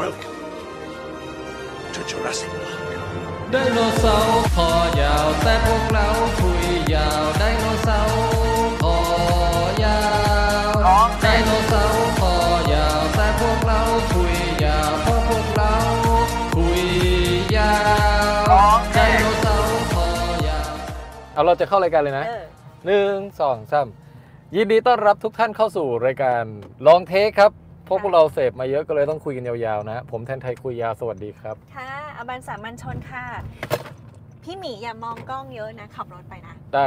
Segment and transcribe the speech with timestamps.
[0.00, 0.38] Welcome
[1.94, 2.80] to Jurassic Park.
[3.50, 6.08] ไดโนเสาร์คอยาวแต่พวกเรา
[6.40, 8.20] คุยยาวไดโนเสาร์
[8.82, 8.96] คอ
[9.84, 10.00] ยา
[10.68, 10.70] ว
[11.22, 12.34] ไดโนเสาร์คอ
[12.74, 13.80] ยาวแต่พวกเรา
[14.12, 15.74] คุยยาวเพราะพวกเรา
[16.56, 16.84] คุย
[17.56, 17.74] ยา
[18.72, 20.08] วไดโนเสาร์คอ
[20.48, 20.72] ยาว
[21.34, 22.44] เอาเราจะเข้ารายการเลยนะเออ
[22.86, 23.88] หนึ่งสองสาม
[24.56, 26.44] ยินดีต้อนรับทุกท่านเข้าสู่รายการ
[26.86, 27.52] ลองเทคครับ
[27.92, 33.24] พวกพวกเราเสพมาเยอะก็เลยต้องคุยกันยาวๆนะ ผมแทนไทยคุยยาวสวัสดีครับ ค่ะ อบันสามัญชนค่ะ
[34.42, 36.86] พี่หมีอย่ามองกล้องเยอะนะ ขับรถไปนะ ได้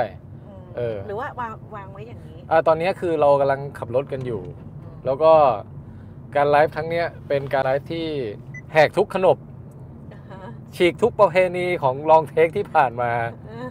[0.64, 4.42] มเออ หรือว่าวางวางไว้อย่างนี้ อ่า ตอนนี้คือเรากำลังขับรถกันอยู่
[5.06, 5.34] แล้วก็
[6.36, 8.08] การไลฟ์ครั้งเนี้ยเป็นการไลฟ์ที่
[8.74, 9.38] แหกทุกขนบ
[10.14, 13.12] อือฮะฉีกทุกประเพณีของลองเทคที่ผ่านมา
[13.48, 13.68] เออ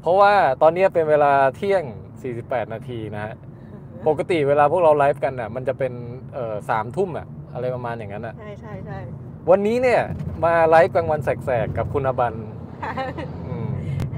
[0.00, 1.84] เพราะว่าตอนนี้เป็นเวลาเที่ยง
[2.28, 3.34] 48 นาทีนะฮะ
[4.08, 6.21] ปกติเวลาพวกเราไลฟ์กันอะ มันจะเป็นเอ่อ
[6.70, 8.98] สามทุ่มอะอะไรประมาณอย่างนั้นอะใช่ใช่ใช่
[9.50, 10.00] วันนี้เนี่ย
[10.44, 12.34] มาไลฟ์กลางวันแสกๆกับคุณอบัน
[13.48, 13.68] อืม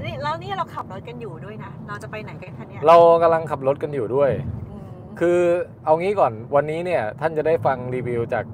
[0.05, 4.31] นี่แล้วนี่เราขับรถกันอยู่ด้วยนะ เราจะไปไหนกันคะเนี่ยเรากำลังขับรถกันอยู่ด้วย
[4.71, 4.87] อืม
[5.19, 5.39] คือ
[5.85, 8.45] เอางี้ก่อนวันนี้เนี่ยท่านจะได้ฟังรีวิวจาก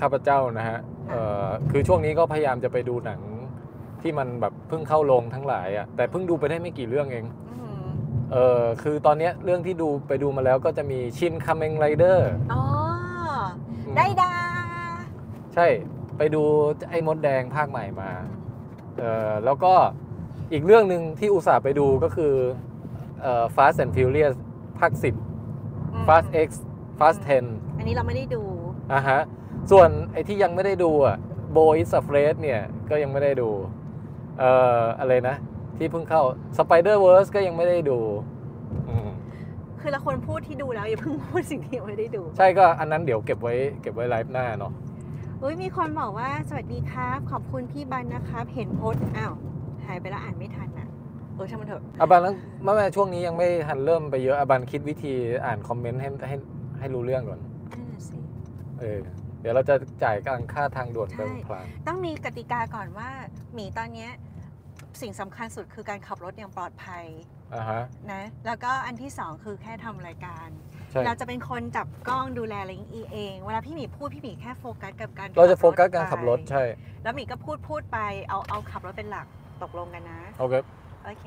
[0.00, 0.78] ข้าพเจ้านะฮะ
[1.08, 3.20] เอ่อคือช่วงนี้ก็พยายามจะไปดูหนัง
[4.02, 7.63] ที่มันแบบเพิ่งเข้าโรงทั้งหลายอะแต่เพิ่งดูไปได้ไม่กี่เรื่องเองอืม
[8.34, 12.62] เออคือตอนเนี้ยเรื่องที่ดูไปดูมาแล้วก็จะมีชินคาเมงไรเดอร์อ๋อ
[13.96, 14.32] ได้ดา
[15.54, 15.66] ใช่
[16.18, 16.42] ไปดู
[16.90, 18.10] ไอ้มดแดงภาคใหม่มา
[18.98, 19.72] เออแล้วก็
[20.52, 22.34] อีกเรื่องหนึ่งที่อุตส่าห์ไปดูก็คือ
[23.22, 24.34] เอ่อ Fast and Furious
[24.78, 26.48] ภาค 10อืม Fast X
[26.98, 28.42] Fast 10 อันนี้เราไม่ได้ดู
[28.92, 29.20] อะฮะ
[29.70, 31.16] ส่วนไอ้ที่ยังไม่ได้ดูอะ
[31.56, 33.50] Bo is Afraid เนี่ย ก็ยังไม่ได้ดู
[34.38, 35.36] เอ่ออะไรนะ
[35.78, 36.22] ที่เพิ่งเข้า
[36.58, 37.98] Spider Verse ก็ยังไม่ได้ดู
[38.88, 39.08] อืม
[39.80, 44.72] คือเราควรพูดที่ดูแล้วอย่าเพิ่งพูดสิ่งที่ยังไม่ได้ดู ใช่ก็อันนั้นเดี๋ยวเก็บไว้เก็บไว้ไลฟ์หน้าเนาะ
[45.42, 49.34] อุ้ยมีคนบอกว่าสวัสดีครับ ขอบคุณพี่บันนะครับ เห็นโพสต์อ้าว
[49.86, 50.88] หายไปแล้วอ่านไม่ทันอะ
[51.34, 55.12] เออช่างมันเถอะอาบันแล้วเมื่อช่วงนี้ยังไม่ทันเริ่มไปเยอะอาบันคิดวิธี
[55.46, 56.36] อ่านคอมเมนต์ให้ให้
[56.78, 57.40] ให้รู้เรื่องก่อน
[57.72, 58.16] นั่นน่ะสิ
[58.80, 58.98] เออ
[59.40, 59.74] เดี๋ยวเราจะ
[60.04, 63.08] จ่ายการค่าทางด่วนใช่เติมพลางต้องมีกติกาก่อนว่า
[63.54, 64.10] หมีตอนเนี้ย
[65.02, 67.04] สิ่งสำคัญสุดคือการขับรถอย่างปลอดภัย
[67.54, 70.48] อ่าฮะนะแล้วก็อันที่สองคือแค่ทำรายการ
[70.90, 76.64] ใช่เราจะเป็นคนจับกล้องดูแลอะไรอย่างนี้เอง เวลาพี่หมีพูดพี่หมีแค่โฟกัสกับการเราจะโฟกัสการขับรถไปใช่
[77.02, 79.26] แล้วหมีก็พูดพูดไปเอาเอาขับรถเป็นหลัก
[79.62, 80.54] ตกลงกันนะ โอเค
[81.04, 81.24] โอเค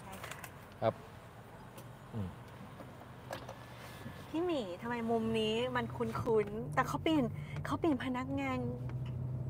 [0.00, 0.36] ใช่ค่ะ
[0.82, 0.94] ครับ
[2.14, 2.28] อืม
[4.30, 7.24] พี่หมีทำไมมุมนี้มันคุ้นๆ แต่เขาเปลี่ยน
[7.66, 8.58] เขาเปลี่ยนพนักงาน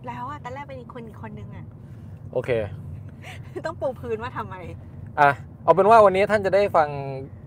[0.06, 1.66] แล้วอะตอนแรกเป็นอีกคนอีกคนนึงอะ
[2.32, 2.50] โอเค
[3.66, 4.56] ต้องปูพื้นว่าทำไม
[5.20, 5.30] อะ
[5.64, 6.88] เอาเป็นว่าวันนี้ท่านจะได้ฟัง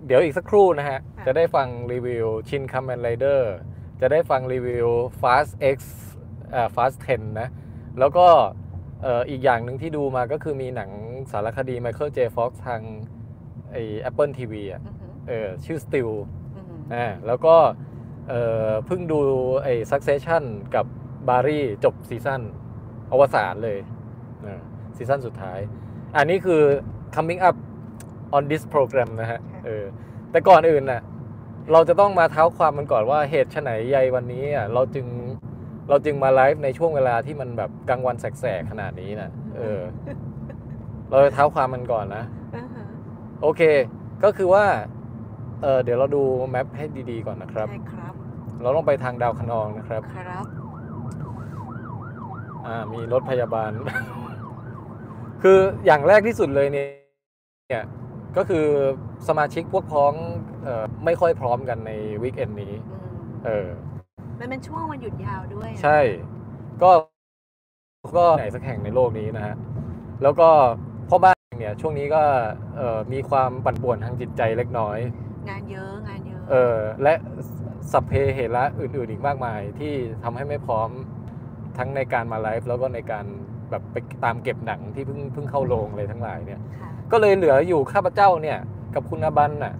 [0.05, 3.53] เดี๋ยวอีกสักครู่นะฮะค่ะจะได้ฟังรีวิวชินคัมแมนไรเดอร์
[4.01, 4.87] จะได้ฟังรีวิว
[5.21, 5.77] Fast X
[6.53, 7.47] อ่า Fast 10 นะ
[7.99, 8.27] แล้วก็
[9.01, 10.91] เอ่ออีกอย่างหนึ่งที่ดูมาก็คือมีหนัง
[11.31, 12.19] สารคดี Michael J.
[12.35, 12.81] Fox ทาง
[13.71, 13.75] ไอ้
[14.09, 16.11] Apple TV อะอือหือเออชื่อ Still
[16.55, 17.55] อือหืออ่าแล้วก็
[18.29, 19.19] เอ่อเพิ่งดู
[19.63, 20.43] ไอ้ Succession
[20.75, 20.85] กับ
[21.29, 22.41] Barry จบซีซั่น
[23.11, 23.92] อวสานเลยอ่า
[24.97, 25.59] ซีซั่นสุดท้าย
[26.17, 26.61] อันนี้คือ
[27.15, 27.55] coming up
[28.35, 29.83] on this program นะฮะเออ
[30.31, 31.01] แต่ก่อนอื่นน่ะ
[31.71, 35.05] เราจะต้องมาเท้าความมันก่อนว่าเหตุไฉนใยวันนี้อะเราจึง
[35.89, 39.81] เราจึงมาไลฟ์ในช่วงเวลาที่มันแบบกลางวันแสกๆขนาดนี้นะเออ
[41.09, 42.23] เราจะเท้าความมันก่อนนะ
[42.55, 42.85] อือหือ
[43.41, 43.61] โอเค
[44.23, 44.65] ก็คือว่า
[45.61, 48.13] เออเดี๋ยวเราดูแมปให้ดีๆก่อนนะครับใช่ครับ
[48.61, 50.45] เราต้องไปทางดาวคะนองนะครับ ครับ
[52.65, 53.71] อ่ามีรถพยาบาล
[55.43, 56.87] คืออย่างแรกที่สุดเลยเนี่ย
[57.69, 57.83] เนี่ย
[58.37, 58.65] ก็คือ
[59.27, 60.13] สมาชิกพวกพ้อง
[60.63, 63.15] เอ่อไม่ค่อยพร้อมกันในวีคเอนนี้ อืม
[63.45, 63.67] เออ
[64.39, 65.99] มันเป็นช่วงวันหยุดยาวด้วยอะใช่
[66.83, 66.91] ก็
[68.17, 69.55] ก็ไหนสักแห่งในโลกนี้นะฮะ
[70.23, 70.49] แล้วก็
[71.09, 72.23] พ่อบ้านเนี่ย ช่วงนี้ก็
[72.75, 74.99] เอ่อมีความปั่นป่วนทางจิตใจเล็กน้อย
[75.49, 77.13] งานเยอะงานเยอะ เออ และ
[77.91, 79.93] สัพเพเหระอื่น ๆ อีกมากมายที่
[80.23, 80.89] ทำให้ไม่พร้อม
[81.77, 83.25] ทั้งในการมาไลฟ์แล้วก็ในการ
[83.73, 88.57] แบบไปตามเก็บหนังที่เพิ่งเพิ่งเข้าโรงอะไรทั้งหลายเนี่ยค่ะก็เลยเหลืออยู่ข้าพเจ้าเนี่ย
[88.95, 89.73] กับคุณอบันน่ะ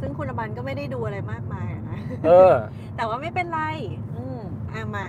[0.00, 2.54] ซึ่งคุณอบันก็ไม่ได้ดูอะไรมากมายอะนะเออ
[2.96, 3.60] แต่ว่าไม่เป็นไร
[4.16, 4.40] อืม
[4.72, 5.06] อะมา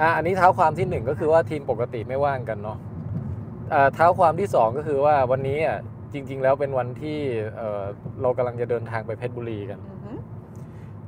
[0.00, 2.78] อะอันนี้เท้าความที่หนึ่งก็คือว่าทีมปกติไม่ว่างกันเนาะ
[3.72, 5.78] อ่าเท้าความที่สองก็คือว่าวันนี้อะ
[6.12, 7.18] จริง ๆ แล้วเป็นวันที่
[7.56, 7.82] เออ
[8.22, 10.18] เรากำลังจะเดินทางไปเพชรบุรีกันอือหือ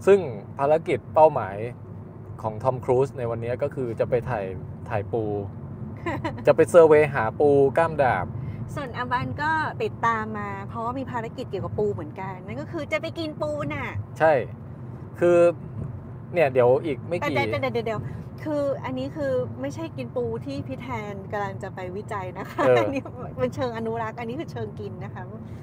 [0.07, 0.19] ซึ่ง
[0.59, 1.57] ภารกิจเป้าหมาย
[2.43, 4.45] ของทอมครูซในวันนี้ก็คือจะไปถ่าย
[4.91, 5.23] ถ่ายปู
[6.47, 7.49] จะไปเซอร์เวย์หาปู
[7.79, 8.27] กล้ามดาบ
[8.75, 9.51] ส่วนอบันก็
[9.83, 13.89] ติดตามมา เพราะว่ามีภารกิจเกี่ยวกับปูเหมือนกัน นั่นก็คือจะไปกินปูน่ะ
[14.19, 14.33] ใช่
[15.19, 15.39] คือ
[16.33, 18.01] เนี่ยเดี๋ยวอีกไม่แต่กี่เดี๋ยวเดี๋ยวเดี๋ยวเดี๋ยว
[18.45, 23.03] คืออันนี้คือไม่ใช่กินปูที่พี่แทนกำลังจะไปวิจัยนะคะเอออัอันนี้
[23.39, 25.23] เป็นเชิงอนุรักษ์อันนี้คือเชิงกินนะคะ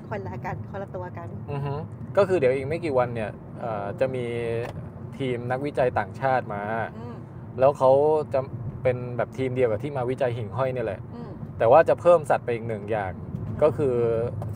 [0.10, 1.74] คนละกันคนละตัวกันอือฮึ
[2.18, 4.26] ก็คือเดี๋ยวอีกไม่กี่วันเนี่ยเอ่อจะมี
[5.18, 6.64] ทีมนักวิจัยต่างชาติมา
[6.98, 7.16] อืม
[7.60, 7.92] แล้วเขา
[8.34, 8.40] จะ
[8.84, 13.12] เป็นแบบทีมเดียวกับที่มาวิจัยหิ่งห้อยเนี่ยแหละอืมแต่ว่าจะเพิ่มสัตว์ไปอีกหนึ่งอย่าง
[13.62, 13.96] ก็คือ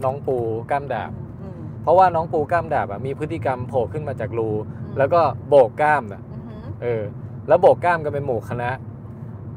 [0.03, 0.37] น้องปู
[0.71, 4.49] กล้ามดาบอืมเพราะว่าน้องปูกล้ามดาบอะมีพฤติกรรมโผล่ขึ้นมาจากรู
[4.97, 7.03] แล้วก็โบกกล้ามน่ะอืมเออ
[7.47, 8.71] แล้วโบกกล้ามกันเป็นหมู่คณะ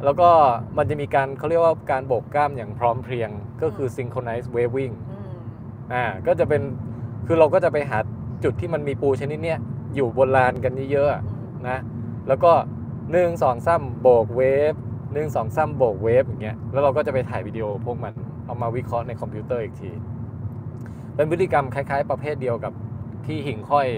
[0.05, 0.29] แล้วก็
[0.77, 3.31] มันจะมีการเขาเรียกว่าการโบกกล้ามอย่างพร้อมเพรียง
[3.63, 5.39] ก็คือ synchronize waving อืม
[5.93, 6.63] อ่า ก็จะเป็น
[7.27, 7.99] คือเราก็จะไปหา
[8.45, 9.59] จุดที่มันมีปูชนิดเนี้ย
[9.95, 11.79] อยู่บนลานกันเยอะๆอะอืมนะ
[12.29, 12.53] แล้วก็
[13.13, 14.43] หนึ่งสองซ้ำโบกเว
[14.73, 14.75] ฟ
[15.15, 18.13] หนึ่งสองซ้ำโบกเวฟอย่างเงี้ยแล้วเราก็จะไปถ่ายวิดีโอพวกมัน
[18.47, 19.91] เอามาวิเคราะห์ในคอมพิวเตอร์อีกที
[21.15, 22.73] เป็นพฤติกรรมคล้าย ๆ ประเภทเดียวกับ
[23.27, 23.89] ที่หิ่งห้อย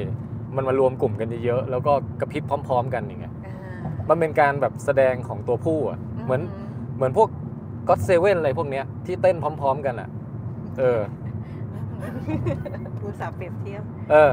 [0.57, 3.55] มันมารวมกลุ่มกันเยอะๆแล้วก็กระพริบพร้อม ๆ กันอย่างเงี้ยอ่า
[4.09, 6.43] มันเป็นการแบบแสดงของตัวผู้อะเหมือน
[6.97, 7.29] เหมือนพวก
[7.89, 10.09] ก็เซเว่นอะไรพวกเนี้ยที่เต้นพร้อม ๆ กันอะ
[10.79, 11.01] เออ
[13.03, 14.33] อุตส่าห์เปรียบเทียบ เออ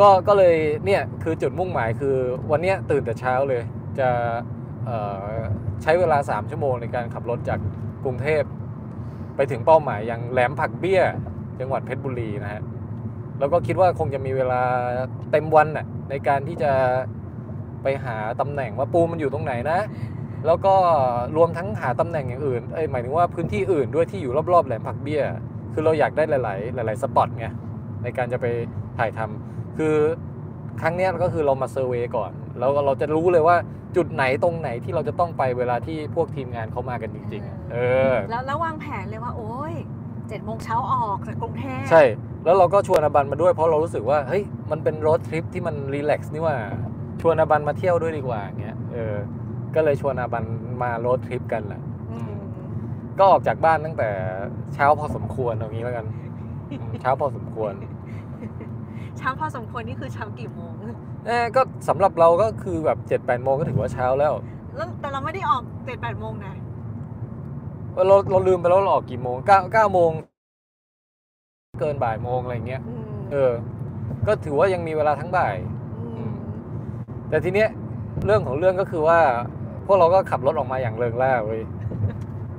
[0.00, 0.56] ก็ก็เลย
[0.86, 2.16] เนี่ยคือจุดมุ่งหมายคือ
[2.50, 3.62] วันเนี้ยตื่นแต่เช้าเลย
[3.98, 4.08] จะ
[5.82, 7.58] ใช้เวลา 3 ชั่วโมงในการขับรถจาก
[8.04, 8.42] กรุงเทพ
[9.36, 11.02] ไปถึงเป้าหมายยังแหลมผักเบี้ย
[11.60, 12.62] จังหวัดเพชรบุรีนะฮะ
[13.38, 14.60] แล้วก็คิดว่าคงจะมีเวลา
[15.32, 16.72] เต็มวันน่ะในการที่จะ
[17.82, 19.78] ไปหาตำแหน่งว่าปูมันอยู่ตรงไหนนะ
[20.46, 20.74] แล้วก็
[21.36, 25.22] รวมทั้งหาตำแหน่งอย่างอื่นเอ้ยหมายถึงว่าพื้นที่อื่นด้วยที่อยู่รอบๆแหลมผักเบี้ย
[25.72, 27.46] คือเราอยากได้หลาย ๆ หลาย ๆ สปอตไง
[28.02, 28.46] ในการจะไป
[28.98, 29.96] ถ่ายทำ คือ
[30.80, 33.56] ครั้งเนี้ยก็คือเรามาเซอร์เวย์ก่อน แล้วก็เราจะรู้เลยว่า
[33.96, 37.76] จุดไหนตรงไหนที่เราจะต้องไปเวลาที่พวกทีมงานเขามากันจริงๆอะเอ
[38.12, 39.74] อแล้วแล้ววางแผนเลยว่า โอ้ย
[40.28, 42.02] เจ็ดโมงเช้าออกจากกรุงเทพใช่
[42.44, 46.56] แล้วเราก็ชวนอาบันมาด้วยเพราะเรารู้สึกว่าเฮ้ยมันเป็นรถทริปที่มันรีแลกซ์นี่ว่า
[47.20, 49.16] ชวนอาบันมาเที่ยวด้วยดีกว่าอย่างเงี้ยเออ
[49.74, 50.44] ก็เลยชวนอาบัน
[50.82, 51.80] มารถทริปกันแหละ
[52.12, 52.32] อืม
[53.18, 54.10] ก็ออกจากบ้านตั้งแต่
[54.74, 56.06] เช้าพอสมควรเอางี้แล้วกัน
[56.70, 60.72] อืมเช้าพอสมควรเช้าพอสมควรนี่คือเช้ากี่โมง
[61.26, 64.32] เออก็สำหรับเราก็คือแบบ7จ็ดแปดโมงก็ถือว่าเช้าแล้ว
[64.76, 66.54] แล้วแต่เราไม่ได้ออกเจ็ดแปดโมงนะ
[68.08, 70.10] เราเราลืมไปแล้วเราออกกี่โมงเก้าเก้าโมง
[71.80, 73.52] เกินบ่ายโมงอะไรเงี้ยอืมเออ
[74.26, 75.54] ก็ถือว่ายังมีเวลาทั้งบ่าย
[76.24, 76.26] ม
[77.28, 77.68] แต่ทีเนี้ย
[78.24, 79.20] เรื่องของเรื่องก็คือว่า
[79.86, 81.62] พวกเราก็ขับรถออกมาอย่างเริงร่าเว้ย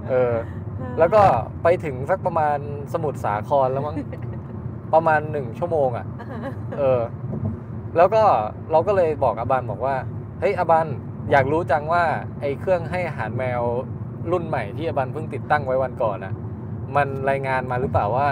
[0.09, 0.33] เออ
[0.99, 1.21] แล้วก็
[1.63, 2.57] ไปถึงสักประมาณ
[2.93, 3.95] สมุทรสาครแล้วมั้ง
[4.93, 6.05] ประมาณหนึ่งชั่วโมงอะ
[6.77, 7.01] เออ
[7.97, 8.23] แล้วก็
[8.71, 9.95] เราก็เลยบอกอาบันบอกว่า
[10.39, 10.87] เฮ้ยอาบัน
[11.31, 12.03] อยากรู้จังว่า
[12.41, 13.61] ไอ้เครื่องให้อาหารแมว
[14.31, 16.33] รุ่นใหม่ที่อาบันเพิ่งติดตั้งไว้วันก่อนอะ
[16.95, 18.27] มันรายงานมาหรือเปล่าว่า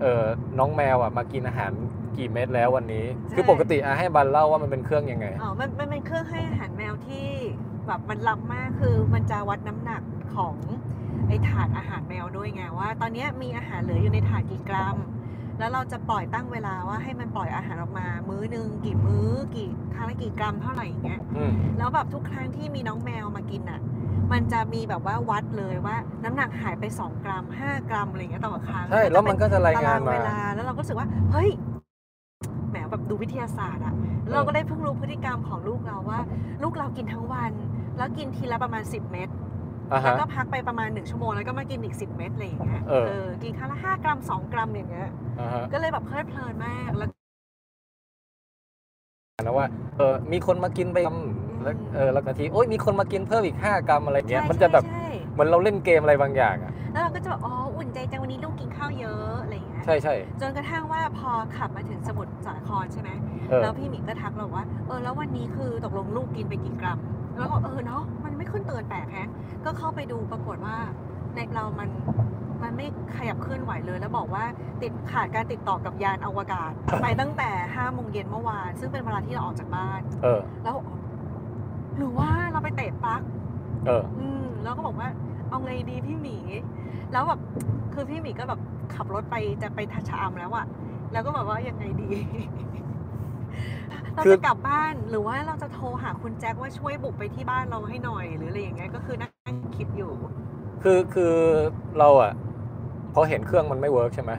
[0.00, 0.24] เออ
[0.58, 1.72] น้องแมวอะมากินอาหาร
[2.16, 3.04] กี่เม็ดแล้ววันนี้
[3.34, 7.26] คือปกติอาให้บันเล่าว่ามันเป็นเครื่องยังไง อ๋อ มันมันเป็นเครื่องให้อาหารแมวที่
[7.86, 10.02] แบบมันล้ำมากคือมันจะวัดน้ำหนัก
[10.34, 10.54] ของ
[11.28, 14.96] ไอ้ถาดอาหารแมวด้วยไงว่า ตอนเนี้ยมีอาหารเหลืออยู่ในถาดกี่กรัม
[15.58, 23.80] แล้วเราจะปล่อยตั้งเวลาว่าให้มันปล่อยอาหารออกมา มื้อหนึ่งกี่มื้อกี่ครั้งละกี่กรัมเท่าไหร่อย่างเงี้ยอืมแล้วแบบทุกครั้งที่มีน้องแมวมากินอะ
[24.32, 31.50] มันจะมีแบบว่าวัดเลยว่าน้ำหนักหายไป 2 กรัม 5 กรัมอะไรอย่างเงี้ยต่อครั้งใช่แล้วมันก็จะรายงานตมาเวลาแล้วเราก็รู้สึกว่าเฮ้ย
[32.68, 33.94] แหมแบบดูวิทยาศาสตร์อะ
[34.26, 36.20] แล้วเราก็ได้เพิ่งรู้พฤติกรรมของลูกเราว่า
[36.62, 37.52] ลูกเรากินทั้งวัน
[37.96, 39.28] แล้วกินทีละประมาณ 10 เม็ด
[39.92, 45.08] อ่าแล้วฮะ ก็พักไปประมาณ 1 ชั่วโมงแล้วก็มากินอีก 10 เม็ดอะไรอย่างเงี้ยเออ กินครั้งละ5กรัม 2 กรัมอย่างเงี้ย
[45.40, 47.08] อ่าฮะก็เลยแบบเพลิดเพลินมากแล้ว
[49.42, 49.66] นะว่า
[49.96, 51.18] เออมีคนมากินไปกรัม
[51.62, 63.10] แล้วเออแล้วนาทีโอ้ยมีคนมากินเพิ่มอีก 5 กรัมอะไรเงี้ยใช่มันจะแบบใช่เหมือนเราเล่นเกมอะไรบางอย่างอะแล้วเราก็จะแบบอ๋ออุ่นใจจังวันนี้ลูกกินข้าวเยอะอะไรอย่างเงี้ยใช่ใช่จนกระทั่งว่าพอขับมาถึงสมุทรสาครใช่ไหม
[63.50, 66.98] เออแล้วพี่หมิงก็ทักเราว่าเออแล้ววันนี้คือตกลงลูกกินไปกี่กรัม
[67.38, 69.28] แล้วก็เออเนาะมันไม่ขึ้นเตือนแปลกแฮะ
[69.64, 70.76] ก็เข้าไปดูปรากฏว่า
[71.34, 71.88] ในเรามัน
[72.62, 74.44] มันไม่ขยับเคลื่อนไหวเลย แล้วบอกว่า
[74.82, 80.76] ติดขาดการติดต่อกับยานอวกาศ ไปตั้งแต่5โมงเย็นเมื่อวาน ซึ่งเป็นเวลาที่เราออกจากบ้าน เออ แล้ว
[81.96, 83.20] หรือว่าเราไปเตะปลั๊ก
[83.86, 85.08] เออ อืมแล้วก็บอกว่า
[85.48, 86.38] เอาไงดีพี่หมี
[87.12, 87.40] แล้วแบบ
[87.94, 88.60] คือพี่หมีก็แบบ
[88.94, 90.66] ขับรถไปจะไปทัชอามแล้วอะ
[91.12, 92.10] แล้วก็แบบว่ายังไงดี
[94.16, 100.12] เราคือจะกลับบ้านหรือว่าเราจะโทรหาคุณแจ็คว่าช่วยบุกไปที่บ้านเราให้หน่อยหรืออะไรอย่างเงี้ยก็คือนั่งคิดอยู่
[100.82, 101.34] คือคือ
[101.98, 102.32] เราอะ
[103.14, 104.32] พอเห็นเครื่องมันไม่เวิร์กใช่ไหม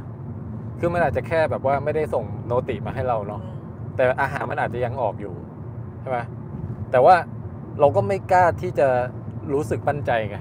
[0.80, 3.58] คือมันอาจจะแค่แบบว่าไม่ได้ส่งโนติมาให้เราเนาะอืม
[3.96, 5.34] แต่อาหารมันอาจจะยังออกอยู่
[6.02, 6.18] ใช่ไหม
[6.92, 7.16] แต่ว่า
[7.80, 8.88] เราก็ไม่กล้าที่จะ
[9.54, 10.38] รู้สึกมั่นใจไง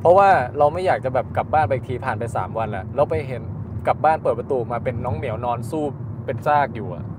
[0.00, 3.42] เพราะว่าเราไม่อยากจะแบบกลับบ้านไปอีกทีผ่านไป3วันแล้วแล้วไปเห็น
[3.86, 5.84] กลับบ้านเปิดประตูมาเป็นน้องเหมียวนอนสู้
[6.26, 7.17] เป็นซากอยู่อะใช่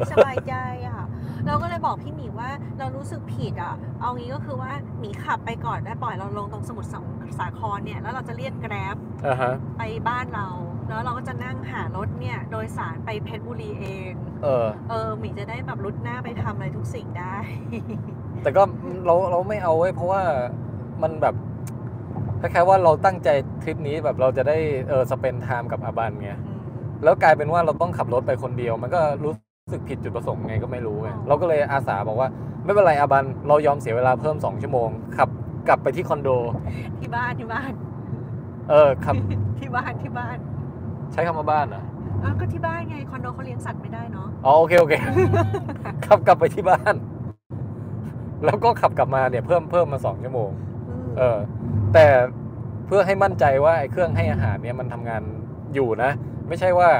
[0.00, 0.54] ไม่สบายใจ
[0.88, 1.02] อะ
[1.46, 6.90] เราก็เลยบอกพี่หมีว่าเรารู้สึกผิดอะ เอางี้ก็คือว่าหมีขับไปก่อนได้ปล่อยเราลงตรงสมุทร
[7.38, 10.48] สาครเนี่ย แล้วเราจะเรียกแกร็บอ่าฮะ ไปบ้านเรา
[10.88, 17.36] แล้วเราก็จะนั่งหารถเนี่ย โดยสารไปเพชรบุรีเอง เออ เออหมีจะได้แบบรุดหน้าไปทำอะไรทุกสิ่งได้
[18.42, 18.62] แต่ก็
[19.06, 20.22] เราเราไม่เอาไว้ยเพราะว่า
[21.02, 21.34] มันแบบ
[22.40, 23.28] คล้ายๆว่าเราตั้งใจ
[23.62, 24.56] ทริปนี้แบบเราจะได้
[24.88, 26.60] เออสเปนไทม์กับอาบันไง อืม
[27.04, 29.32] แล้วกลายเป็นว่าเราต้องขับรถไปคนเดียว มันก็รู้
[29.72, 32.28] สึกผิดจุดประสงค์ไงก็ไม่รู้ไงอ๋อเราก็เลยอาสาบอกว่า
[32.64, 35.28] ไม่เป็นไรอาบันเรายอมเสียเวลาเพิ่ม 2 ชั่วโมงขับ
[35.68, 36.28] กลับไปที่คอนโด
[37.00, 37.72] ที่บ้านที่บ้าน
[38.70, 39.14] เออขับ
[39.58, 40.36] ที่บ้านที่บ้าน
[41.12, 41.82] ใช้คำว่าบ้านเหรอ
[42.22, 44.94] อ้าวก็ที่บ้านไงคอนโดเขาเลี้ยงสัตว์ไม่ได้เนาะอ๋อโอเคโอเค
[46.06, 46.94] ขับกลับไปที่บ้าน
[48.44, 50.50] แล้วก็ขับกลับมาเนี่ยเพิ่มเพิ่มมาสองชั่วโมง
[51.08, 51.38] มเออ
[51.94, 52.06] แต่
[52.86, 55.22] เพื่อให้มั่นใจว่าไอ้เครื่องให้อาหารเนี่ยมันทำงาน
[55.74, 56.10] อยู่นะ
[56.48, 56.90] ไม่ใช่ว่า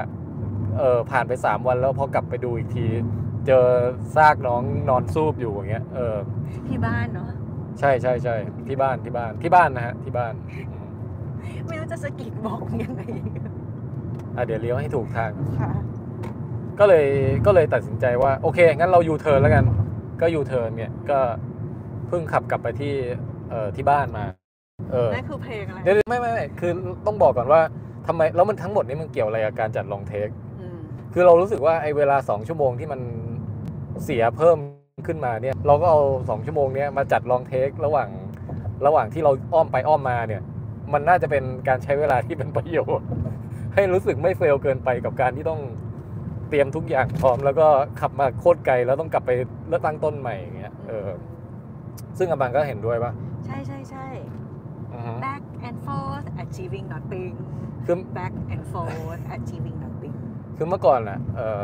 [0.78, 2.86] เออผ่านไปสามวันแล้วพอกลับไปดูอีกที
[3.46, 3.66] เจอ
[4.16, 6.16] ซากน้องนอนซูบอยู่อย่างเงี้ยเออ
[6.68, 7.30] ที่บ้านเนาะ
[7.80, 8.36] ใช่ใช่ใช่
[8.68, 10.88] ที่บ้านที่บ้านที่บ้านนะฮะที่บ้านอืม
[11.66, 13.02] ไม่รู้จะสะกิดบอกยังไง
[14.36, 15.70] อะเดี๋ยวเลี้ยวให้ถูกทางค่ะ
[16.78, 17.06] ก็เลย
[17.46, 19.64] ก็เลยตัดสินใจว่า โอเค งั้นเรายูเทิร์นแล้วกัน
[20.20, 21.18] ก็ยูเทิร์นเนี่ยก็
[22.08, 22.92] เพิ่งขับกลับไปที่
[23.50, 24.24] เอ่อที่บ้านมา
[24.92, 26.72] เออนั่นคือเพลงอะไรเดี๋ยวไม่ไม่ไม่คือ
[27.06, 27.60] ต้องบอกก่อนว่า
[28.06, 30.50] ทำไมแล้วมันทั้งหมดนี้มันเกี่ยวอะไรกับการจัด Long Take อืม
[31.12, 33.00] คือเรารู้สึกว่าไอ้เวลา 2 ชั่วโมงที่มัน
[34.04, 34.58] เสียเพิ่ม
[35.06, 38.08] ขึ้นมาเนี่ย เราก็เอา 2 ชั่วโมงเนี้ยมาจัดลองเทคระหว่าง
[38.86, 40.42] ระหว่างที่เราอ้อมไปอ้อมมาเนี่ย
[40.92, 43.08] มันน่าจะเป็นการใช้เวลาที่เป็นประโยชน์
[43.74, 45.60] ให้รู้สึกไม่เฟลเกินไปกับการที่ต้อง
[46.48, 47.66] เตรียมทุกอย่างพร้อมแล้วก็
[48.00, 49.30] ขับมาโคตรไกลแล้วต้องกลับไป
[49.68, 51.08] เลือกตั้งต้นใหม่อย่างเงี้ยเออ
[52.18, 53.12] ซึ่งอาบังก็เห็นด้วยปะ
[53.46, 54.06] ใช่ใช่ใช่
[54.92, 57.34] อือฮึ back and forth achieving nothing
[57.86, 60.00] คือ back and forth achieving nothing
[60.62, 61.62] คือเมื่อก่อนอะเออ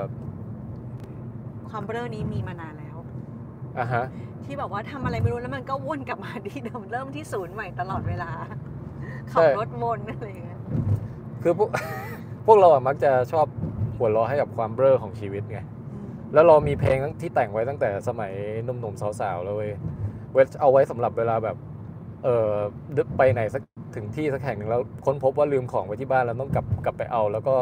[1.71, 2.97] ความเบลอนี้มีมานานแล้ว
[3.79, 4.05] อะฮะ
[4.45, 8.31] ที่แบบว่าทำอะไรไม่รู้แล้วมันก็วนกลับมาที่เดิมเริ่มที่ศูนย์ใหม่ตลอดเวลา
[9.33, 10.61] ขับใช่รถวนอะไรอย่างเงี้ย
[11.43, 11.71] คือพวก
[12.47, 13.47] พวกเราอะมักจะชอบ
[13.97, 15.59] หัวเราะให้กับความเบ้อของชีวิตไง
[15.93, 18.33] อืมแล้วเรามีเพลงที่แต่งไว้ตั้งแต่สมัย
[18.65, 19.73] หนุ่มๆสาวๆแล้วเว้ย
[20.33, 21.57] ไว้เอาไว้สำหรับเวลาแบบ
[22.25, 22.53] เออ
[23.19, 23.63] ไปไหนสัก
[23.97, 27.55] ถึงที่สักแห่งหนึ่งแล้วค้นพบว่าลืมของไว้ที่บ้านแล้วต้องกลับกลับไปเอา แล้วก็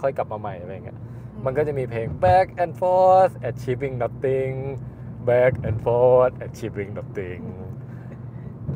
[0.00, 0.98] ค่อยกลับมาใหม่อะไรเงี้ย
[1.44, 4.54] มันก็จะมีเพลง back and forth achieving nothing
[5.28, 7.42] back and forth achieving nothing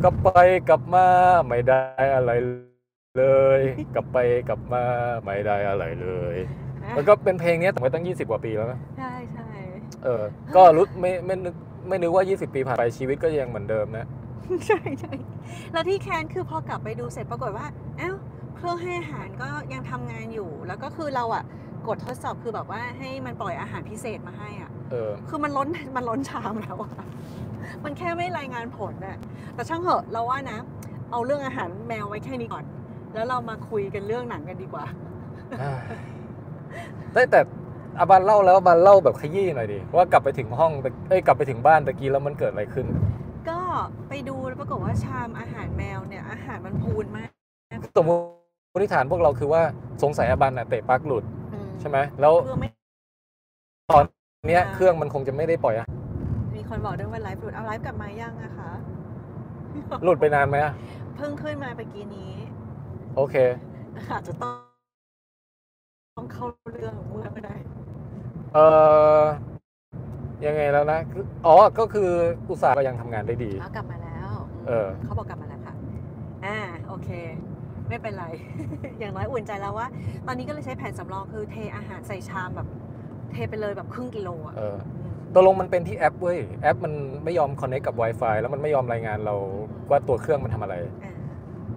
[0.03, 0.29] กลับไป
[0.69, 1.07] กลับมา
[1.49, 1.81] ไม่ได้
[2.15, 2.31] อะไร
[3.19, 3.25] เล
[3.59, 3.61] ย
[3.95, 4.85] กลับไปกลับมา
[5.25, 6.37] ไม่ได้อะไรเลย
[6.97, 9.47] มันก็เป็นเพลงเนี้ยแต่งไว้ตั้ง 20 กว่าปีแล้วนะใช่ใช่
[10.05, 10.23] เออ
[10.57, 11.55] ก็รู้ไม่ไม่นึก
[11.89, 14.07] ไม่นึกว่า 20 ปีผ่านไปชีวิตก็ยังเหมือนเดิมนะ
[14.67, 15.15] ใช่ใช่
[15.73, 17.67] แล้วที่แคนคือพอกลับไปดูเสร็จปรากฏว่า
[17.99, 18.13] เอ้า
[18.57, 21.45] เครื่องให้อาหารก็ยังทำงานอยู่ แล้วก็คือเราอะ
[21.89, 26.93] กดทดสอบคือแบบว่าให้มันปล่อยอาหารพิเศษมาให้อะเออคือมันล้นมันล้นชามแล้วอะ
[27.85, 29.17] มันแค่ไม่รายงานผลน่ะ
[29.55, 30.59] แต่ช่างเหอะเราว่านะ
[31.11, 32.65] เอาเรื่องอาหารแมวไว้แค่นี้ก่อน
[33.15, 34.85] แล้วเรามาคุยกันเรื่องหนังกันดีกว่า
[37.15, 37.41] ได้แต่
[37.99, 43.01] อาบันเล่าแล้วอาบันเล่าแบบขยี้หน่อยดิว่ากลับไปถึงห้องตะเอ้ยกลับไปถึงบ้านตะกี้แล้วมันเกิดอะไรขึ้นก็
[44.09, 47.31] ไปดูแล้วปรากฏว่าชามอาหารแมวเนี่ยอาหารมันพูนมาก
[47.97, 48.11] สมม
[48.83, 49.63] ติฐานพวกเราคือว่า
[50.03, 52.69] สงสัยอาบันอะเตะปลั๊กหลุดอืมใช่ไหมแล้วเครื่องไม่
[53.91, 54.05] ตอน
[54.49, 55.87] เนี้ยเครื่องมันคงจะไม่ได้ปล่อยอะ
[56.57, 58.71] มีคนบอกด้วยว่าไลฟ์หลุดเอาไลฟ์กลับมายังอะคะ
[60.05, 60.73] หลุดไปนานไหมอะ
[61.17, 62.33] เพิ่งขึ้นมาเมื่อกี้นี้
[63.17, 63.35] โอเค
[64.11, 64.55] อาจจะต้อง
[66.17, 67.55] ต้องเข้าเรื่องเมื่อไม่ได้
[68.55, 68.59] เอ
[69.21, 69.23] อ
[70.47, 72.09] ยังไงแล้วนะคืออ๋อ ก็คือ
[72.51, 74.31] อุตสาห์ก็ยังทำงานได้ดีเอากลับมาแล้ว
[74.65, 75.75] มเออเขาบอกกลับมาแล้วค่ะ
[76.45, 76.57] อ่า
[76.89, 77.09] โอเค
[77.89, 78.27] ไม่เป็นไร
[78.99, 79.87] อย่างน้อยอุ่นใจแล้วว่า
[80.27, 82.69] ตอนนี้ก็เลยใช้แผนสำรองคือเทอาหารใส่ชามแบบ
[83.33, 86.93] เทไปเลยแบบครึ่งกิโลอะเออมตกลงมันเป็นที่แอปเว้ย แอปมัน
[87.25, 89.35] ไม่ยอมคอนเน c t กับ Wi-Fi แล้วมันไม่ยอมรายงานเรา
[89.91, 90.75] ว่าตัวเครื่องมันทำอะไร
[91.05, 91.13] อ่า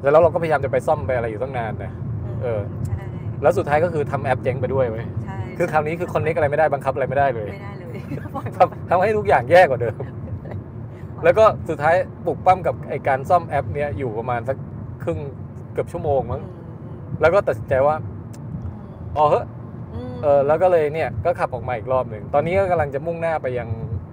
[0.02, 1.92] แล้วเราก็พยายามจะไปซ่อมไปอะไรอยู่ตั้งนานนะ
[2.36, 3.02] มเออใช่
[3.42, 7.90] แล้วสุดท้ายก็คือทำแอปเจ๊งไปด้วยเว้ยใช่ คือคราวนี้คือคอนเน c t อะไรไม่ได้บังคับอะไรไม่ได้เลยไม่ได้เลย
[8.36, 9.96] ปล่อยทำทำให้ทุกอย่างแย่กว่าเดิม
[11.24, 11.96] แล้วก็สุดท้าย
[12.26, 14.58] ปลุกปั้มกับไอการซ่อมแอปเนี้ยอยู่ประมาณสัก
[15.04, 15.20] ครึ่ง
[15.74, 17.96] เกือบชั่วโมงมั้งอืมแล้วก็ตัดสินใจว่า
[19.18, 19.46] อ๋อเฮ้ย
[19.94, 23.68] อืมเออแล้วก็เลยเนี่ยก็ขับออกมาอีกรอบหนึ่งตอนนี้ก็กำลังจะมุ่งหน้าไปยัง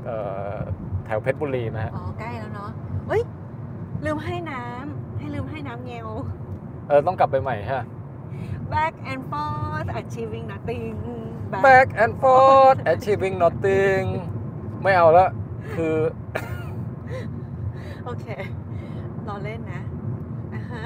[0.04, 0.16] เอ่
[0.52, 0.56] อ
[1.06, 2.70] แถวเพชรบุรีนะฮะอ๋อใกล้แล้วเนาะ
[3.08, 3.22] เฮ้ย
[4.04, 6.08] ลืมให้น้ำให้ลืมให้น้ำเงว
[6.88, 7.82] เออต้องกลับไปใหม่ฮะ
[8.70, 10.94] back and forth achieving nothing
[11.50, 14.04] back and forth achieving nothing
[14.82, 15.26] ไม่เอาละ
[15.74, 15.96] คือ
[18.04, 18.26] โอเค
[19.28, 19.82] รอเล่นนะ
[20.54, 20.84] อะฮะ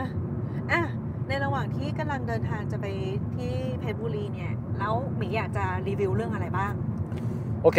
[0.73, 0.81] อะ
[1.29, 2.87] ในระหว่างที่กำลังเดินทางจะไป
[3.37, 6.73] ที่เพชรบุรีเนี่ย แล้วหมีอยากจะรีวิวเรื่องอะไรบ้าง
[7.63, 7.79] โอเค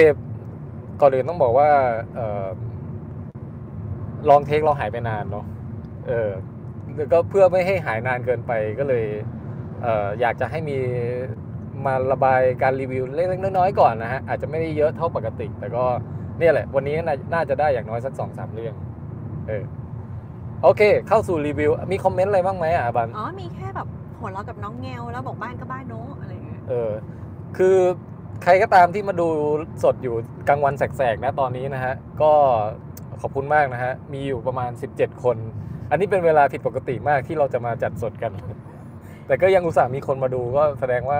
[1.02, 1.70] ก่อนอื่นต้องบอกว่า
[2.16, 2.48] เออ
[4.30, 5.46] ลองเทคเราหายไปนานเนาะ
[6.08, 6.30] เออ
[6.96, 9.06] แล้วก็เพื่อไม่ให้หายนานเกินไปก็เลย
[9.39, 10.78] เอออยากจะให้มี
[11.86, 15.86] มาระบายการรีวิวเล็กๆน้อยๆก่อนนะฮะอาจจะไม่ได้เยอะเท่าปกติ แต่ก็
[16.40, 18.74] เนี่ยแหละ วันนี้น่าน่าจะได้อย่างน้อยสักสองสามเรื่อง
[19.48, 19.64] เออ
[20.64, 23.88] โอเค เข้าสู่รีวิว มีคอมเมนต์อะไรบ้างไหมอะบันอ๋อ มีแค่แบบ
[24.20, 26.92] หัวเราะกับน้องเงลแล้วบอกบ้านก็บ้านโน้อะไรอย่างเงี้ยเออ
[27.58, 27.78] คือ
[28.44, 29.28] ใครก็ตามที่มาดู
[29.84, 30.16] สดอยู่
[30.50, 32.32] กลางวันแสกๆนะตอนนี้นะฮะ ก็
[33.22, 35.38] ขอบคุณมากนะฮะ มีอยู่ประมาณ 17 คน
[35.92, 38.32] อันนี้เป็นเวลาผิดปกติมากที่เราจะมาจัดสดกัน
[39.30, 41.20] แต่ก็ยังอุตส่าห์มีคนมาดูก็แสดงว่า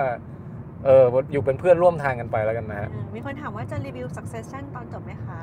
[0.84, 5.40] เอออยู่เป็นเพื่อนร่วมทางกันไปแล้วกันนะฮะอืมมีคนถามว่าจะรีวิว succession ตอนจบไหมคะ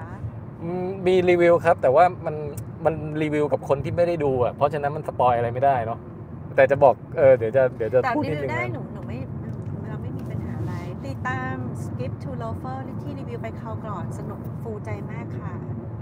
[0.64, 2.36] อืมมีรีวิวครับ แต่ว่ามัน
[2.86, 6.00] มันรีวิวกับคนที่ไม่ได้ดูอะเพราะฉะนั้นมันสปอยอะไรไม่ได้เนาะ
[6.56, 9.18] แต่จะบอกเออเดี๋ยวจะเดี๋ยวจะแต่พูดรีนิดวิวนึงได้นะหนูหนูไม่
[9.88, 10.74] เราไม่มีปัญหาอะไร
[11.08, 15.54] ติดตาม Skip to Loafer ที่รีวิวไปคราวก่อนสนุกฟูใจมากค่ะ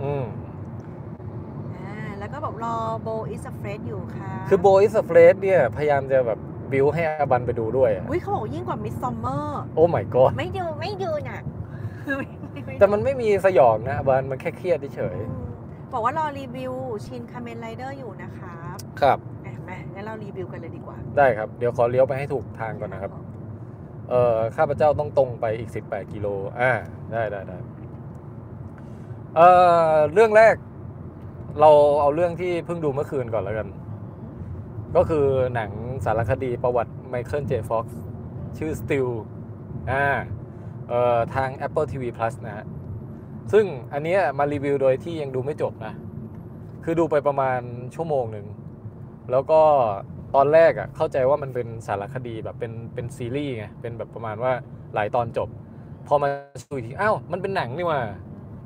[0.03, 0.25] อืม
[1.75, 2.75] อ่าแล้วก็บอกรอ
[3.07, 6.39] Beau Is Afraid อยู่ค่ะ คือ Beau Is Afraid เนี่ยพยายามจะแบบ
[6.71, 9.45] บิวให้อาบันไปดูด้วยอะอุ้ยเขาบอกยิ่งกว่า Midsommar
[9.75, 11.39] Oh my god ไม่ดูไม่ดูน่ะ
[12.17, 15.45] ไม่ดูแต่มันไม่มีสยองนะอาบันมันแค่เครียดเฉยอืม
[15.93, 16.73] บอกว่ารอรีวิว
[17.05, 23.11] Shin Kamen Rider อยู่นะครับๆครับ อะมางั้นเรารีวิวกันเลยดีกว่าได้ครับ เดี๋ยวขอเลี้ยวไปให้ถูกทางก่อนนะครับ
[24.09, 26.27] เอ่อข้าพเจ้าต้องตรงไปอีก 18 กิโล
[26.59, 26.71] อ่า
[27.11, 27.57] ได้ได้ได้
[29.35, 29.47] เอ่
[29.91, 30.55] อเรื่องแรก
[31.61, 33.67] เราเอาเรื่องที่เพิ่งดูเมื่อคืนก่อนแล้วกัน
[34.95, 35.25] ก็คือ
[35.55, 35.71] หนัง
[36.05, 37.53] สารคดีประวัติ Michael J.
[37.69, 37.99] Fox
[38.57, 39.09] ชื่อ Still
[39.91, 40.05] อ่า
[40.89, 42.65] เอ่อทาง Apple TV Plus นะฮะ
[43.51, 45.93] ซึ่งอันนี้มารีวิวโดยที่ยังดูไม่จบนะ
[46.83, 47.59] คือดูไปประมาณ
[47.95, 48.47] ชั่วโมงหนึ่ง
[49.31, 49.61] แล้วก็
[50.35, 54.51] ตอนแรกอะ่ะเข้าใจว่ามันเป็นสารคดีแบบเป็นเป็นซีรีส์ไง เป็นแบบประมาณว่า
[54.93, 55.49] หลายตอนจบ
[56.07, 56.27] พอมา
[56.69, 57.99] ดูอีกทีอ้าว มันเป็นหนังนี่ว่า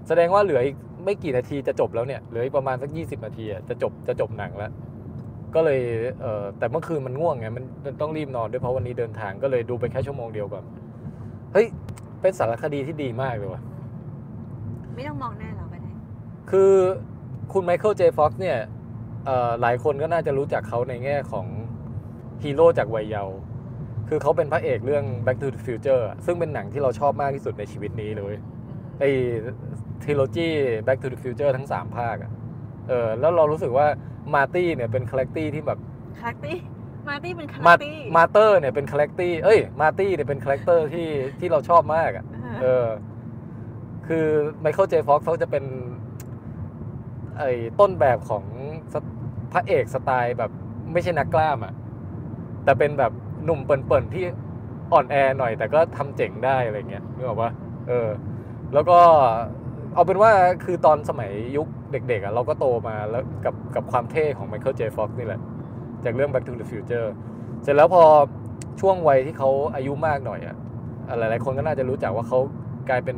[0.08, 4.72] แสดงว่าเหลืออีกไม่กี่นาทีจะจบแล้วเนี่ย เหลืออีกประมาณสัก 20 นาทีจะจบจะจบหนังแล้ว
[5.56, 5.80] ก็เลย
[6.22, 10.64] เออแต่เมื่อคืนมันง่วงไงมันมันต้องรีบนอนด้วยเพราะวันนี้เดินทางก็เลยดูไปแค่ชั่วโมงเดียวก่อน
[11.54, 11.68] เฮ้ย
[12.22, 13.62] เป็นสารคดีที่ดีมากเลยว่ะ
[14.96, 15.92] ไม่ต้องมองหน้าเราก็ได้
[16.52, 16.72] คือ
[17.54, 18.02] คุณ Michael J.
[18.18, 18.58] Fox เนี่ย
[19.26, 21.46] เอ่อหลายคนก็น่าจะรู้จักเขาในแง่ของ
[22.44, 23.38] ฮีโร่จากวัยเยาว์
[24.10, 28.34] คือเขาเป็นพระเอกเรื่อง Back to the Future อะซึ่งเป็นหนังที่เราชอบมากที่สุดในชีวิตนี้เลย
[29.00, 29.10] ไอ้
[30.04, 30.48] trilogy
[30.88, 32.32] Back to the Future ทั้ง 3 ภาคอะ
[32.90, 33.88] เออแล้วเรารู้สึกว่า
[34.36, 35.80] Marty เนี่ยเป็นคาแรคตี้ที่แบบ
[36.20, 36.58] คาแรคตี้
[37.10, 42.26] Marty เป็นคาแรมาคตี้มาเตอร์เนี่ยเป็นคาแรคตี้เอ้ย Marty เนี่ยเป็นคาแรคเตอร์ที่ที่เราชอบมากอะ
[42.62, 42.86] เออ
[44.08, 44.28] คือ
[44.62, 44.94] Michael J.
[45.08, 45.64] Fox เขาจะเป็น
[47.38, 48.44] ไอ้ต้นแบบของ
[48.94, 49.06] สไต
[49.54, 50.52] พระเอกสไตล์แบบ
[50.94, 51.74] ไม่ใช่นักกล้ามอะ่ะ
[52.64, 53.12] แต่เป็นแบบ
[53.46, 54.26] หนุ่มเปิ่นๆที่
[54.94, 57.52] อ่อนแอหน่อย แต่ก็ทำเจ๋งได้อะไรเงี้ยนึกออกปะ
[57.88, 58.10] เออ
[58.74, 59.00] แล้วก็
[60.00, 60.34] เอาเป็นว่า
[60.66, 64.82] คือตอนสมัยยุคเด็กๆอะเราก็โตมาแล้วกับกับความเท่ของ Michael J.
[64.96, 65.42] Fox นี่แหละ
[66.04, 67.08] จากเรื่อง Back to the Future
[67.64, 68.04] เสร็จแล้วพอ
[68.82, 70.56] ช่วงวัยที่เขาอายุมากหน่อยอะ
[71.18, 72.40] หลายๆคนก็น่าจะรู้จักว่าเขา
[72.90, 73.18] กลายเป็น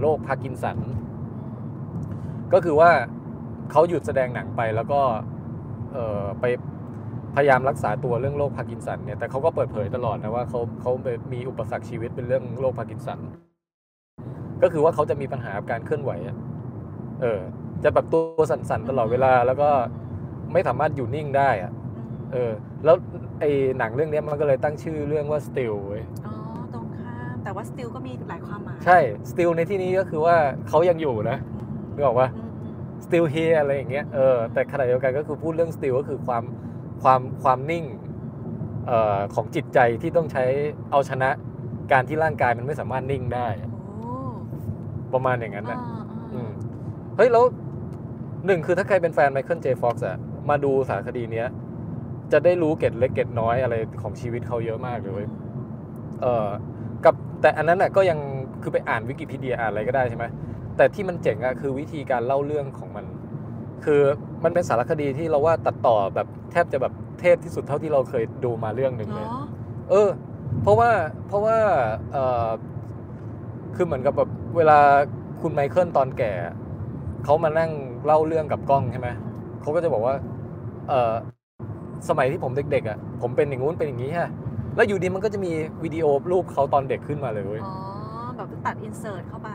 [0.00, 0.78] โรคพาร์กินสัน
[2.52, 2.90] ก็คือว่า
[3.70, 5.00] เขาหยุดแสดงหนังไปแล้วก็
[6.40, 6.44] ไป
[7.34, 10.92] พยายามรักษาตัวเรื่องโรคพาร์กินสันเนี่ยแต่เขาก็เปิดเผยตลอดนะว่าเขาเขา
[11.32, 13.20] มีอุปสรรคชีวิตเป็นเรื่องโรคพาร์กินสัน
[14.62, 16.36] ก็คือว่าเขาจะมีปัญหากับการเคลื่อนไหวอะ
[17.22, 17.40] เออ
[17.84, 19.68] จะแบบตัวสั่นๆตลอดเวลา แล้วก็
[20.52, 21.72] ไม่สามารถอยู่นิ่งได้อะ
[22.32, 22.52] เออ
[22.84, 22.96] แล้ว
[23.40, 26.34] ไอ้หนังเรื่องเนี้ยมันก็เลยตั้งชื่อเรื่องว่า Still เว้ยอ๋อ
[26.74, 28.98] ตรงข้ามแต่ว่า still ก็มีหลายความหมายใช่
[29.30, 30.36] still ในที่นี้ก็คือว่า
[30.68, 31.38] เขายังอยู่นะ
[31.94, 36.42] นึกออกปะอืมอืม still here อะไรอย่างเงี้ยเออแต่ขณะเดียวกันก็คือพูดเรื่อง still ก็คือความ
[37.02, 37.84] ความความนิ่ง
[38.86, 40.44] เอ่อของจิตใจที่ต้องใช้
[40.90, 41.30] เอาชนะ
[41.92, 43.69] การที่ร่างกายมันไม่สามารถนิ่งได้โอ้
[45.14, 46.02] ประมาณอย่างนั้นอ่านะอ่า
[46.34, 46.50] อืม
[47.16, 47.44] เฮ้ยแล้ว
[48.46, 49.66] หนึ่งคือถ้าใครเป็นแฟน Michael J.
[49.82, 50.16] Fox อะ
[50.50, 51.48] มาดูสารคดีเนี้ย
[52.32, 55.28] จะได้รู้เกร็ดเล็กเกร็ดน้อยอะไรของชีวิตเขาเยอะมากเลยเว้ย
[56.22, 56.48] เออ
[57.04, 58.18] กับแต่อันนั้นน่ะก็ยัง
[58.62, 60.24] คือไปอ่านวิกิพีเดียอ่านอะไรก็ได้ใช่ไหม
[60.76, 63.04] แต่ที่มันเจ๋งอะคือวิธีการเล่าเรื่องของมัน
[63.84, 64.00] คือ
[64.44, 69.34] มันเป็นสารคดีที่เราว่าตัดต่อแบบแทบจะแบบเทพที่สุดเท่าที่เราเคยดูมาเรื่องหนึ่งเหรเลยอ
[69.90, 70.08] เออ
[70.62, 70.90] เพราะว่า
[71.28, 71.56] เพราะว่า
[72.12, 72.48] เออ
[73.76, 74.78] คือเหมือนกับแบบ เวลา
[75.42, 76.32] คุณไมเคิลตอนแก่
[77.24, 77.70] เขามานั่ง
[78.04, 79.08] เล่าเรื่องกับกล้องใช่ไหม
[79.60, 80.14] เขาก็จะบอกว่า
[80.88, 81.14] เออ
[82.08, 84.30] สมัยที่ผมเด็กๆอะ ผมเป็นอย่างงู้นเป็นอย่างนี้ฮะ
[84.76, 85.52] แล้วอยู่ดีมันก็จะมี
[85.84, 87.74] วิดีโอรูปเขาตอนเด็กขึ้นมาเลยเว้ยอ๋อ
[88.36, 89.50] แบบตัด insert เข้าไป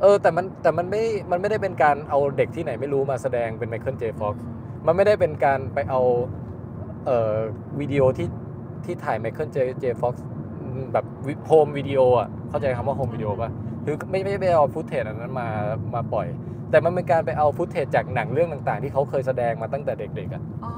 [0.00, 4.04] เออแต่มันแต่มันไม่ มันไม่ได้เป็นการเอาเด็กที่ไหนไม่รู้มาแสดงเป็น Michael J.
[4.20, 4.42] Fox
[4.86, 6.00] มันไม่ได้เป็นการไปเอา
[7.06, 7.34] เอ่อ
[7.80, 8.28] วิดีโอที่
[8.84, 9.56] ที่ถ่าย Michael J.
[9.80, 9.84] J.
[10.00, 10.24] Fox
[10.92, 11.04] แบบ
[11.46, 13.50] home video อะเข้าใจคำว่า home video ป่ะ
[13.84, 15.48] คือไม่ไม่ไปเอา footage อันนั้นมา
[15.94, 16.26] มาปล่อย
[16.70, 20.72] แต่มันเป็นการไปเอา footage จากหนังเรื่องต่างๆ ที่เขาเคยแสดงมาตั้งแต่เด็กๆอะอ๋อ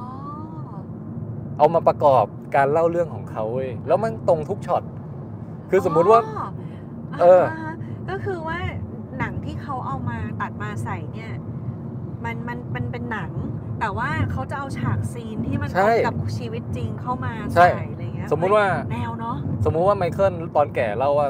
[1.59, 2.25] เอามาประกอบ
[2.57, 4.83] การเล่าเรื่องของเขาเว้ยแล้วมันตรงทุกช็อต
[5.71, 6.21] คือสมมุติว่า
[7.21, 7.75] เออาฮะ
[8.11, 8.59] ก็คือว่า
[9.19, 11.33] หนังที่เขาเอามาตัดมาใส่เนี่ย
[12.25, 13.31] มันมันมันเป็นหนัง
[13.81, 21.29] แต่ว่าเขาจะเอาฉากซีนที่มันใช่ตรงกับชีวิตจริงเข้ามาใช่ใส่อะไรเงี้ยสมมุติว่าแนวเนาะสมมุติว่าไมเคิลตอนแก่เล่าว่า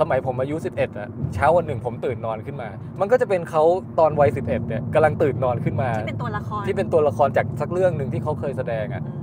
[0.00, 2.68] สมัยผมอายุ 11อะเช้าวันหนึ่งผมตื่นนอนขึ้นมา
[3.00, 3.62] มันก็จะเป็นเขา
[3.98, 9.18] ตอนวัย 11เนี่ยกำลังตื่นนอนขึ้นมา ที่เป็นตัวละครที่เป็นตัวละครจากสักเรื่องหนึ่งที่เขาเคยแสดงอะอืม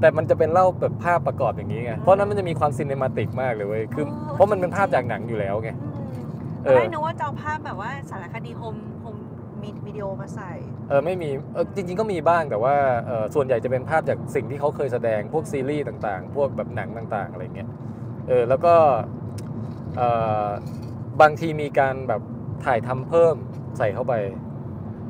[0.00, 6.24] แต่มันจะเป็นเล่าแบบภาพประกอบอย่างนี้ไงเพราะฉะนั้นมันจะมีความซินเนมาติกมากเลยเว้ยคืออ๋อเพราะมันเป็นภาพจากหนังอยู่แล้วไงอืม
[6.64, 9.16] เออตอนแรกนึกว่าจะเอาภาพแบบว่าสารคดี home home
[9.62, 10.52] มีวิดีโอมาใส่
[10.88, 12.74] เออไม่มี เออจริงๆก็มีบ้างแต่ว่า
[13.06, 17.68] เออส่วนใหญ่จะเป็นภาพจากสิ่งที่เขาเคยแสดงพวกซีรีส์ต่างๆ พวกแบบหนังต่างๆอะไรเงี้ย
[18.28, 18.74] เออแล้วก็
[19.29, 19.29] เออ
[21.20, 22.22] บางทีมีการแบบ
[22.64, 23.34] ถ่ายทำเพิ่ม
[23.78, 24.14] ใส่เข้าไป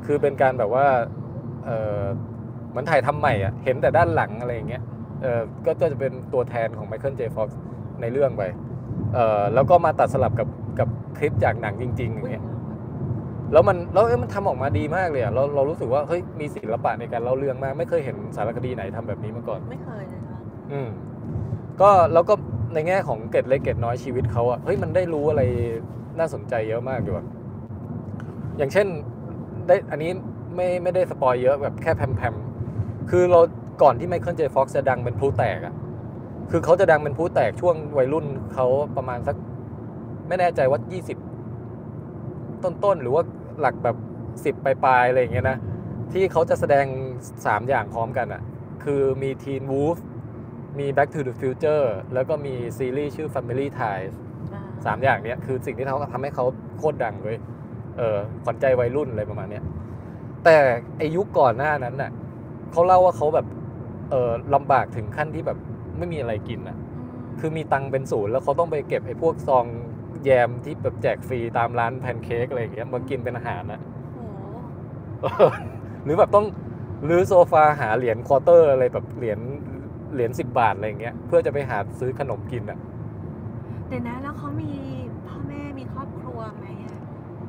[0.05, 0.87] คือเป็นการแบบว่า
[1.65, 2.01] เออ
[2.69, 4.83] เหมือนถ่ายทำใหม่อะเห็นแต่ด้านหลังอะไรอย่างเงี้ย
[5.21, 7.21] เออก็จะเป็นตัวแทนของ Michael J.
[7.35, 7.59] Fox
[8.01, 8.43] ในเรื่องไป
[9.13, 10.47] เออแล้วก็มาตัดสลับกับ
[10.79, 12.45] กับคลิปจากหนังจริง ๆ อย่างเงี้ย
[13.53, 20.39] แล้วมันแล้วเอ้ยมันทำออกมาดีมากเลยอะเราเรารู้สึกว่าเฮ้ยมีศิลปะในการเล่าเรื่องมาก ไม่เคยเห็นสารคดีไหนทำแบบนี้มาก่อน ไม่เคยเลยนะ
[20.71, 20.89] อืม
[21.81, 22.33] ก็แล้วก็
[22.73, 25.41] ในแง่ของเกร็ดเล็กเกร็ดน้อยชีวิตเขาอะเฮ้ยมันได้รู้อะไร
[26.19, 27.23] น่าสนใจเยอะมากด้วย
[28.57, 28.87] อย่างเช่น
[29.67, 30.11] ได้อันนี้
[30.55, 33.39] ไม่ไม่ได้สปอยเยอะแบบแค่แพมๆคือเรา
[33.81, 35.73] ก่อนที่ไมเคิลเจฟ็อกซ์จะดังเป็นพลุแตกอะ
[36.51, 39.35] คือเขาจะดังเป็นพลุแตกช่วงวัยรุ่นเขาประมาณสัก
[40.27, 40.79] ไม่แน่ใจว่า
[41.87, 43.23] 20 ต้นๆ หรือว่า
[43.59, 43.97] หลักแบบ
[44.55, 45.57] 10 ปลายๆ อะไรอย่างเงี้ยนะ
[46.11, 46.85] ที่เขาจะแสดง
[47.29, 48.41] 3 อย่างพร้อมกันอะ่ะ
[48.83, 49.99] คือมี Teen Wolf
[50.79, 54.13] มี Back to the Future แล้วก็มีซีรีส์ชื่อ Family Ties
[54.85, 56.45] สามอย่างเนี้ยคือสิ่งที่เขาทำให้เขา
[56.77, 57.37] โคตรดังเลย
[57.97, 59.63] เออขวัญใจวัยรุ่นอะไรประมาณเนี้ย
[60.45, 60.57] แต่
[60.97, 62.11] ไอ้อายุก่อนหน้านั้นน่ะ
[62.71, 63.47] เขาเล่าว่าเขาแบบ
[64.11, 65.57] เออลำบากถึงขั้นที่แบบ
[65.97, 66.77] ไม่มีอะไรกินอะ
[67.39, 69.65] คือมีตังค์เป็นศูนย์แล้วเขาต้องไปเก็บไอ้พวกซอง
[70.23, 73.81] แยมที่แบบแจกฟรีตามร้านแพนเค้กอะไรอย่างเงี้ยมากินเป็นอาหารนะ
[75.21, 75.41] โอ้โห
[76.03, 76.45] หรือแบบต้อง
[77.09, 79.39] รื้อโซฟาหาเหรียญ quarter อะไรแบบเหรียญ
[80.13, 82.79] เหรียญสิบบาทอะไรอย่างเงี้ยเพื่อจะไปหาซื้อขนมกินอะ
[83.87, 84.71] เดี๋ยวนะแล้วเขามี
[85.27, 86.93] พ่อแม่มีครอบครัวไหมอะ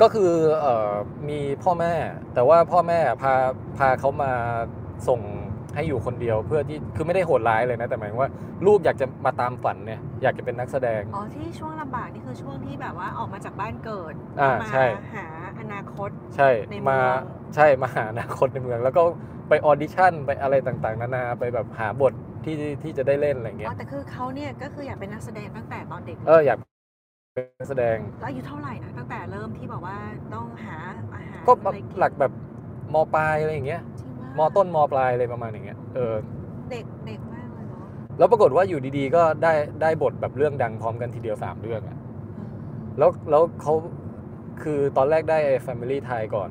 [0.00, 0.92] ก็คือเอ่อ
[1.28, 1.92] มีพ่อแม่
[2.34, 3.34] แต่ว่าพ่อแม่พา
[3.78, 4.32] พาเขามา
[5.08, 5.20] ส่ง
[5.74, 8.30] ให้อยู่คนเดียวเพื่อที่คือไม่ได้โหดร้ายเลยนะ แต่หมายถึงว่า
[8.66, 15.26] ลูกอยากจะมาตามฝันเนี่ยอยากจะเป็นนักแสดง อ๋อที่ช่วงลำบากนี่คือช่วงที่แบบว่าออกมาจากบ้านเกิดอ่ามาใช่ หา
[15.58, 17.08] อนาคต ใช่ในเมืมาอง
[17.54, 19.02] ใช่มาหาอนาคตในเมือง แล้วก็
[19.48, 22.12] ไปออดิชั่นไปอะไรต่างๆ นานาไปแบบหาบท
[22.44, 29.96] ที่ที่จะได้เล่นอะไรอ๋เงี้อยแต่คือเขาเนี่ยก็คืออยากเป็นนักแสดงตั้งแต่ตอนเด็กเอออยากเป็นนักแสดง แล้วอายุเท่าไหร่นะตั้งแต่เริ่มที่บอกว่า
[30.34, 30.76] ต้องหา
[31.14, 32.32] อาหารก็อะไรนหลักแบบ
[32.92, 36.14] มปลายอะไรอย่างเงี้ย จริงว่า มต้นมปลายอะไรประมาณอย่างเงี้ยเออ
[36.70, 37.84] เด็กเด็กมากเลยเนาะ
[38.18, 41.98] แล้วปรากฏว่าอยู่ดีๆ ก็ได้ได้บทแบบเรื่องดังพร้อมกันทีเดียว3เรื่องอะ
[42.38, 42.50] อืม
[42.98, 43.74] แล้วแล้วเขา
[44.62, 46.48] คือตอนแรกได้ไอ้ Family ไทยก่อน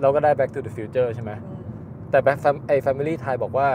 [0.00, 1.60] แล้วก็ได้ Back to the Future ใช่ไหมอืม
[2.10, 3.68] แต่ Back Fam- ไอ้ Family ไทยบอกว่า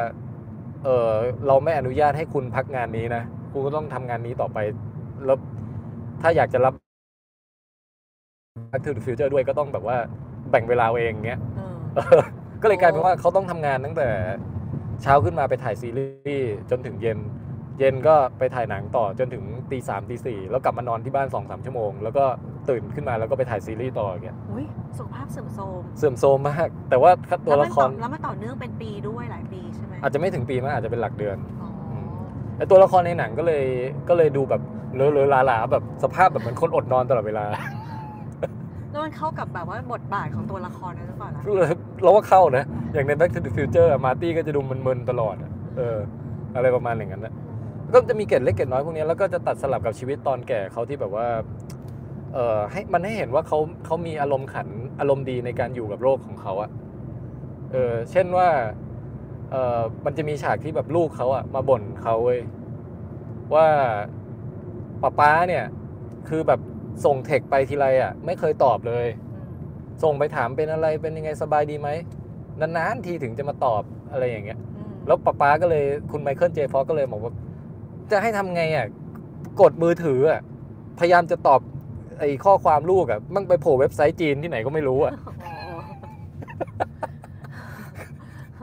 [0.84, 1.14] เออ
[1.48, 4.58] เราไม่อนุญาตให้คุณพักงานนี้นะคุณก็ต้องทำงานนี้ต่อไป
[5.26, 5.38] แล้ว
[6.22, 6.74] ถ้าอยากจะรับ
[8.72, 9.98] Back to the Future ด้วยก็ต้องแบบว่า
[10.50, 12.24] แบ่งเวลาเอาเองเงี้ยเออเออ
[12.64, 14.10] ก็เลยกลายเป็นว่าเขาต้องทำงานตั้งแต่
[15.02, 17.20] เช้าขึ้นมาไปถ่ายซีรีส์จนถึงเย็น
[17.80, 22.24] เย็นก็ไปถ่ายหนังต่อจนถึงตีสามตีสี่แล้วกลับมานอนที่บ้านสองสามชั่วโมง แล้วก็
[22.70, 24.66] ตื่นขึ้นมาแล้วก็ไปถ่ายซีรีส์ต่ออย่างเงี้ยอุ้ย
[24.98, 27.12] สุขภาพเสื่อมโทรมเสื่อมโทรมมาก แต่ว่า
[27.48, 31.70] ตัวละครแล้วมันต่อแล้วมันต่อเนื่องเป็นปีด้วยหลายปีใช่ไหมอาจจะไม่ถึงปีมากอาจจะเป็นหลักเดือนอ๋อ
[32.58, 33.66] แต่ตัวละครในหนังก็เลย
[34.10, 34.62] ก็เลยดูแบบ
[34.96, 37.46] เลอะเลอะลาลาแบบสภาพแบบเหมือนคนอดนอนตลอดเวลา
[38.94, 41.42] แล้วมันเข้ากับแบบว่าบทบาทของตัวละครนั้หรือเปล่าล่ะ
[42.02, 45.98] เราว่าเข้านะ อย่างใน Back to the Future มาร์ตี้ก็จะดูมึนๆตลอดอะเออ
[46.56, 47.34] อะไรประมาณอย่างนั้นนะ
[47.94, 51.28] ก็จะมีเกร็ดเล็กเกร็ดน้อยพวกนี้แล้วก็จะตัดสลับกับชีวิตตอนแก่เขาที่แบบว่า
[52.34, 54.68] เออให้มันให้เห็นว่าเขาเขามีอารมณ์ขัน
[55.00, 56.70] อารมณ์ดีในการอยู่กับโลกของเขาอะ
[57.72, 58.50] เออเช่นว่า
[59.52, 62.40] เออมันจะมีฉากที่แบบลูกเขาอะมาบ่นเขาเว้ย
[63.54, 63.68] ว่า
[65.02, 65.66] ป้าป้าเนี่ย
[66.30, 66.60] คือแบบ
[67.06, 69.46] ส่งเทคไปทีไรอะไม่เคยตอบเลยอืม
[70.04, 71.90] ส่งไปถามเป็นอะไรเป็นยังไงสบายดีไหม
[72.60, 77.34] นานๆทีถึงจะมาตอบอะไรอย่างเงี้ยอืมแล้วป๊าป๊าก็เลยคุณไมเคิลเจฟอก็เลยบอกว่า
[78.12, 78.86] จะให้ทำไงอะ
[79.62, 80.42] กดมือถืออะ
[81.00, 81.62] พยายามจะตอบ
[82.20, 85.50] ไอ้ข้อความลูกอะ มันไปโผล่เว็บไซต์จีนที่ไหนก็ไม่รู้อะอ๋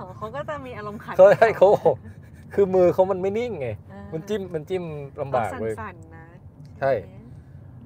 [0.03, 1.69] อเขาก็จะมีอารมณ์ขันเขาให้เขา
[2.55, 4.83] คือมือเขามันไม่นิ่งไงเออมันจิ้มมันจิ้ม
[5.21, 6.25] ลำบากต้องเว้ยสั่นๆนะ
[6.81, 7.17] ใช่ไหม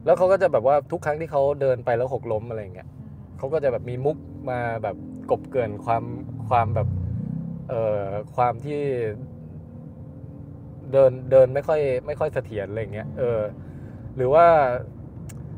[0.04, 2.88] แล้วเขาก็จะแบบว่าทุกครั้งที่เขาเดินไปแล้วหกล้มอะไรอย่างเงี้ย
[3.38, 4.16] เขาก็จะแบบมีมุก
[4.50, 4.96] มาแบบ
[5.30, 6.04] กบเกลื่อนความ
[6.48, 6.88] ความแบบ
[7.68, 8.80] เอ่อความที่
[10.92, 13.40] เดินเดินไม่ค่อยไม่ค่อยเสถียรอะไรอย่างเงี้ยเออ
[14.16, 14.46] หรือว่า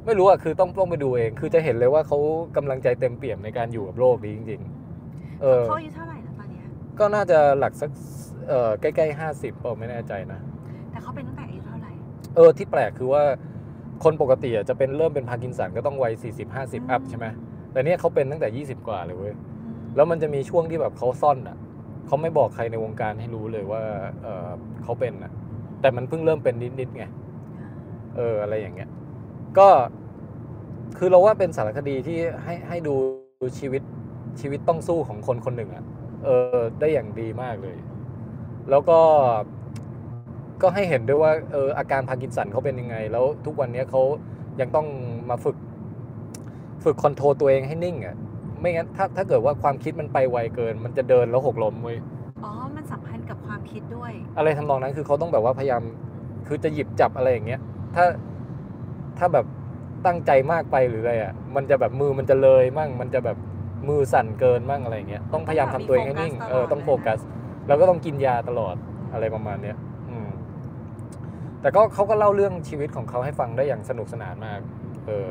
[0.06, 2.18] ไม่รู้อะคือต้องต้องไปดูเอง คือจะเห็นเลยว่าเขา
[2.56, 4.60] กำลังใจเต็มเปี่ยมในการอยู่กับโลกนี้จริง
[5.00, 6.66] ๆ เออเขาอายุเท่าไหร่แล้วตอนเนี้ย
[6.98, 7.90] ก็น่าจะหลักสัก
[8.48, 10.40] เอ่อใกล้ๆห้าสิบเปล่าไม่แน่ใจนะ
[10.90, 11.90] แต่เขาเป็นตั้งแต่อายุเท่าไหร่
[12.36, 13.22] เออที่แปลกคือว่า
[14.04, 17.26] คนปกติอะจะเป็นเริ่มเป็นพาร์กินสันก็ต้องวัย40 50 up ใช่ไหม
[17.72, 19.34] แต่เนี่ยเขาเป็นตั้งแต่ 20 กว่าเลยเว้ย
[19.96, 21.56] แล้วมันจะมีช่วงที่แบบเขาซ่อนอะ
[22.06, 23.82] เขาไม่บอกใครในวงการให้รู้เลยว่า
[24.22, 24.48] เออ
[24.82, 25.32] เขาเป็นอะ
[25.80, 27.04] แต่มันเพิ่งเริ่มเป็นนิดๆไง
[28.16, 28.90] เอออะไรอย่างเงี้ย
[29.58, 29.68] ก็
[30.98, 32.94] คือเราว่าเป็นสารคดีที่ให้ให้ดู
[33.58, 33.82] ชีวิต
[34.40, 35.84] ชีวิตต้องสู้ของคนคนหนึ่งอะ
[36.24, 37.76] เออ ได้อย่างดีมากเลย
[38.70, 38.98] แล้วก็
[40.62, 44.02] ก็ให้เห็นด้วยว่าเอออาการพาร์กินสันเขาเป็นยังไง แล้วทุกวันนี้เขา
[44.60, 44.86] ยังต้อง
[45.30, 45.56] มาฝึก
[46.84, 48.16] ฝึกคอนโทรลตัวเองให้นิ่งอะ
[48.60, 51.98] ไม่งั้นถ้าถ้าเกิดว่าความคิดมันไปไวเกิน มันจะเดินแล้วหกล้มเว้ย
[52.44, 55.82] อ๋อ มันสัมพันธ์กับความคิดด้วย อะไรทำนองนั้นคือเขาต้องแบบว่าพยายาม
[56.46, 57.60] คือจะหยิบจับอะไรอย่างเงี้ย
[57.94, 58.04] ถ้า
[59.18, 59.46] ถ้าแบบ
[60.06, 63.36] ตั้งใจมากไปหรืออะไรอะมันจะแบบมือมันจะเลยมั่งมันจะแบบ
[63.88, 67.18] มือสั่นเกินมั่งอะไรอย่างเงี้ยต้องพยายามทำตัวเองให้นิ่งเออต้องโฟกัส
[67.68, 68.74] แล้วก็ต้องกินยาตลอด
[69.12, 69.95] อะไรประมาณเนี้ยอืม
[71.66, 74.60] แต่ก็เขาก็เล่าเรื่องชีวิตของเขาให้ฟังได้อย่างสนุกสนานมาก
[75.06, 75.30] เออ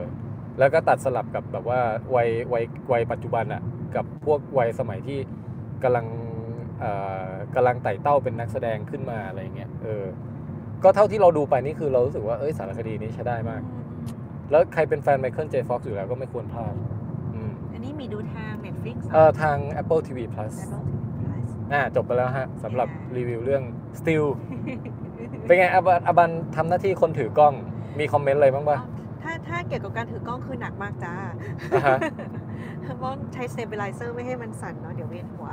[0.60, 1.80] แล้วก็ตัดสลับกับแบบว่า
[2.15, 3.62] วัยวัยวัยปัจจุบันอะ
[3.95, 5.19] กับพวกวัยสมัยที่
[5.84, 6.06] กำลัง
[6.80, 6.91] เอ่
[7.28, 10.06] อกำลังไต่เต้าเป็นนักแสดงขึ้นมาอะไรเงี้ย เออ
[10.84, 13.62] ก็เท่าที่เราดูไปนี่คือเรารู้สึกว่า เอ้ยสารคดีนี้ใช้ได้มาก
[14.52, 16.74] แล้วใครเป็นแฟนไมเคิลเจฟ็อกซ์อยู่แล้วก็ไม่ควรพลาด
[17.36, 21.36] อืมอันนี้มีดูทาง Netflix เอ่อทาง Apple TV Plus Apple TV Plus
[21.74, 23.63] อ่าจบไปแล้วฮะสำหรับค่ะรีวิวเรื่อง
[24.00, 24.26] Still
[25.43, 27.54] เป็นไงอบันอบันทำหน้าที่คนถือกล้อง
[28.00, 28.78] มีคอมเมนต์อะไรบ้างปะ
[29.24, 31.13] ถ้าถ้าเกี่ยวกับการถือกล้องคือหนักมากจ้า
[31.74, 31.98] อ่าฮะ
[32.98, 35.50] เพราะใช้ stabilizer ไม่ให้มันสั่นเนาะเดี๋ยวเวียนหัว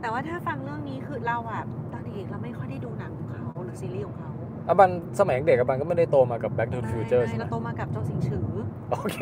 [0.00, 1.62] แต่ว่าถ้าฟังเรื่องนี้คือเราอะ
[1.92, 4.30] ตอนเด็กๆเราไม่ค่อยได้ดูหนังของเขาหรือซีรีส์ของเขา
[4.68, 8.48] อบันสมัยเด็กอบันก็ไม่ได้โตมากับ Back to the Future ไม่ใช่ไหมเราโตมากับโจสิงฉือ
[8.90, 9.16] โอเค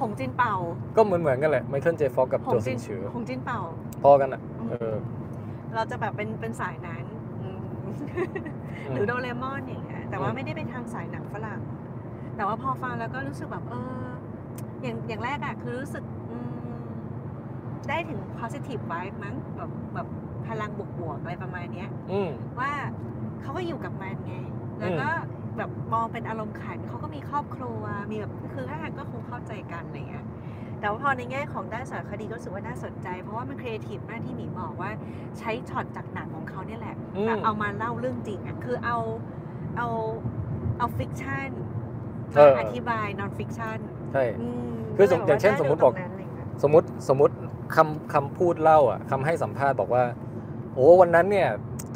[0.00, 0.54] หงจินเป่า
[0.96, 3.60] ก็เหมือนเหมือนๆกันแหละไมเคิลเจฟ็อกกับหโจงซิจินนชือหงจินเป่า
[4.02, 4.94] พอกันอะเออ
[5.74, 7.07] เราจะแบบเป็นเป็นสายนั้นอืม
[8.92, 11.60] หรือโดเรมอนอย่างเงี้ยแต่ว่าอืมไม่ได้เป็นทางสายหนังฝรั่ง
[12.36, 14.06] แต่ว่าพอฟังแล้วก็รู้สึกแบบเออ
[14.82, 16.80] อย่างอย่างแรกอะคือรู้สึกอืม
[17.88, 20.08] ได้ถึง positive vibe มั้งแบบแบบ
[20.46, 22.70] พลังบวกๆอะไรประมาณเนี้ยอืมว่า
[23.40, 24.34] เขาก็อยู่กับมันไง
[24.80, 25.08] แล้วก็
[25.56, 30.24] แบบมองเป็นอารมณ์ขันเขาก็มีครอบครัวมีแบบคือถ้าทางก็คงเข้าใจกันอะไรเงี้ย
[30.80, 34.90] แต่ว่าพอในแง่ของด้านสารคดีก็รู้สึกว่าน่าสนใจ เพราะว่ามันครีเอทีฟมากที่หมีบอกว่า
[35.38, 38.98] ใช้ช็อตจากหนังของเขาเนี่ยแหละอืมแบบเอามาเล่าเรื่องจริงอะคือเอา
[39.76, 39.88] เอา
[40.78, 41.50] เอา fiction
[42.32, 43.78] เอามาอธิบาย non-fiction
[44.12, 44.24] ใช่
[44.76, 47.34] มคือสมก็ลอย่างเช่นว่สมมุติได้บอกตรงนั้นอะไรเงี้ยสมมติสมมติ
[47.76, 50.04] คำคำพูดเล่าอะคำให้สัมภาษณ์บอกว่า
[50.74, 51.48] โอ้วันนั้นเนี่ย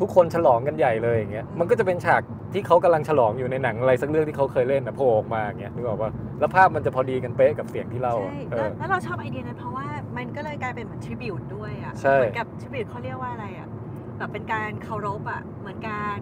[0.03, 6.11] ทุกคนฉลองกันใหญ่เลยอย่างเงี้ยมันก็จะเป็นฉากที่เขากำลังฉลองอยู่ในหนังอะไรสักเรื่องที่เขาเคยเล่นนะโผล่ออกมาอย่างเงี้ยนึกออกปะ
[6.41, 9.87] แล้วภาพมันจะพอดีกันเป๊ะกับเสียงที่เล่าใช่อะเอแล้วอแล้วเราชอบไอเดียนั้นเพราะว่า
[10.17, 13.69] มันก็เลยกลายเป็นเหมือนทริบิวด้วยอะใช่เหมือนกับทริบิวเขาเรียกว่าอะไรอะ
[14.19, 16.19] แบบเป็นการเคารพอะเหมือนการ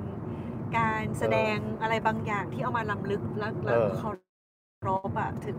[0.79, 4.11] การแสดงอะไรบางอย่างที่เอามาลำลึกแล้วแล้วเคา
[4.89, 5.57] รพอะถึง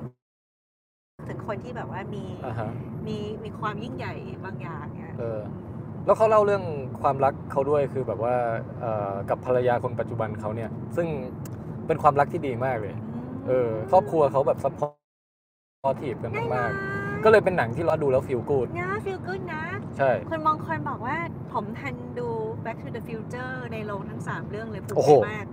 [1.30, 2.70] ถึงคนที่แบบว่ามีอ่าฮะ
[3.08, 4.14] มีมีความยิ่งใหญ่
[4.46, 5.42] บางอย่างเนี่ยเออ
[6.06, 6.64] แล้วเขาเล่าเรื่อง
[7.02, 8.36] ความรักเขาด้วยคือแบบว่า
[8.82, 11.08] เอ่อกับภรรยาคนปัจจุบันเขาเนี่ย ซึ่ง
[11.88, 12.96] เป็นความรักที่ดีมากเลย
[13.48, 19.64] เออครอบครัวเขาแบบซัพพอร์ตทีฟกันมากๆก็เลยเป็นหนังที่เราดูแล้วฟีลกูดนะฟีลกูดนะ
[19.98, 21.18] ใช่คนบางคนบอกว่า
[21.54, 22.30] ผมทันดู
[22.66, 25.46] Back to the Future ในโรงทั้ง 3 เรื่องเลยภูมิโอ้โหใจมาก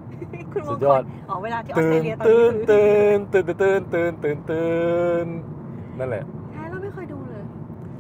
[0.53, 4.71] คุณสุบางดยคอดนอ๋อเวลาที่ออสตื่เตรนเลียตอนตื่นี้นคือตื่นตื่นตื่นตื่นตื่นตื่
[5.25, 5.27] น
[5.99, 7.45] นั่นแหละใช่เราไม่เคยดูเลย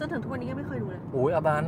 [0.00, 1.66] จนถึงทุกวันนี้ก็ไม่เคยดูเลยอุ้ยอบัน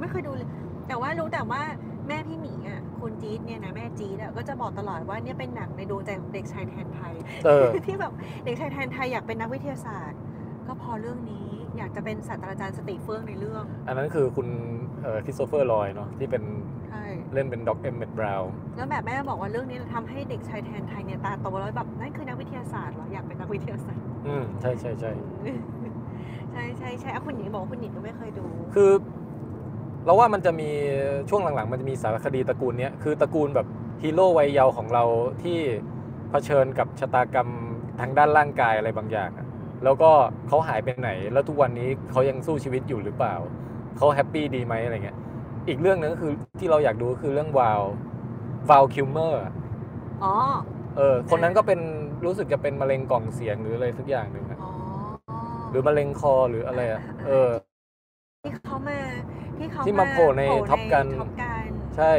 [0.00, 0.48] ไม่เคยดูเลย
[0.88, 1.62] แต่ว่ารู้แต่ว่า
[2.08, 7.14] แม่พี่หมีอะคุณจี๊ดเนี่ยนะแม่จี๊ดอะก็จะบอกตลอดว่าเนี่ยเป็นหนังในดวงใจของเด็กชายแทนไทย
[7.46, 8.12] เออที่แบบ
[8.44, 10.20] เด็กชายแทนไทยอยากเป็นนักวิทยาศาสตร์
[10.66, 14.48] ก็เพราะเรื่องนี้อยากจะเป็นศาสตราจารย์สติเฟื่องในเรื่อง อันนั้นคือคุณ
[15.24, 16.42] คริสโตเฟอร์ลอยด์เนาะที่เป็น
[16.88, 17.04] ใช่
[17.34, 25.12] เล่นเป็น Doc เอ็มเมตต์บราวน์แล้วแบบแม่บอกว่าเรื่องนี้ทำให้เด็กชายแทนไทยเนี่ยตาโตแล้วแบบนั่นคือนักวิทยาศาสตร์เหรออยากเป็นนักวิทยาศาสตร์อืมใช่ใช่ใช่
[26.52, 28.90] ใช่ใช่ใช่อะคุณหญิงบอกว่าคุณหญิงก็ไม่เคยดู คือ
[30.06, 30.70] เราว่ามันจะมี
[31.28, 33.66] ช่วงหลังๆ มันจะมีสารคดีตระกูลเนี้ยคือตระกูลแบบ
[34.02, 35.04] ฮีโร่วัยเยาว์ของเรา
[35.42, 35.58] ที่
[36.30, 37.48] เผชิญกับชะตากรรม
[38.00, 39.46] ทางด้านร่างกายอะไรบางอย่างอะ
[39.84, 40.10] แล้วก็
[40.48, 43.34] เขาหายไปไหน แล้วทุกวันนี้เขายังสู้ชีวิตอยู่หรือเปล่า
[43.96, 45.16] เขา happy ดีไหมอะไรเงี้ย
[45.68, 47.82] อีกเรื่องหนึงก็คือที่เราอยากดูก็คือเรื่องวาล
[48.70, 49.42] วาลคิลเมอร์
[50.24, 50.32] อ๋อ
[50.96, 51.80] เออ คนนั้นก็เป็น
[52.24, 54.70] รู้สึกจะเป็นมะเร็งกล่องเสียงหรืออะไรสักอย่างหนึ่งอะอ๋อ
[55.70, 57.48] หรือมะเร็งคอหรืออะไรอะ เออ
[58.46, 58.98] ที่เขามา
[59.58, 61.64] ที่เขาที่มาโผล่ใน Top Gun Top Gun
[61.96, 62.12] ใช่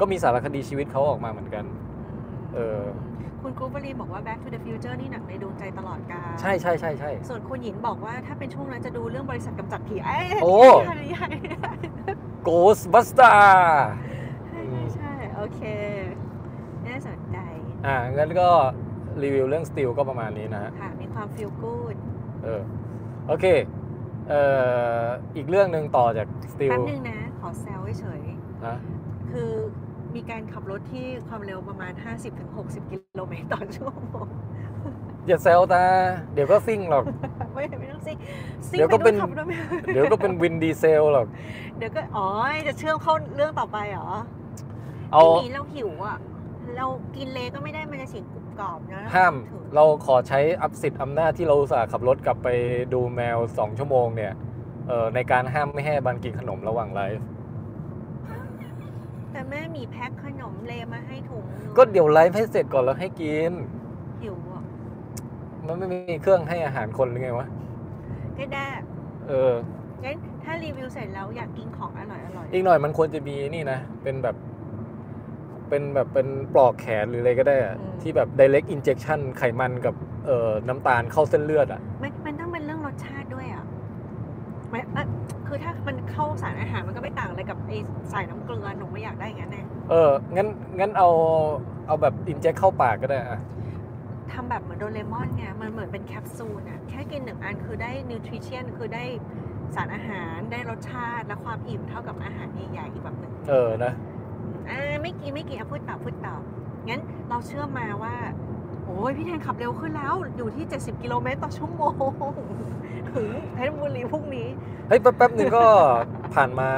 [0.00, 1.64] ก็มีสารคดีชีวิตเขาออกมาเหมือนกัน
[2.54, 2.82] เออ
[3.42, 10.54] คุณกรุ๊ปวลีบอกว่า Back to the Future นี่หนังในดวงใจตลอดกาลใช่ใช่ใช่ใช่ส่วนคุณหญิงบอกว่าถ้าเป็นช่วงนั้นจะดูเรื่องบริษัทกำจัดผีเอ้ยโอ้
[10.86, 11.72] ใช่ใช่ใช่
[12.46, 13.36] Ghostbuster
[14.48, 14.62] ใช่
[14.94, 15.60] ใช่โอเค
[16.86, 17.36] น่าสนใจ
[17.86, 18.48] อ่างั้นก็
[19.22, 21.96] รีวิวเรื่อง Steel ก็ประมาณนี้นะฮะค่ะมีความ feel good
[22.44, 22.62] เออ
[23.28, 23.46] โอเค
[24.32, 24.44] เอ่
[25.04, 28.22] ออีกเรื่องหนึ่งต่อจาก Steel แป๊บนึงนะ ขอแซวเฉย
[28.66, 29.50] นะๆคือ
[30.14, 31.92] มีการขับรถที่ความเร็วประมาณ
[32.42, 34.26] 50-60 กิโลเมตรต่อชั่วโมง
[35.26, 35.82] อย่าแซวตา
[36.34, 37.04] เดี๋ยวก็ซิ่งหรอก
[37.54, 38.12] ไม่ไม่ต้องซิ
[38.68, 39.52] ซิ่งเดี๋ยวก็เป็นไขับด้วยไหม
[39.92, 41.26] เดี๋ยวก็เป็นวินดีเซลหรอก
[41.78, 42.26] เดี๋ยวก็อ๋อ
[42.68, 44.10] จะเชื่อมเข้าเรื่องต่อไปเหรอ
[45.12, 46.18] เอาทีนี้เราหิวอะ
[46.76, 52.48] เรากินเลก็ไม่ได้มันจะเสียงกรุบ กรอบนะห้ามถึงเราขอใช้อัพสิทธิ์อำนาจที่เราอุตส่าห์ขับรถกลับไป
[52.92, 54.32] ดูแมว2ชั่วโมงเนี่ย
[54.88, 57.22] เอ่อในการห้ามไม่ให้บันกินขนมระหว่างไลฟ์
[59.32, 63.52] แต่แม่มีแพ็คขนมเลมาให้ถุงหนึ่งก็เดี๋ยวไลฟ์ให้เสร็จก่อนแล้วให้กิน
[64.22, 64.62] หิวอะ
[65.66, 67.46] มันไม่มีเครื่องให้อาหารคนหรือไงวะ
[68.38, 68.66] ก็ได้
[69.28, 69.52] เออ
[70.04, 74.36] งั้นถ้ารีวิวเสร็จแล้วอยากกินของอร่อยอร่อยอีกหน่อยมันควรจะมีนี่นะเป็นแบบ
[75.72, 79.94] เป็นแบบเป็นปลอกแขนหรืออะไรก็ได้อะที่แบบ direct injection ไขมันกับ
[80.26, 83.64] เอ่อน้ำตาลเข้าเส้นเลือดอะมันมันต้องเป็นเรื่องรสชาติด้วยอะ
[84.70, 85.06] ไม่เอ่อ
[85.46, 87.72] คือถ้ามันเข้าสารอาหารมันก็ไม่ต่างอะไรกับไอ
[88.10, 91.08] ใส่น้ำเกลือหนูไม่อยากได้อย่างนั้นแน่เอองั้นงั้นเอา
[91.86, 93.40] เอาแบบ inject เข้าปากก็ได้อะ
[94.32, 99.04] ทำแบบเหมือนโดเรมอนไงมันเหมือนเป็นแคปซูลอะแค่กินหนึ่งอันคือได้นิวทริชั่นคือได้
[99.74, 103.92] สารอาหารได้รสชาติและความอิ่มเท่ากับอาหารใหญ่ๆอีกแบบหนึ่งเออนะ
[104.70, 106.34] อ่าไม่กินไม่กินอะพูดต่อพูดต่อ
[106.88, 108.14] งั้นเราเชื่อมาว่า
[108.84, 111.92] โอ้ยพี่แทนขับเร็วขึ้นแล้ว อยู่ที่ 70 กิโลเมตรต่อชั่วโมง
[113.14, 114.48] ถึงเพชรบุรีพรุ่งนี้
[114.88, 115.64] เฮ้ย แป๊บๆหนึ่งก็
[116.34, 116.68] ผ่านมา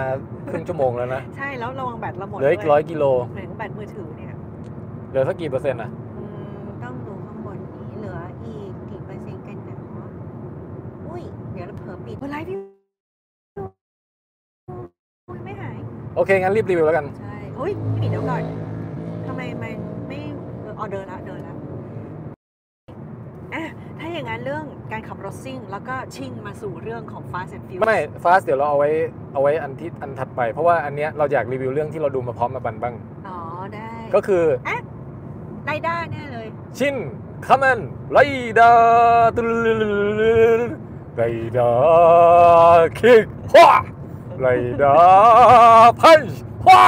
[0.51, 4.35] ครึ่งชั่วโมงแล้วนะ ใช่แล้วระวังแบตเราหมดเหลืออีกด้วยร้อยกิโลเหมือนแบตมือถือเนี่ย
[5.09, 9.77] เหลือสักกี่เปอร์เซ็นต์อะอืมต้องดูข้างบนนี้เหลืออีกกี่เปอร์เซ็นต์กันนะ
[11.07, 12.57] อุ้ยเดี๋ยวเราเผลอปิดไลฟ์พี่
[15.29, 15.77] อุ้ยไม่หาย
[16.17, 18.43] โอเค งั้นรีบรีวิวแล้วกันใช่ เฮ้ยพี่ปิดเดี๋ยวก่อน
[19.27, 19.75] ทำไมมัน
[20.09, 20.19] ไม่
[20.63, 21.55] เออออเดินละเดินละ
[23.55, 23.63] อะ
[23.99, 28.91] ถ้าอย่างนั้นเรื่องการขับรถซิ่ง แล้วก็ชิ่งมาสู่เรื่องของ Fast and Furious ไม่ฟาสเดี๋ยวเราเอาไว้
[29.33, 32.95] เอาไว้อันที่อันถัดไป เพราะว่าอันเนี้ยเราอยากรีวิวเรื่องที่เราดูมาพร้อมมาบันบ้าง
[33.29, 33.39] อ๋อ
[33.75, 34.45] ได้ ก็คือ
[35.65, 36.47] ไล่ได้แน่เลย
[36.79, 36.97] ชิน
[37.47, 37.79] คามัน
[38.13, 38.19] ไร
[38.59, 38.73] ดา
[41.17, 41.23] ไร
[41.57, 41.71] ดา
[42.99, 43.71] คิกฮวา
[44.41, 44.47] ไร
[44.83, 44.95] ดา
[46.01, 46.85] พันช์ฮวา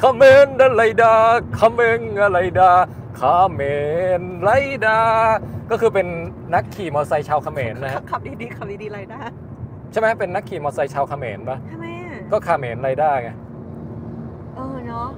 [0.00, 1.14] คาเมนดาไรดา
[1.58, 2.70] คาเมนอะไรดา
[3.20, 3.60] คาเม
[4.20, 4.50] นไร
[4.86, 4.98] ดา
[5.70, 6.06] ก็คือเป็น
[6.54, 9.20] นักขี่มอเตอร์ไซค์ชาวเขมรนะฮะขับดีๆขับดีๆไล่ได้
[9.92, 13.30] ใช่ไหมเป็นนักขี่มอเตอร์ไซค์ชาวเขมรปะทำไมอะก็คาเมนไรดาไง
[14.54, 15.08] เออเนาะ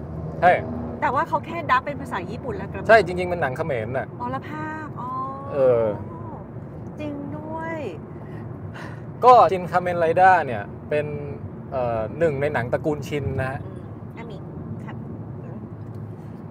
[0.41, 0.53] ใช่
[1.01, 5.09] แต่ว่าเขาแค่ dub เป็นภาษาญี่ปุ่นแล้วกันใช่จริงๆเป็นหนังเขมรน่ะอ๋อละภาคอ๋อ
[5.53, 5.85] เออ
[7.01, 7.79] จริงด้วย
[9.25, 11.07] ก็ชินคาเมนไรดาเนี่ยเป็น
[11.73, 13.81] เอ่อหนึ่งในหนังตระกูลชินนะฮะ อืม
[14.19, 14.37] อามิ
[14.85, 14.97] ครับ
[15.43, 15.59] อืม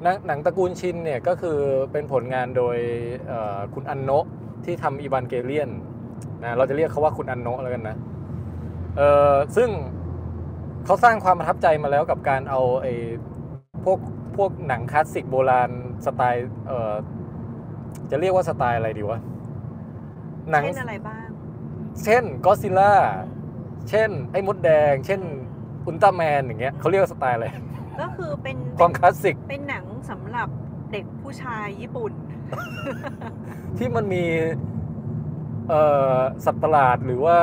[0.03, 1.57] หนังหนังตระกูลชินเนี่ยก็คือ
[1.91, 2.77] เป็นผลงานโดย
[3.27, 4.25] เอ่อคุณอันโนะ
[4.65, 5.69] ที่ทำอีวานเกเลียน
[6.43, 7.95] นะเราจะเรียกเขาว่าคุณอันโนะแล้วกันนะ
[8.97, 9.69] เอ่อซึ่ง
[10.85, 12.93] เขาสร้างความประทับใจมาแล้วกับการเอาไอ้
[13.83, 13.99] พวก
[14.37, 15.69] พวกหนังคลาสสิกโบราณ
[16.05, 16.93] สไตล์เอ่อ
[18.11, 19.19] จะเรียกว่าสไตล์อะไรดีวะ
[20.51, 21.27] หนังเช่นอะไรบ้าง
[22.03, 22.93] เช่นก็ซิล่า
[23.89, 25.21] เช่น ไอ้มดแดง เช่น
[25.85, 27.47] อุลตร้าแมนอย่างเงี้ยเขาเรียกว่าสไตล์อะไร
[28.01, 30.49] ก็คือเป็นความคลาสสิกเป็นหนัง สำหรับ
[30.91, 32.11] เด็กผู้ชายญี่ปุ่น
[33.77, 34.23] ที่มันมี
[35.69, 35.81] เอ่
[36.15, 37.37] อสัตว์ประหลาดหรือว่า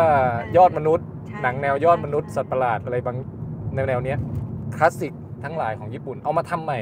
[0.57, 3.17] ยอดมนุษย์ใช่หนังแนวยอดมนุษย์สัตว์ประหลาดอะไรบาง
[3.75, 4.19] แนวแนวๆเนี้ย
[4.77, 5.13] คลาสสิก
[5.45, 6.81] ทั้งหลายของญี่ปุ่น เอามาทำใหม่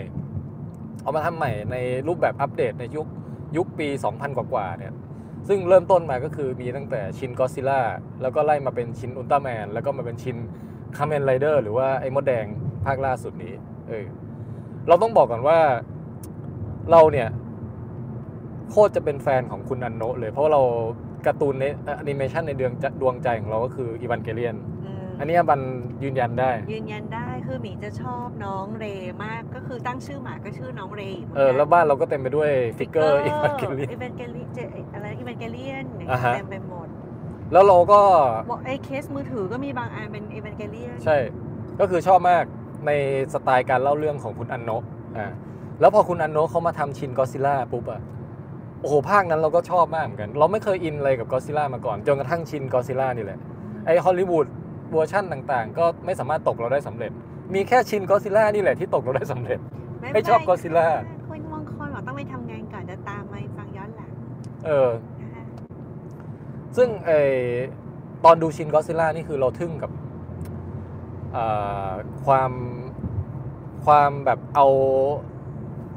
[1.03, 1.77] เอามาทำใหม่ใน
[2.09, 3.07] รูปแบบอัปเดตในยุค
[3.57, 4.93] ยุคปี 2000 กว่าๆเนี่ย
[5.49, 7.81] ซึ่งเริ่มต้นมาก็คือมีตั้งแต่ชินก็อดซิลล่า
[8.23, 10.37] แล้วก็ไล่มาเป็นชินอุลตร้าแมนแล้วก็มาเป็นชิน
[10.97, 12.47] คาเมนไรเดอร์หรือว่าไอ้มดแดง
[12.87, 13.53] ภาคล่าสุดนี้
[13.89, 14.05] เออ
[14.89, 15.59] เราต้องบอกก่อนว่า
[16.91, 17.29] เราเนี่ย
[18.71, 20.63] โคตรจะเป็นแฟนของคุณอันโนะเลย เพราะว่าเรา
[21.27, 24.57] การ์ตูนในแอนิเมชันในดวงใจดวงใจของเราก็คืออีวานเกเลียน
[24.87, 25.61] อืมอันเนี้ยมัน
[26.03, 28.85] ยืนยันได้ ยืนยันได้คือหมีจะชอบน้องเร
[29.25, 34.59] มากก็คือตั้งชื่อหมาก็ชื่อน้องเรเหมืนกันเออแล้วบ้านเราก็เต็มไปด้วย figure อีวานเกเลียนอีเวนเกลีเจ
[34.95, 36.89] อะไรอีเวนเกเลียนอ่าฮะเต็มไปหมด
[37.53, 38.01] แล้วเราก็
[38.51, 41.17] บอกไอ้เคสมือถือก็มีบางอันเป็นอีเวนเกเลียนใช่
[41.81, 42.45] ก็คือชอบมาก
[42.87, 42.91] ใน
[43.33, 44.83] สไตล์การเล่าเรื่องของคุณอันโนะ
[45.17, 45.27] อ่า
[45.81, 48.01] แล้วพอคุณอันโนะเขามาทำชินก็อดซิลล่าปุ๊บอะ
[48.81, 53.39] โอ้โหภาคนั้นเราก็ชอบมากเหมือนกัน เราไม่เคย in อะไรกับก็อดซิลล่ามาก่อน จนกระทั่งชินก็อดซิลล่านี่แหละ
[53.87, 54.47] ไอฮอลลีวูด
[54.93, 57.13] เวอร์ชั่นต่างๆ ก็ไม่สามารถตกเราได้สำเร็จ
[57.55, 59.59] มีแค่ชินก็ซิล่านี่แหละที่ตกเราได้สำเร็จ
[60.15, 60.87] ไม่ชอบ Godzilla
[61.29, 64.11] คุณมงคลบอกต้องไปทำงานก่อนจะตามมาฟังย้อนหลัง
[64.67, 64.91] เออ
[65.23, 65.43] นะคะ
[66.77, 67.11] ซึ่งไอ
[68.25, 70.06] ตอนดูชินก็ซิล่านี่คือเราทึ่งกับอ่า
[72.27, 72.51] ความ
[73.87, 74.67] ความแบบเอา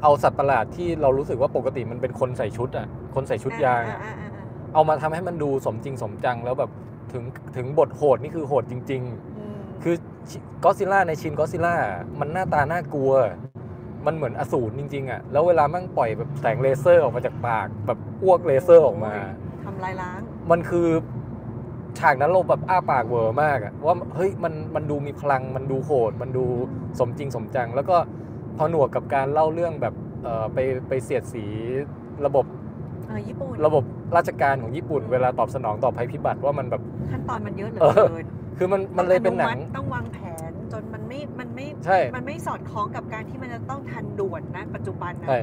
[0.02, 4.30] เอาสัตว์ประหลาดที่เรารู้สึกว่าปกติมันเป็นคนใส่ชุดอะคนใส่ชุดยางอะอ่อ่อ่า
[4.74, 6.70] เอามาทำให้มันดูสมจริงสมจังแล้วแบบ
[7.12, 7.24] ถึง
[7.56, 9.02] ถึงบทโหดนี่คือโหดจริง
[9.38, 9.94] อืมๆคือ
[10.64, 11.76] ก็อดซิลล่าในชินก็อดซิลล่า
[12.20, 13.12] มันหน้าตาน่ากลัว
[14.06, 19.14] มันเหมือนอสูรจริง ๆอะแล้วเวลามันปล่อยแบบแสงเลเซอร์ออกมาจากปาก แบบอ้วกเลเซอร์ออกมา
[19.64, 20.20] ทำลายล้าง
[20.50, 20.88] มันคือ
[21.98, 26.44] ฉากนั้นเราแบบอ้าปากเวอร์มากอะว่าเฮ้ยมันมันดูมีพลังมันดูโหด มันดู
[26.98, 27.96] สมจริงสมจัง แล้วก็
[28.56, 31.44] พอผนวกกับการเล่าเรื่องแบบเอ่อไปไปเสียดสี
[32.26, 32.44] ระบบ
[33.08, 33.84] เออญี่ปุ่นระบบ
[34.16, 36.82] ราชการของญี่ปุ่น เวลาตอบสนองต่อภัยพิบัติว่ามันแบบ
[37.12, 38.26] ขั้นตอนมันเยอะเหลือเออเกิน
[38.58, 40.18] คือมันมันเลยเป็นหนังต้องอมัติต้องวางแผ
[40.50, 45.40] นจนมันไม่มันไม่ใช่ มันไม่สอดคล้องกับการที่มันจะต้องทันด่วนนะปัจจุบันนะใช่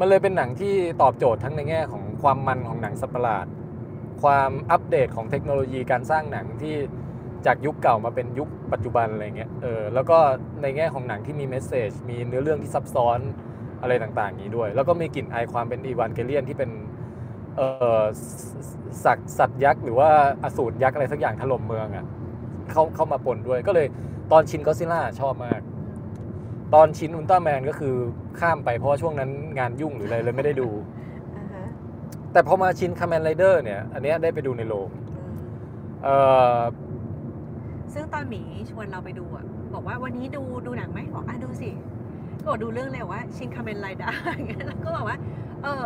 [0.00, 3.46] มันเลยเป็นหนังที่ตอบโจทย์ทั้งในแง่ของความมันของหนังสัตว์ประหลาด
[4.22, 6.74] ความอัปเดตของเทคโนโลยีการสร้างหนังที่
[7.46, 10.18] จากยุคเก่ามาเป็นยุคปัจจุบันอะไรเงี้ยเออแล้วก็
[10.62, 13.18] ในแง่ของหนังที่มี message มีเนื้อเรื่องที่ซับซ้อน
[13.82, 16.70] อะไรต่างๆนี้ด้วย แล้วก็มีกลิ่นอายความเป็นอีวานเกเลียนที่เป็น
[17.56, 17.60] เอ
[18.00, 18.02] อ
[19.04, 20.08] สัตว์สัตว์ยักษ์หรือว่า
[20.44, 22.04] อสูรยักษ์อะไรสักอย่างถล่มเมืองอะ่ะ
[22.70, 23.86] เข้าเข้ามาปนด้วยก็เลย
[24.32, 25.60] ตอนชินก็อดซิลล่าชอบมาก
[26.74, 27.94] ตอนชินอุลตร้าแมนก็คือ
[28.40, 30.68] ข้ามไปเพราะว่าช่วงนั้นงานยุ่งหรืออะไรเลยไม่ได้ดู
[32.36, 35.32] แต่พอมาชินคา m มนไรเดอร์เนี่ย อันเนี้ยได้ไปดูในโรงอืม
[36.02, 36.16] เอ่
[36.56, 36.58] อ
[37.94, 41.70] ซึ่งตอนหมีชวนเราไปดูอะ บอกว่าวันนี้ดูดูหนังไหมบอกอะดูสิ
[42.42, 45.18] ก็บอกดูเรื่องเลยว่าชินคาเมนไรด้าอย่างเงี้ยแล้วก็บอกว่า
[45.62, 45.84] เออ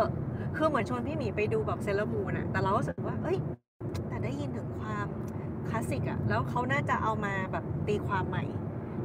[0.57, 3.37] คือเหมือนชวนพี่หมีไปดูแบบเซเลอร์มูนอะ แต่เราก็รู้สึกว่า เอ้ย
[4.07, 5.07] แต่ได้ยินถึงความ
[5.69, 8.43] คลาสสิกอะ แล้วเขาน่าจะเอามาแบบตีความใหม่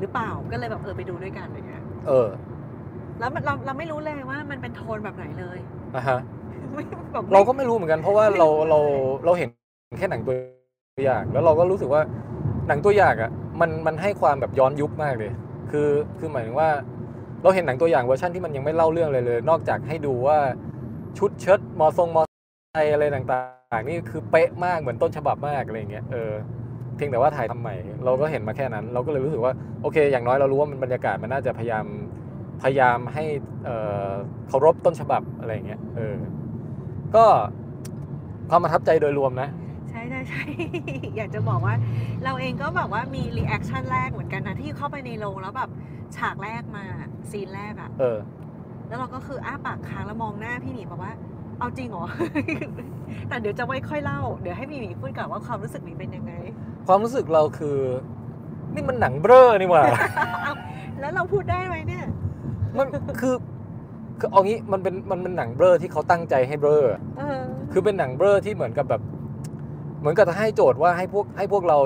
[0.00, 2.28] หรือเปล่า ก็เลยแบบเออไปดูด้วยกันอะไรเงี้ย เออ
[3.18, 5.58] แล้วมันเราเราไม่รู้เลยว่ามันเป็นโทนแบบไหนเลย
[5.94, 6.45] อะฮะไม่แบบไม่
[7.32, 8.78] เราก็ไม่รู้เหมือนกัน เพราะว่าเราเรา
[9.24, 9.48] เราเห็น
[9.98, 10.34] แค่หนังตัว
[11.04, 12.02] อย่าง แล้วเราก็รู้สึกว่า
[12.68, 15.30] หนังตัวอย่างอะมันมันให้ความแบบย้อนยุคมากเลย
[15.70, 15.88] คือ
[16.18, 16.70] คือหมายถึงว่า
[17.42, 20.38] เราเห็นหนังตัวอย่างเวอร์ชันที่มันยังไม่เล่าเรื่องเลยเลย นอกจากให้ดูว่า
[21.18, 22.22] ชุดเชิ้ตมอทรงมอ
[22.72, 26.32] ไซค์อะไรต่างๆ นี่คือเป๊ะมากเหมือนต้นฉบับมากอะไรเงี้ยเออ
[26.96, 29.52] เพียงแต่ว่าถ่ายทำใหม่ เราก็เห็นมาแค่นั้น เราก็เลยรู้สึกว่า
[29.82, 31.84] โอเค อย่างน้อยเรารู้ว่ามันบรรยากาศมันน่าจะพยายาม
[32.62, 33.24] พยายามให้
[33.64, 36.16] เคารพต้นฉบับอะไรเงี้ยเออ
[37.14, 37.24] ก็
[38.50, 39.48] ความประทับใจโดยรวมนะ
[39.90, 40.42] ใช่ใช่ใช่
[41.16, 41.74] อยากจะบอกว่า
[42.24, 45.70] เราเองก็แบบว่ามี reaction แรกเหมือนกันนะ ที่เข้าไปในโรงแล้วแบบ
[46.16, 46.84] ฉากแรกมา
[47.30, 48.18] ซีนแรกอะเออ
[48.88, 51.12] แล้วเราก็คืออ้าปากค้างแล้วมองหน้าพี่หมีบอกว่า
[51.58, 52.06] เอาจริงเหรอ
[53.28, 56.32] แต่เดี๋ยวจะไม่ค่อยเล่า เดี๋ยวให้พี่หมีพูดก่อนว่าความรู้สึกหมีเป็นยังไง
[56.86, 57.78] ความรู้สึกเราคือ
[58.74, 59.84] นี่มันหนังเบ้อนี่หว่า
[60.42, 60.54] เอา
[61.00, 62.06] แล้วเราพูดได้ไหมเนี่ย
[62.78, 62.86] มัน
[63.20, 63.34] คือ
[64.20, 66.84] คือเอางี้มันเป็นมันเป็นหนังเบ้อที่เขาตั้งใจให้เบ้อ
[67.18, 67.38] เออ
[67.72, 69.02] คือเป็นหนังเบ้อที่เหมือนกับแบบ
[70.00, 71.78] เหมือนกับให้โจทย์ว่าให้พวกให้พวกเรา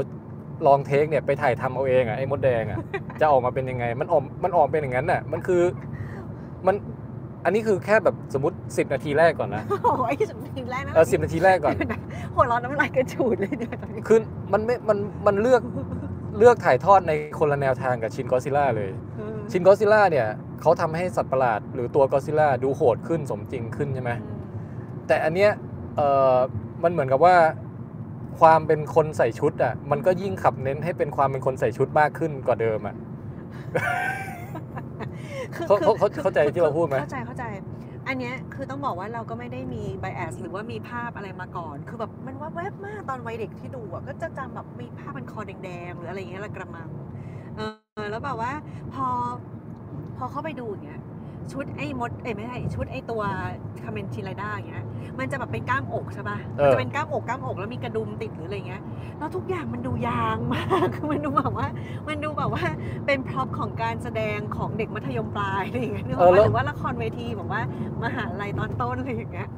[0.66, 2.78] ลองเทคเนี่ยไปถ่ายทำเอาเองอะไอ้มดแดงอะ
[3.20, 5.62] จะออกมาเป็นยังไง มันออกมันออกเป็นอย่างนั้นน่ะ มันคือ
[6.66, 6.76] มัน
[7.45, 9.62] อันนี้คือแค่แบบสมมติ 10 นาทีแรกก่อนนะ
[9.99, 11.76] โอ้ยสุดทีแรกนะเออสินาทีแรกก่อน
[12.35, 14.18] หัวเร้อนน้ำลายกระฉูดเลยเนี่ยตอนนี้คือ
[14.53, 15.62] มันไม่มันมันเลือก
[16.39, 20.28] เลือกถ่ายทอดในคนละแนวทางกับชินกอซิล่าเลยเออ ชินกอซิล่าเนี่ย
[20.61, 24.11] เขาทำให้สัตว์ประหลาด หรือตัวกอซิล่าดูโหดขึ้นสมจริงขึ้นใช่ไหม
[25.07, 25.51] แต่อันเนี้ย
[25.96, 26.01] เอ
[26.34, 26.36] อ
[26.82, 27.36] มันเหมือนกับว่า
[28.40, 32.94] ความเป็นคนใส่ชุดอะมันก็ยิ่งขับเน้นให้เป็นความเป็นคนใส่ชุดมากขึ้นกว่าเดิมอะ
[35.55, 37.44] คือเขาคือเขาเขาคือเข้าใจที่เราพูดไหมเข้าใจเข้าใจ
[38.09, 48.53] อันเนี้ยคือต้องบอกว่าเราก็ไม่ได้มี bias หรือว่ามีภาพอะไรมาก่อน คือแบบมันว่าแวบมากตอนวัยเด็กที่ดูอะก็จะจำแบบมีภาพเป็นคอแดงๆหรืออะไรอย่างเงี้ยละกระมังเออแล้วแบบว่า
[48.94, 49.07] พอ
[50.16, 51.01] พอเข้าไปดูอย่างเงี้ย
[51.53, 53.22] ชุดไอ้มดเอ้ยไม่ใช่ชุดไอ้ตัว
[53.82, 54.84] คาเมนชินไรด้าอย่างเงี้ย
[55.18, 58.82] มันจะแบบเป็นกล้ามอกใช่ปะเอมันอจะเป็นกล้ามอกกล้ามอกแล้วมีกระดุมติดหรืออะไรเงี้ย
[59.18, 61.66] แล้วทุกอย่างมันดูยางมาก คือมันดูแบบว่า
[62.09, 62.64] มันดูแบบว่า
[63.07, 67.61] เป็น prop ของการแสดงของเด็กมัธยมปลายอะไรอย่างเงี้ยนึกออกปะหรือว่าละครเวทีแบบว่า
[68.03, 69.48] มหาลัยตอนต้นอะไรอย่างเงี้ย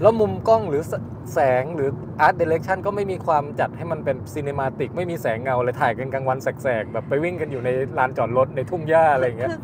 [0.00, 0.92] แล้วมุมกล้องหรือแส
[1.34, 1.88] แสงหรือ
[2.20, 9.58] อาร์ตเดเรคชันก็ไม่มีความจัดให้มันเป็นซีนิมาติกไม่มีแสงเงาเลยถ่ายกันกลางวันแสกๆแบบไปวิ่งกันอยู่ในลานจอดรถในทุ่งหญ้าอะไรอย่างเงี้ยคือ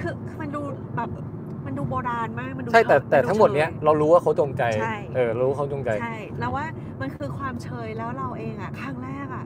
[0.00, 0.62] คือคือมันดู
[0.96, 1.08] แบบ
[1.66, 6.64] มันดูโบราณมากมันดูใช่แต่เชยแต่นทั้งหมดเนี้ยเชยเรารู้ว่าเขาจงใจใช่เออรู้ว่าเขาจงใจใช่แล้วว่า
[7.00, 9.44] มันคือความเชยแล้วเราเองอะครั้งแรกอะ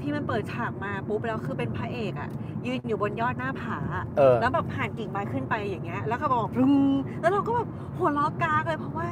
[0.00, 2.28] ที่มันเปิดฉากมาปุ๊บแล้วคือเป็นพระเอกอะ
[2.66, 6.72] ยืนอยู่บนยอดหน้าผาอะเออแล้วแบบผ่านกิ่งไม้ขึ้นไปอย่างเงี้ย แล้วก็บอกพรึง
[7.20, 7.68] แล้วเราก็แบบ
[7.98, 9.08] หัวเราะก๊ากเลยเพราะว่า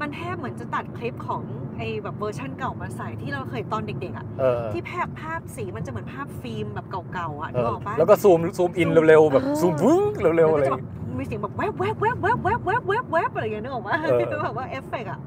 [0.00, 1.42] มันแทบเหมือนจะตัดคลิปของ
[1.78, 10.84] ไอ้แบบเวอร์ชั่นเก่ามาใส่ที่เราเคยตอนเด็กๆอะเออที่ภาพภาพสีมันจะเหมือนภาพฟิล์มแบบเก่าๆอะเอนึกอออกปะแล้วก็ซูมซูมอินเร็วๆแบบเออซูมวึ้งเร็วๆอะไรแล้วก็จะแบบ
[11.18, 15.20] มีเสียงแบบแวบแวบแวบแวบแวบแวบแวบแวบอะไรอย่างเงี้ยนึกออกปะเออคือแบบว่าเอฟเฟกต์อะ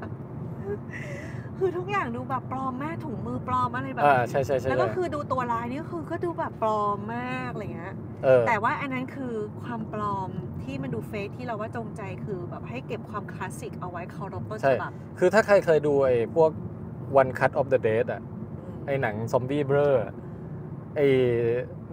[1.64, 7.94] คือทุกอย่างดูแบบปลอมมากถุงมือปลอมอะไรแบบอ่าใช่ใช่ใช่แล้วก็ใช่คือดูตัวลายนี่คือก็ดูแบบปลอมมากอะไรเงี้ย
[8.24, 9.32] เออแต่ว่าอันนั้นคือ
[9.62, 10.30] ความปลอม
[10.62, 16.50] ที่มันดู fake ที่เราว่าจงใจคือแบบให้เก็บความคลาสสิกเอาไว้เคารพต้นใช่ฉบับคือถ้าใครเคยดูไอ้พวก
[17.20, 18.22] One Cut of the Dead อะ
[18.86, 20.12] ไอ้หนังซอมบี้เบลออะ
[20.96, 21.08] ไอ้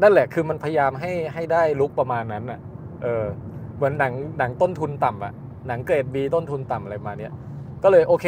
[0.01, 2.59] นั่นแหละคือมันพยายามให้ให้ได้ลุคประมาณนั้นอะ
[3.03, 3.25] เออ
[3.75, 5.33] เหมือนหนังหนังต้นทุนต่ำอะ
[5.67, 7.33] หนังเกรด B ต้นทุนต่ำอะไรประมาณเนี้ย
[7.83, 8.25] ก็เลยโอเค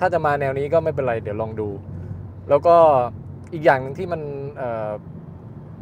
[0.00, 1.68] ถ้าจะมาแนวนี้ก็ไม่เป็นไร เดี๋ยวลองดู
[2.48, 2.76] แล้วก็
[3.52, 4.20] อีกอย่างหนึ่งที่มัน
[4.56, 4.90] เออ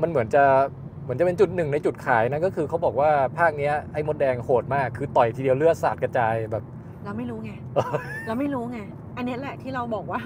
[0.02, 0.44] มันเหมือนจะ
[1.02, 6.62] เหมือนจะเป็นจุดหนึ่งในจุดขายนะก็คือเขาบอกว่าภาคเนี้ยไอ้มดแดงโหดมาก คือต่อยทีเดียวเลือดสาดกระจายแบบ
[7.04, 7.52] เราไม่รู้ไง
[8.26, 8.78] เราไม่รู้ไง
[9.16, 10.20] อันเนี้ยแหละที่เราบอกว่า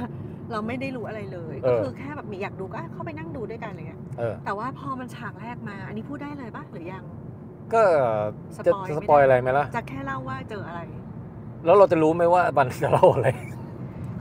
[0.52, 7.04] เราไม่ได้รู้อะไรเลยเอก็อคือแค่แบบมีอยากดูก็เข้าไปนั่งดูด้วยกันอะไรเงี้ยเออแต่ว่าพอมันฉากแรกมา อันนี้พูดได้เลยปะหรือยัง
[7.72, 7.82] ก็
[8.56, 10.80] สจะปอยจะไม่สได้ปอยอะไรไหมล่ะจะแค่เล่าว่าเจออะไร
[11.64, 13.28] แล้วเราจะรู้ไหมว่าบันจะเล่าอะไร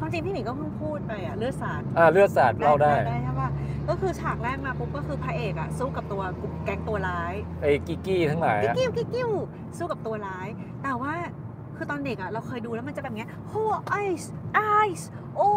[0.02, 3.50] ความจริงพี่หนิงก็เพิ่งพูดไปอะเลือดสาดอ่าเลือดสาดเล่าได้ได้ใช่ปะ
[3.90, 6.22] ก็คือฉากแรกมาปุ๊บก็คือพระเอกอะสู้กับตัว
[6.66, 9.30] แก๊งตัวร้ายไอ้กิกกี้ทั้งหลายกิ๊กอะกิ้วกิ๊กกิ้ว
[9.78, 10.48] สู้กับตัวร้าย
[10.84, 11.14] แต่ว่า
[11.78, 14.60] คือตอนเด็กอะเราเคยดูแล้วมันจะแบบเนี้ยโอ้ไอส์ไอ
[15.00, 15.50] ส์โอ้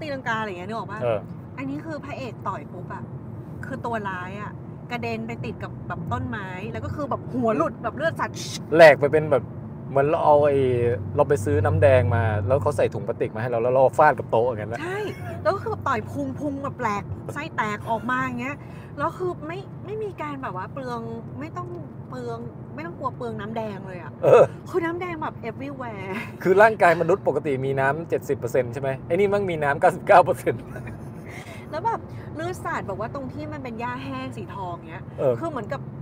[0.00, 1.18] ตีลังกาอะไรอย่างเงี้ยนึกออกปะเออ
[1.58, 3.02] อันนี้คือพระเอกต่อยปุ๊บอะ
[3.66, 4.52] คือตัวร้ายอะ
[4.90, 8.30] กระเด็นไปติดกับแบบต้นไม้แล้วก็คือแบบหัวหลุดแบบเลือดสัด
[8.76, 9.44] แหลกไปเป็นแบบ
[9.90, 10.56] เหมือนเราเอาไอ้
[11.16, 15.00] เราไปซื้อน้ำแดงมา แล้วเขาใส่ถุงพลาสติกมาให้เราแล้วเราฟาดกับโต๊ะอย่างนั้นแหละใช่
[15.42, 17.02] แล้วก็คือแบบต่อยพุงพุงแบบแปลก
[17.34, 18.56] ไส้แตกออกมาอย่างเงี้ย
[18.98, 21.00] แล้วคือไม่ไม่มีการแบบว่าเปลือง
[21.40, 21.68] ไม่ต้อง
[22.08, 22.38] เปลือง
[22.74, 26.10] ไม่ต้องกลัวเปลืองน้ำแดงเลยอะเออคือน้ำแดงแบบ everywhere
[26.42, 29.82] คือร่างกายมนุษย์ปกติมีน้ำ70%ใช่ไหมไอ้นี่มันมีน้ำ
[30.18, 32.00] 99%แล้วแบบ
[32.36, 35.99] เลือดสาดบอกว่าตรงที่มันเป็นหญ้าแห้งสีทองเงี้ยเออคือเหมือนกับเหมือนกับ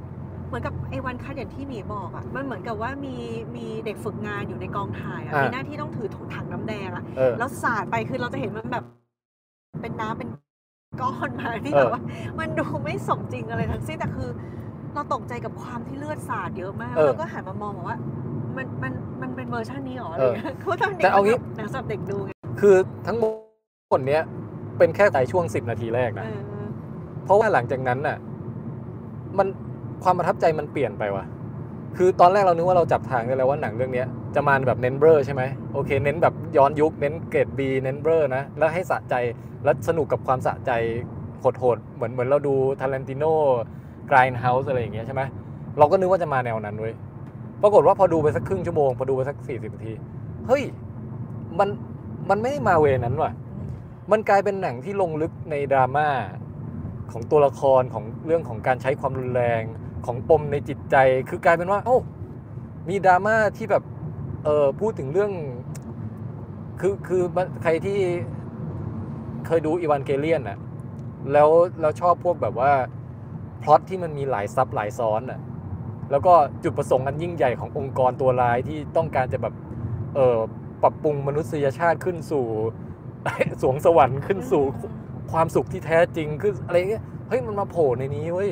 [0.91, 3.14] ไอ้วันคัดอย่างที่หมีบอกอะ่ะมันเหมือนกับว่ามี
[3.57, 8.84] มีเด็กฝึกงานอยู่ในกองถ่ายอะ่ะอ่ามีมีหน้าที่ต้องถือถังน้ำแดงอะ่ะเออ แล้วสาดไปคือเราจะเห็นมันแบบ
[9.80, 10.28] เป็นน้ำเป็น
[11.01, 12.03] ก้อนมาที่เออแบบว่า
[12.39, 14.28] มันดูไม่สมจริงอะไรทั้งสิ้นแต่คือ
[14.95, 17.99] เราตกใจกับความที่เลือดสาดเยอะมากเออแล้วก็หันมามองบอกว่า
[18.57, 22.30] มันมันมันเป็นเวอร์ชันนี้เหรออะไรเออเงี้ยเขาทำเด็กแต่เอางี้แบบหนังสำหรับเด็กดูไง
[22.61, 22.76] คือ
[23.07, 23.24] ทั้งหม
[23.99, 24.22] ดเนี้ย
[24.78, 26.41] เป็นแค่ในช่วง 10 นาทีแรกนะ เออ
[27.24, 28.16] เพราะว่าหลังจากนั้นน่ะ
[29.39, 29.49] มัน
[30.05, 31.24] ความประทับใจมันเปลี่ยนไปว่ะ
[31.96, 35.42] คือตอนแรกเรานึกว่าเราจับทางได้แล้วว่าหนังเรื่องนี้จะมาแบบเน้นเบลอใช่ไหม
[35.74, 39.14] โอเค เน้นแบบย้อนยุคเน้นเกรดบีเน้นเบลอนะ แล้วให้สะใจ
[39.64, 40.72] แล้วสนุกกับความสะใจ
[41.40, 43.36] โหดๆเหมือนเหมือนเราดูทารันติโน่
[44.11, 45.22] Grindhouse อะไรอย่างเงี้ยใช่ไหม
[45.78, 46.94] เราก็นึกว่าจะมาแนวนั้นเว้ย
[47.62, 49.92] ปรากฏว่าพอดูไปสักครึ่งชั่วโมงพอดูไปสักสี่สิบนาที
[50.49, 50.62] เฮ้ย
[51.59, 51.68] มัน
[52.30, 53.32] มันไม่ได้มาเวนั้นว่ะ
[54.11, 56.09] มันกลายเป็นหนังที่ลงลึกในดราม่า
[57.12, 59.62] ของตัวละครของเรื่องของการใช้ความรุนแรง
[60.07, 60.96] ของปมในจิตใจ
[61.28, 61.99] คือกลายเป็นว่าเอ้า
[62.88, 63.84] มีดราม่าที่แบบ
[64.44, 65.32] เออพูดถึงเรื่อง
[66.80, 67.99] คือคือมันใครที่
[69.46, 70.59] เคยดูอีวานเกเลียนอะ
[71.32, 71.49] แล้ว
[71.80, 72.72] เราชอบพวกแบบว่า
[73.62, 75.40] พล็อตที่มันมีหลายซับหลายซ้อนอะ
[76.11, 76.32] แล้วก็
[76.62, 79.55] จุดประสงค์อันยิ่งใหญ่ขององค์กรตัวร้ายที่ต้องการจะแบบ
[80.14, 80.38] เออ
[80.82, 82.46] ปรับปรุงมนุษยชาติขึ้นสู่
[83.62, 84.64] สวงสวรรค์ขึ้นสู่
[85.32, 88.51] ความสุขที่แท้จริงคืออะไรเงี้ยเฮ้ยมันมาโผล่ในนี้เว้ย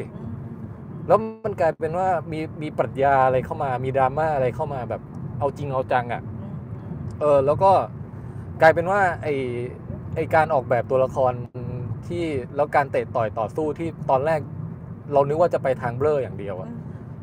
[1.07, 5.03] แล้วมันกลายเป็นว่ามีมีปรัชญาอะไรเข้ามา มีดราม่าอะไรเข้ามาแบบ
[5.39, 6.23] เอาจริงเอาจังอะ่ะ
[7.21, 7.73] เออ แล้วก็
[8.63, 9.29] กลายเป็นว่าไอ
[10.17, 11.33] ไอการออกแบบตัวละคร
[12.09, 12.25] ที่
[12.57, 14.41] แล้วการเตะต่อยต่อสู้ที่ตอนแรก
[15.13, 16.71] เรานึกว่าจะไปทางเบลออย่างเดียวอะ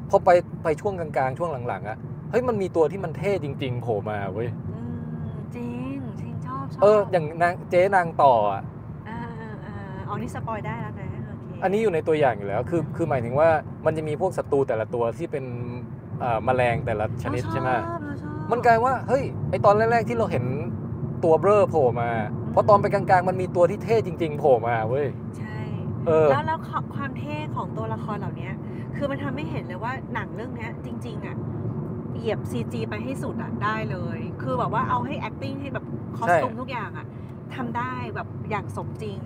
[0.10, 0.30] พอไป
[0.64, 1.98] ไปช่วงกลางๆช่วงหลังๆอะ่ะ
[2.30, 4.82] เฮ้ยมันมีตัวที่มันเท่จริง ๆโผล่มาเว้ยอื
[5.26, 8.64] มจริงจริงชอบชอบเอออย่างนางเจ๊นางต่ออะ
[9.08, 9.76] อ่าอ่าอ่า
[10.08, 13.50] อ๋อนี่สปอยได้แล้วนะโอเคอันนี้อยู่ในตัวอย่างอยู่แล้ว คือคือหมายถึงว่า
[13.86, 15.46] มันจะมีพวกศัตรูแต่ละตัวที่เป็น
[16.24, 20.46] อ่าแมลงแต่ละชนิดใช่ไหมเราชอบเราชอบมันกลายว่าเฮ้ยไอตอนแรกๆที่เราเห็น
[21.24, 22.10] ตัวเบลอโผล่มา
[22.54, 25.08] พอตอนไปกลางๆ มันมีตัวที่เท่จริง ๆ โผล่มาเว้ย
[25.38, 25.58] ใช่
[26.08, 28.50] เออแล้วแล้วความความเท่ของตัวละครเหล่านี้
[28.96, 31.36] คือมันทำให้เห็นเลยว่าหนังเรื่องเนี้ยจริง ๆอะ
[32.18, 35.86] เหยียบ CG ไปให้สุดอะได้เลย คือแบบว่าเอาให้ acting ให้แบบ
[36.18, 37.06] costume ใช่ทุกอย่างอะ
[37.56, 39.20] ทำได้แบบอย่างสมจริง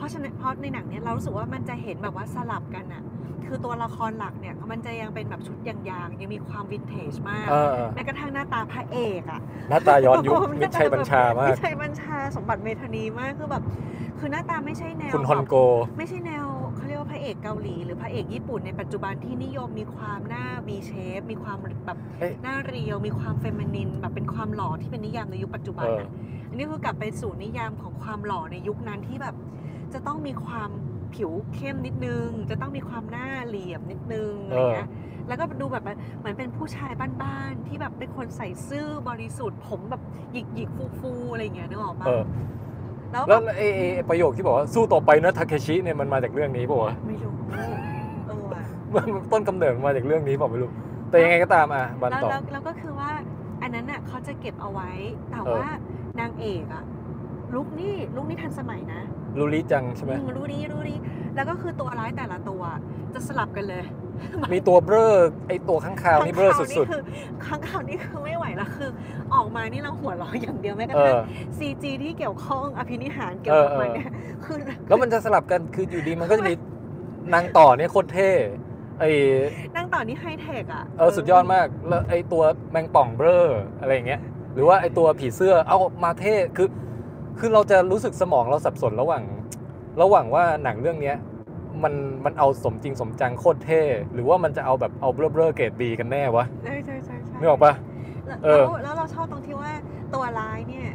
[0.00, 3.02] เพราะฉะนั้นเพราะในหนังเนี้ยเรารู้สึกว่ามันจะเห็นแบบว่าสลับกันอะ
[3.44, 5.76] คคือตัวละครหลักเนี่ยมันจะยังเป็นแบบชุดยา
[6.06, 9.40] งๆยังมีความวินเทจมากเออเออแม้กระทั่งหน้าตาพระเอกอะ
[9.70, 13.62] หน้าตาย้อนยุคมิตรชัยบัญชามาก มิตรชัยบัญชาสมบัติเมธานีมากคือแบบ
[14.18, 26.10] คือหน้าตาไม่ใช่แนวคุณฮอนโกแบบไม่ใช่แนวเขาเรียกว่าพระเอกเกาหลีหรือพระเอกญี่ปุ่นในปัจจุบันที่นิยมมีความหน้า V shape มีความแบบเอ้ยหน้าเรียว มีความเฟมินินแบบเป็นความหล่อที่เป็นนิยามในยุคปัจจุบันเออนะ
[26.48, 29.34] อันนี้คือกลับไปสู่นิยามของความหล่อในยุคนั้นที่แบบ
[29.94, 30.70] จะต้องมีความ
[31.14, 34.88] ผิวเข้มนิดนึง จะต้องมีความหน้าเหลี่ยมนิดนึงอะไรเงี้ย
[35.28, 35.84] แล้วก็ดูแบบ
[36.18, 42.22] เหมือนเป็นผู้ชายบ้านๆที่แบบเป็นคนใส่ซื่อบริสุทธิ์ ผมแบบหยิกหยิกฟูฟูๆอะไรอย่างเงี้ยนึกออกปะเออ
[43.12, 47.32] แล้วแล้วแบบไอ้ไอ้ไอ้ประโยคที่บอกว่าสู้ต่อไปนะทาเคชิเนี่ยมันมาจากเรื่องนี้ป่าวะไม่รู้
[48.26, 48.64] เออว่ะ
[48.94, 50.70] มันต้นกำเนิดมันมาจากเรื่องนี้เปล่าไม่รู้
[51.10, 53.10] แต่ยังไงก็ตามอะบันแล้วต่อแล้วแล้วก็คือว่า
[53.62, 54.90] อันนั้นน่ะเขาจะเก็บเอาไว้
[55.30, 55.68] แต่เออว่า
[56.20, 56.84] นางเอกอะ
[57.54, 59.02] ลุกนี่ลุกนี่ทันสมัยนะ
[59.38, 60.96] ลูริจังใช่ไหมอืมรู้ดีรู้ดี
[61.36, 62.62] แล้วก็คือตัวร้ายแต่ละตัว
[63.14, 63.84] จะสลับกันเลย
[64.52, 65.06] มีตัวเบลอ
[65.48, 67.02] ไอ้ตัวข้างคาวนี่เบลอสุดๆคือ
[67.46, 68.90] ข้างข่าวนี่คือไม่ไหวแล้วคือ
[69.34, 71.20] ออกมานี่เราหัวเราะอย่างเดียวแม้กๆระเอทั่งอ
[71.58, 74.10] ซีจีที่เกี่ยวข้องอภินิหารเกี่ยวกับเออมันเออเนี่ย
[74.44, 74.56] คือ
[74.88, 76.54] แล้วมันจะสลับกันคืออยู่ดีมันก็จะมี
[77.34, 78.30] นางต่อเนี่ยโคตรเท่
[78.98, 79.10] ไอ้
[79.76, 83.38] นั่งต่อนี่ไฮเทคอะเออสุดยอดมากแล้วไอ้ตัวแมงป่องเบลอ
[83.80, 84.20] อะไรอย่างเงี้ย
[84.54, 86.68] หรือว่าไอ้ตัวผีเสื้อเอามาเท่คือ
[87.40, 89.22] คือเราจะรู้สึกสมองเราสับสนระหว่าง
[90.02, 91.16] ระหว่างว่าหนังเรื่องเนี้ย
[91.82, 93.82] มันมันเอาสมจริงสมจังโคตรเท่
[94.14, 97.72] หรือว่ามันจะเอาแบบเอาเบลอๆเกรดบีกันแน่วะใช่ใช่ใช่ใช่นึกออกปะ
[98.26, 99.72] แล้วเออแล้วเราชอบตรงที่ว่า
[100.14, 100.88] ตัวร้ายเนี่ย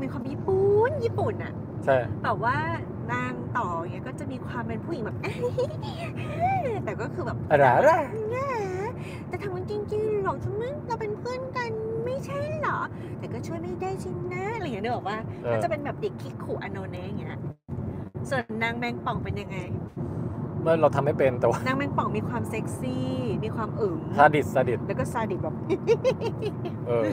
[0.00, 1.52] มีความญี่ปุ่นญี่ปุ่นอะ
[1.84, 2.56] ใช่แบบว่า
[3.12, 5.16] นางต่อเงี้ยก็จะมีความเป็นผู้หญิงแบบ
[6.84, 7.92] แต่ก็คือแบบอะไรอะไร
[8.32, 8.48] แง่
[9.28, 11.43] แต่ทำมันจริงๆหรอกใช่ไหมเราเป็นเพื่อนกันไม่
[12.24, 12.78] ใช่เหรอ
[13.18, 17.36] แต่ก็ช่วยไม่ได้จริงนะอะไรอย่างเงี้ยนึกออกว่าเอก็อจะเป็นแบบเด็กคิกขุอาโนเนะอย่างเงี้ย
[18.30, 19.58] ส่วนนางแมงป่องเป็นยังไง
[20.62, 23.06] เมื่อเราทำไม่เป็นแต่ว่านางแมงป่องมีความเซ็กซี่
[23.44, 25.54] มีความอึ๋มซาดิสต์ซาดิสต์แล้วก็ซาดิสต์แบบ
[26.86, 27.06] เออ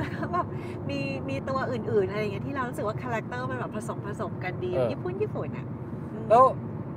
[0.00, 0.46] แล้วก็แบบ
[0.90, 0.98] มี
[1.28, 5.66] มีตัวอื่น ๆ อะไรอย่างเงี้ยที่เรารู้สึกว่า character มันแบบผสมผสมกันดีเออ ญี่ปุ่นญี่ปุ่นอะ
[6.14, 6.42] อืมแล้ว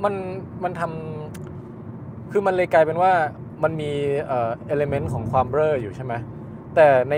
[0.03, 0.13] มัน
[0.63, 3.13] มันทำคือมันเลยกลายเป็นว่า
[3.63, 3.91] มันมี
[4.27, 6.13] เอ่อ element ของความเบลออยู่ใช่ไหม
[6.75, 7.15] แต่ใน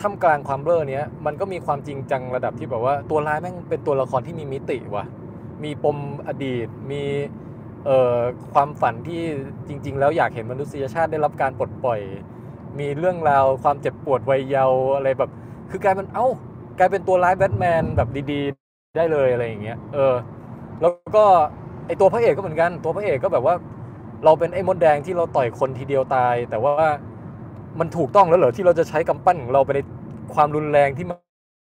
[0.00, 5.04] ท่ามกลางความเบลอเนี้ยมันก็มีความจริงจังระดับที่แบบว่าตัวร้ายแม่งเป็นตัวละครที่มีมิติว่ะ
[5.64, 5.96] มีปม
[6.28, 7.02] อดีต มี
[7.86, 8.18] เอ่อ
[8.54, 9.22] ความฝันที่
[9.68, 12.00] จริง ๆ แล้วอยากเห็นมนุษยชาติได้รับการปลดปล่อย
[12.78, 15.30] มีเรื่องราวความเจ็บปวดวัยเยาว์อะไรแบบ
[15.70, 16.26] คือกลายเป็นเอ้า
[16.78, 20.14] กลายเป็นตัวร้ายแบทแมนแบบดีๆ ได้เลยอะไรอย่างเงี้ยเออ
[20.80, 21.24] แล้วก็
[21.86, 23.54] ไอตัวพระเอกก็เหมือนกัน ตัวพระเอกก็แบบว่า
[24.24, 26.86] เราเป็นไอ้มดแดงที่เราต่อยคนทีเดียวตาย แต่ว่า
[27.80, 29.80] มันถูกต้องแล้วเหรอที่เราจะใช้กำปั้นของเราไปใน
[30.34, 31.18] ความรุนแรงที่มัน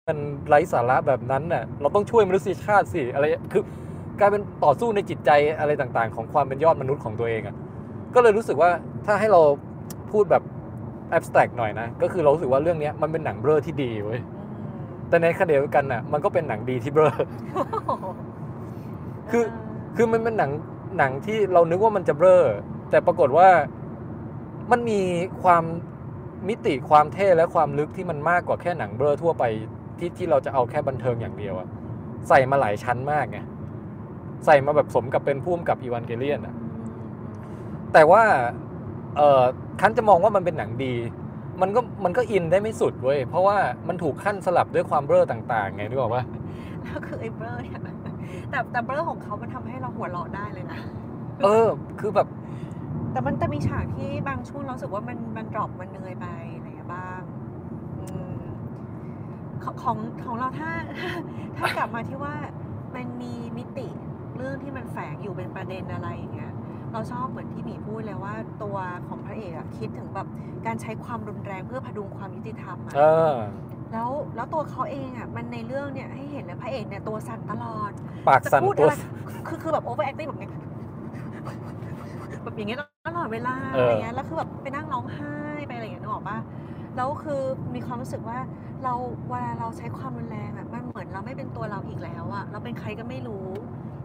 [0.08, 3.64] มันไร้สาระแบบนั้นน่ะเราต้องช่วยมนุษยชาติสิอะไรคือ
[4.20, 7.56] กลายเป็นต่อสู้ในจิตใจอะไรต่างๆ ของความเป็นยอดมนุษย์ของตัวเองอะ
[8.16, 8.70] ก็เลยรู้สึกว่า
[9.06, 9.42] ถ้าให้เรา
[10.12, 10.44] พูดแบบ
[11.18, 14.20] abstract หน่อยนะ ก็คือเรารู้สึกว่าเรื่องเนี้ยมันเป็นหนังเบลอที่ดีเว้ย
[15.10, 17.12] แต่ในขณะเดียวกันน่ะ มันก็เป็นหนังดีที่เบลอ
[19.30, 19.44] คือ
[19.96, 20.52] คือมันเป็นหนัง
[20.98, 22.44] หนังที่เรานึกว่ามันจะเบลอ
[22.90, 23.50] แต่ปรากฏว่า
[24.72, 25.00] มันมี
[25.44, 25.64] ความ
[26.50, 29.44] มิติความเท่และความลึกที่มันมากกว่าแค่หนังเบลอทั่วไป
[30.00, 31.68] ที่ที่เราจะเอาแค่บันเทิงอย่างเดียวอะ
[32.30, 33.40] ใส่มาหลายชั้นมากไง
[34.46, 36.56] ใส่มาแบบสมกับเป็นผู้กำกับอีวานเกเลียนอะ
[37.94, 38.24] แต่ว่า
[39.18, 39.44] เออ
[39.82, 40.94] คันจะมองว่ามันเป็นหนังดี
[41.62, 43.58] มันก็มันก็อินได้ไม่สุดเว้ยเพราะว่า
[43.88, 46.24] มันถูกขั้นสลับด้วยความเบลอต่างๆไงนึกออกปะ
[46.84, 47.80] แล้วคือไอ้เบลอเนี่ย
[48.50, 50.80] แต่แต่เบลอของเขามันทำให้เราหัวเราะได้เลยนะ
[51.44, 51.68] เออ
[52.00, 52.28] คือแบบ
[53.12, 57.22] แต่มันจะมีฉากที่บางช่วงเรารู้สึกว่ามันมันดรอปมันเหนื่อยไปอะไรอย่างเงี้ยบ้าง
[58.00, 58.40] อืม
[59.64, 60.72] ของของของเราถ้า
[61.58, 62.36] ถ้ากลับมาที่ว่า
[62.96, 63.88] มันมีมิติ
[64.38, 66.54] เรื่องที่มันแฝงอยู่เป็นประเด็นอะไรอย่างเงี้ย
[66.94, 68.34] เราชอบเหมือนที่หมีพูดเลยว่า
[68.64, 70.28] ตัวของพระเอกอะคิดถึงแบบ
[70.66, 73.02] การใช้ความรุนแรงเพื่อพดุงความยุติธรรมอะเอ
[73.34, 73.36] อ
[73.94, 77.92] แล้วแล้วตัวเขาเองอะมันในเรื่องเนี่ยให้เห็นเลยพระเอกเนี่ยตัวสั่นตลอด
[78.28, 78.96] ปากจะสั่นพูดตัวอะไร
[79.48, 80.52] คือคือแบบ overacting แบบเนี้ย
[82.44, 85.34] แบบอย่างเงี้ยตลอดเวลาเอออ อะไรเงี้ยแล้วคือแบบไปนั่งร้องไห้
[85.68, 86.38] ไปอะไรอย่างเงี้ยนึกออกปะ
[86.96, 87.42] แล้วคือ
[87.76, 88.40] มีความรู้สึกว่า
[88.84, 88.94] เรา
[89.30, 93.48] เวลาเราใช้ความรุนแรงอะมันเหมือนเราไม่เป็นตัวเราอีกแล้วอะเราเป็นใครก็ไม่รู้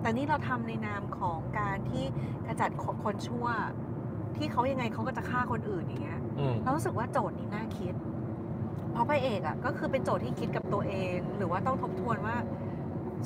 [0.00, 2.04] แต่นี่เราทำในนามของการที่
[2.46, 2.70] กำจัด
[3.04, 3.46] คนชั่ว
[4.36, 7.94] ที่เขายังไงเขาก็จะฆ่าคนอื่นอย่างเงี้ย อืม เรารู้สึกว่าโจทย์นี้น่าคิด
[8.92, 12.36] เพราะพระเอกอะก็คือเป็นโจทย์ที่คิดกับตัวเอง หรือว่าต้องทบทวนว่า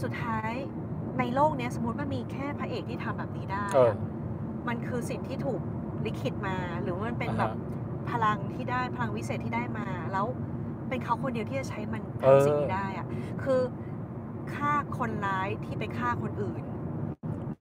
[0.03, 0.53] สุดท้าย
[1.19, 3.97] ในโลกเนี้ยสมมติว่ามีแค่พระเอกที่ทำแบบนี้ได้เอออะ
[4.69, 5.61] มันคือสิ่งที่ถูก
[6.07, 7.51] ลิขิตมา หรือว่ามันเป็นอ่าฮะแบบ
[8.11, 10.27] พลังที่ได้พลังวิเศษที่ได้มา แล้ว
[10.89, 13.07] เป็นเขาคนเดียวที่จะใช้มันเออทำสิ่งนี้ได้อะ
[13.43, 13.61] คือ
[14.55, 16.62] ฆ่าคนร้ายที่ไปฆ่าคนอื่น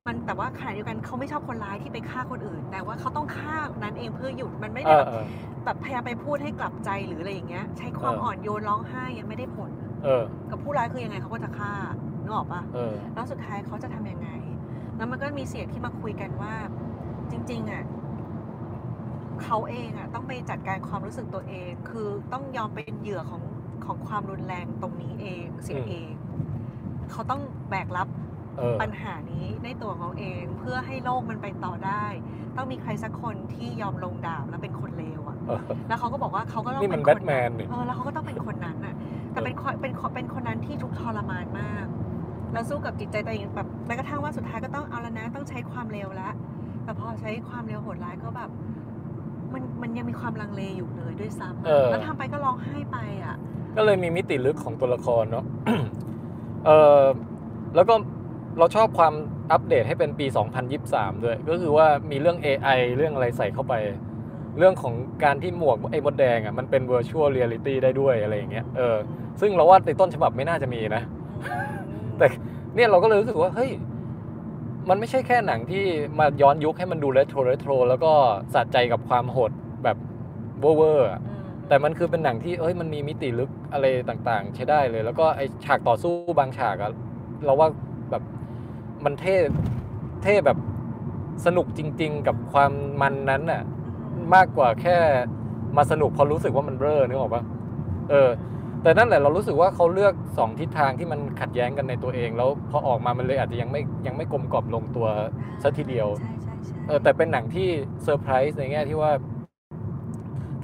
[0.06, 5.26] มันแต่ว่าขณะเดียวกันเขาไม่ชอบคนร้ายที่ไปฆ่าคนอื่น แต่ว่าเขาต้องฆ่าคนนั้นเองเพื่อหยุดมันไม่เอได้อแบบเออ
[5.66, 9.72] แบบพยายามไปพูดให้กลับใจหรืออะไรอย่างเงี้ย ใช้ความเอออ่อ่อนโยนร้องไห้ยังไม่ได้ผล
[10.04, 11.72] เออกับผู้ร้ายคือยังไงเขาก็จะฆ่า
[12.24, 14.30] นึกออกปะเออแล้วสุดท้ายเขาจะทำยังไง
[14.98, 16.54] แล้วมันก็มีเสียงที่มาคุยกันว่า
[17.32, 17.84] จริงๆอะ
[19.44, 23.44] เขาเองอะต้องไปจัดการความรู้สึกตัวเอง คือต้องยอมเป็นเหยื่อของ
[23.86, 26.10] ของความรุนแรงตรงนี้เองเสียอืมเอง
[27.12, 28.08] เขาต้องแบกรับ
[28.58, 32.06] เออปัญหานี้ในตัวของเขาเองเพื่อให้โลกมันไปต่อได้
[32.58, 38.96] ต้องมีใครสักคนที่ยอมลงดาบแล้วเป็นคนเลวอะเออแล้วเขาก็บอกว่าเขาก็ต้องนี่มันเป็คแบทแมนนี่เออแล้วเขาก็ต้องเป็นคนนั้นน่ะ
[39.32, 41.86] แต่เป็นคนเป็นคนเป็นคนนั้นที่ทุกข์ทรมานมาก
[42.54, 46.30] แล้วสู้กับจิตใจตัวเองแบบแม้กระทั่งว่าสุดท้ายก็ต้องเอาละนะต้องใช้ความเร็วละ
[46.88, 48.50] แต่พอใช้ความเร็วโหดร้ายก็แบบ
[49.54, 53.36] มันมันยังมีความลังเลอยู่เลยด้วยซ้ำเออะอแล้วทำไปก็ร้องไห้ไปอะ
[53.78, 55.46] ก็เลยมีมิติลึกของตัวละครเนาะ
[56.66, 56.70] เอ
[57.02, 57.04] อ
[57.76, 57.96] แล้วก็
[58.58, 59.14] เราชอบความ
[59.52, 60.26] อัปเดตให้เป็นปี
[60.76, 63.74] 2023 ด้วย ก็คือว่ามีเรื่อง AI เรื่องอะไรใส่เข้าไป
[64.58, 68.98] เรื่องของการที่หมวกไอ้มดแดงอะมันเป็น virtual reality ได้ด้วยอะไรอย่างเงี้ย เออ
[69.42, 71.04] ซึ่งเราว่าในต้นฉบับไม่น่าจะมีนะ
[72.18, 72.28] แต่
[72.76, 73.72] เนี่ยเราก็เลยรู้สึกว่า เฮ้ย
[74.90, 75.84] มันไม่ใช่แค่หนังที่
[76.20, 78.14] มาย้อนยุคให้มันดูเรโทรเรโทรแล้วก็
[78.54, 79.52] สะใจกับความโหด
[79.84, 79.98] แบบ
[80.60, 86.92] เวอร์ๆอะอืมแต่มันคือเป็นหนังที่เอ้ยมันมีมิติลึกอะไรต่างๆ ใช้ได้เลย แล้วก็ไอฉากต่อสู้บางฉากอะ
[87.46, 87.68] เราว่า
[88.12, 88.24] แบบ
[89.06, 89.36] มันเท่
[90.24, 90.58] เท่แบบ
[91.46, 92.72] สนุกจริง ๆ กับความ
[93.02, 93.62] มันนั้นน่ะ
[94.36, 94.98] มากกว่าแค่
[95.78, 97.44] มาสนุกเพราะรู้สึกว่ามันเบ้อนึกออกปะ
[98.10, 98.30] เออ
[98.88, 105.08] แต่นั่นแหละเรารู้สึกว่าเขาเลือกสองทิศทางที่มันขัดแย้งกันในตัวเอง แล้วพอออกมามันเลยอาจจะยังไม่ยังไม่กลมกล่อมลงตัว
[105.64, 107.68] ซะทีเดียวใช่ใช่ใช่เออแต่เป็นหนังที่
[108.04, 109.12] เซอร์ไพรส์ในแง่ที่ว่า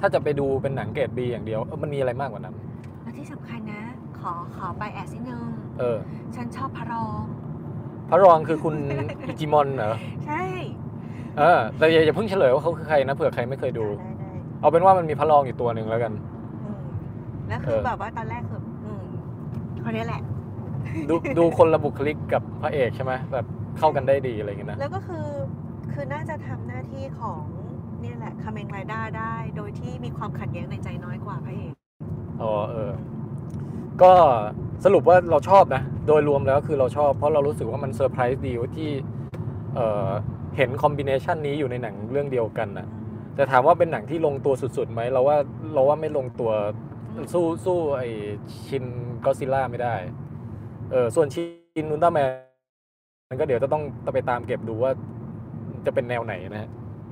[0.00, 2.54] ถ้าจะไปดูเป็นหนังเกรดบีอย่างเดียวเออมันมีอะไรมากกว่านั้น
[3.02, 3.82] แล้วที่สำคัญนะ
[4.20, 5.42] ขอขอไป add นิดนึง
[5.78, 5.98] เออ
[6.36, 7.22] ฉันชอบพระรอง
[8.10, 8.74] พระรองคือคุณ
[9.28, 9.94] อิจิมอนจิเหรอ
[10.26, 10.42] ใช่
[11.38, 16.33] เออแต่อย่าอย่าเพิ่งเฉลยว่าเขาคือใครนะเผื่อใครไม่เคยดู ได้ได้เอาเป็นว่ามันมีพระรองอยู่ตัวหนึ่งแล้วกันอืม
[17.48, 19.02] แล้วคือเออแบบว่าตอนแรกคืออืม
[19.84, 20.22] คนนี้แหละ
[21.08, 23.46] ดูดูคนละบุคลิกกับพระเอกใช่ไหมแบบ
[23.78, 25.26] เข้ากันได้ดีอะไรอย่างเงี้ยนะแล้วก็คือ
[25.92, 27.42] คือน่าจะทำหน้าที่ของ
[28.00, 31.72] เนี่ยแหละคาเมนไรด้าได้ โดยที่มีความขัดแย้งในใจน้อยกว่าพระเอก
[32.42, 32.92] อ๋อเออ
[34.02, 34.12] ก็
[34.84, 38.90] สรุปว่าเราชอบนะ โดยรวมแล้วคือเราชอบ เพราะเรารู้สึกว่ามันเซอร์ไพรส์ดีว่าที่
[39.74, 40.10] เอ่อ
[40.56, 42.86] เห็น combination นี้อยู่ในหนังเรื่องเดียวกันนะ
[43.34, 45.36] แต่ถามว่าเป็นหนังที่ลงตัวสุดๆไหมเราว่า
[45.74, 46.50] เราว่าไม่ลงตัว
[47.32, 48.02] สู้สู้ไอ
[48.66, 48.84] ชิน
[49.24, 49.94] ก็ซิล่าไม่ได้
[50.92, 52.28] เออส่วนชินนุนต้าแมน
[53.30, 53.82] มันก็เดี๋ยวจะต้อง
[54.14, 54.92] ไปตามเก็บดูว่า
[55.86, 56.70] จะเป็นแนวไหนนะฮะ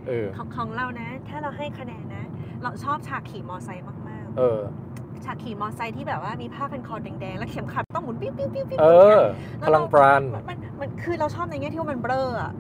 [0.09, 2.24] เออของของเรานะ ถ้าเราให้คะแนนนะ
[2.62, 8.87] เราชอบฉากขี่มอไซค์มากเออๆ ฉากขี่มอไซค์ที่แบบว่ามีผ้าพันคอแดงๆ แล้วเข็มขัดต้องหมุนปิ้วปิ้วปิ้วปิ้วเอ
[9.18, 9.20] อ
[9.62, 12.53] พลังปราณมันมันมันคือเราชอบในแง่ที่ว่ามันเบลออะ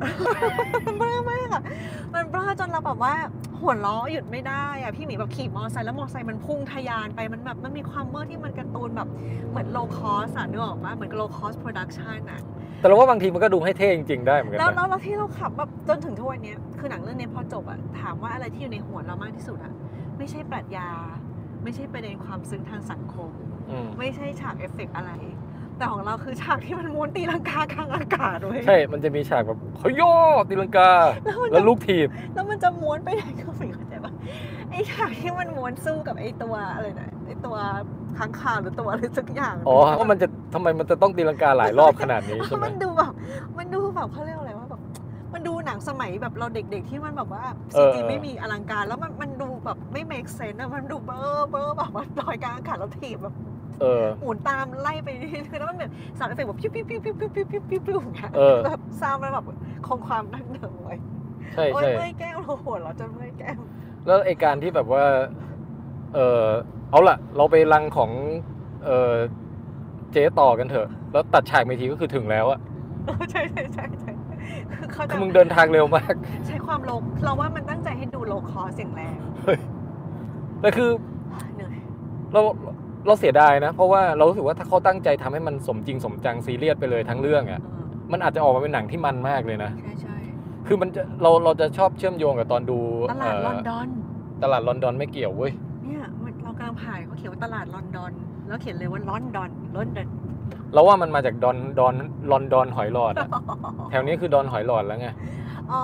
[0.86, 1.62] มันเบลอมากอะ
[2.14, 3.14] มันเบลอจนเราแบบว่า
[3.60, 9.08] หัวเราะหยุดไม่ได้อะพี่หมีแบบขี่มอไซค์แล้วมอไซค์มันพุ่งทะยานไปมันแบบมันมีความเมื่อที่มันการ์ตูนแบบ
[9.50, 12.40] เหมือน low cost อะนึกออกปะเหมือน low cost production อะ
[12.80, 19.72] แต่เราว่าบางทีมันก็ดูให้เท่จริงๆได้เหมือนกันแล้วนะแล้วแล้วที่เราขำแบบจนถึงทุกวันเนี้ยคือหนังเรื่องนี้พอจบอะถามว่าอะไรที่อยู่ในหัวเรามากที่สุดอะ
[20.18, 20.88] ไม่ใช่ปรัชญา
[21.62, 23.30] ไม่ใช่ประเด็นความซึ้งทางสังคม
[23.70, 25.12] อืมไม่ใช่ฉากเอฟเฟกต์อะไร
[25.76, 30.02] แต่ของเราคือฉากที่มันม้วนตีลังกากลางอากาศเว้ย ใช่ มันจะมีฉากแบบเฮ้ยโย
[30.48, 30.90] ตีลังกา
[31.24, 34.12] แล้วมันแล้จะวลูกถีบ แล้วมันจะม้วนไปไหนก็ไม่เข้าใจปะ
[34.70, 37.56] ไอฉากที่มันม้วนสู้กับไอตัวอะไรนะไอตัว
[38.18, 43.12] ค้างคาวหรือตัวอะไรสักอย่างอ๋อว่ามันจะทำไมมันจะต้องตีลังกาหลายรอบขนาดนี้ใช่ไหม มันดูแบบ
[43.58, 44.80] มันดูแบบเขาเรียกอะไรว่าแบบ
[45.34, 47.42] มันดูหนังสมัยแบบเราเด็กๆที่มันแบบว่า
[47.74, 49.11] เอซีอจีเออ ไม่มีอลังการแล้วมันมันดู
[49.64, 53.34] แบบไม่ make sense อะมันดูเบอร์เบอร์แบบว่าลอยกลางอากาศแล้วถีบแบบ
[53.80, 59.44] เออหมุนตามไล่ไปเรื่อยๆแล้วมันแบบสาวเอฟเฟกต์แบบพิ้วพิ้วพิ้วพิ้วพิ้วพิ้วพิ้วพิ้วพิ้วอย่างเงี้ยเออแบบซาวด์มันแบบ
[59.86, 60.96] คงความดั้งเดิมไว้
[61.52, 63.58] ใช่โอ้ยใช่เมื่อยแก้วเราหัวเราะจนเมื่อยแก้ว
[64.06, 65.04] แล้วไอการที่แบบว่า
[66.14, 66.46] เออ
[66.90, 68.10] เอาล่ะ เราไปรังของ
[68.84, 69.14] เออ
[70.12, 72.60] เจ๊ต่อกันเถอะ แล้วตัดฉากไปทีก็คือถึงแล้วอะ
[73.06, 74.11] เออใช่ใช่ใช่ใช่
[74.78, 76.14] คือเขาคืจะอมึงเดินทางเร็วมาก
[76.46, 79.16] ใช้ความโลกเราว่ามันตั้งใจให้ดูโลคอเสียงแรง
[80.60, 80.90] แต่คือ
[81.56, 81.76] เหนื่อย
[82.32, 82.40] เรา
[83.06, 90.16] เราเสียดายนะ เพราะว่าเรารู้สึกว่าถ้าเขาตั้งใจทำให้มันสมจริงสมจังซีเรียสไปเลยทั้งเรื่องอะเออมันอาจจะออกมาเป็นหนังที่มันมากเลยนะใช่ใช่
[90.66, 92.78] คือมันจะเราเราจะชอบเชื่อมโยงกับตอนดู
[93.12, 93.88] ตลาดเลอนดอน
[94.42, 95.52] ตลาดลอนดอนไม่เกี่ยวเว้ย
[95.84, 98.12] เนี่ยมันเรากำลังผ่านเขาเขียนว่าตลาดลอนดอน
[98.48, 100.08] แล้วเขียนเลยว่าลอนดอนลอนดอน
[100.74, 101.94] เราว่ามันมาจากดอนดอน
[102.30, 103.28] ลอนดอนหอยหลอดอะ
[103.90, 105.08] แถวนี้คือดอนหอยหลอดแล้วไง
[105.72, 105.82] อ๋อ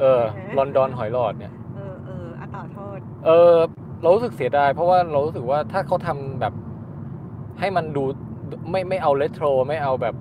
[0.00, 3.54] เออโเคลอนดอนหอยหลอดเนี่ยเออเอออะต่อโทษ เออ
[4.02, 6.54] เรารู้สึกเสียดายเพราะว่าเรารู้สึกว่าถ้าเขาทำแบบ
[7.60, 8.04] ให้มันดู
[8.70, 10.14] ไม่ไม่เอาเลโทรไม่เอาแบบ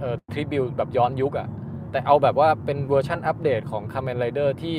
[0.00, 1.48] เอ่อทริบิวแบบย้อนยุคอะ
[1.90, 4.76] แต่เอาแบบว่าเป็นเวอร์ชันอัปเดตของ Kamen Rider ที่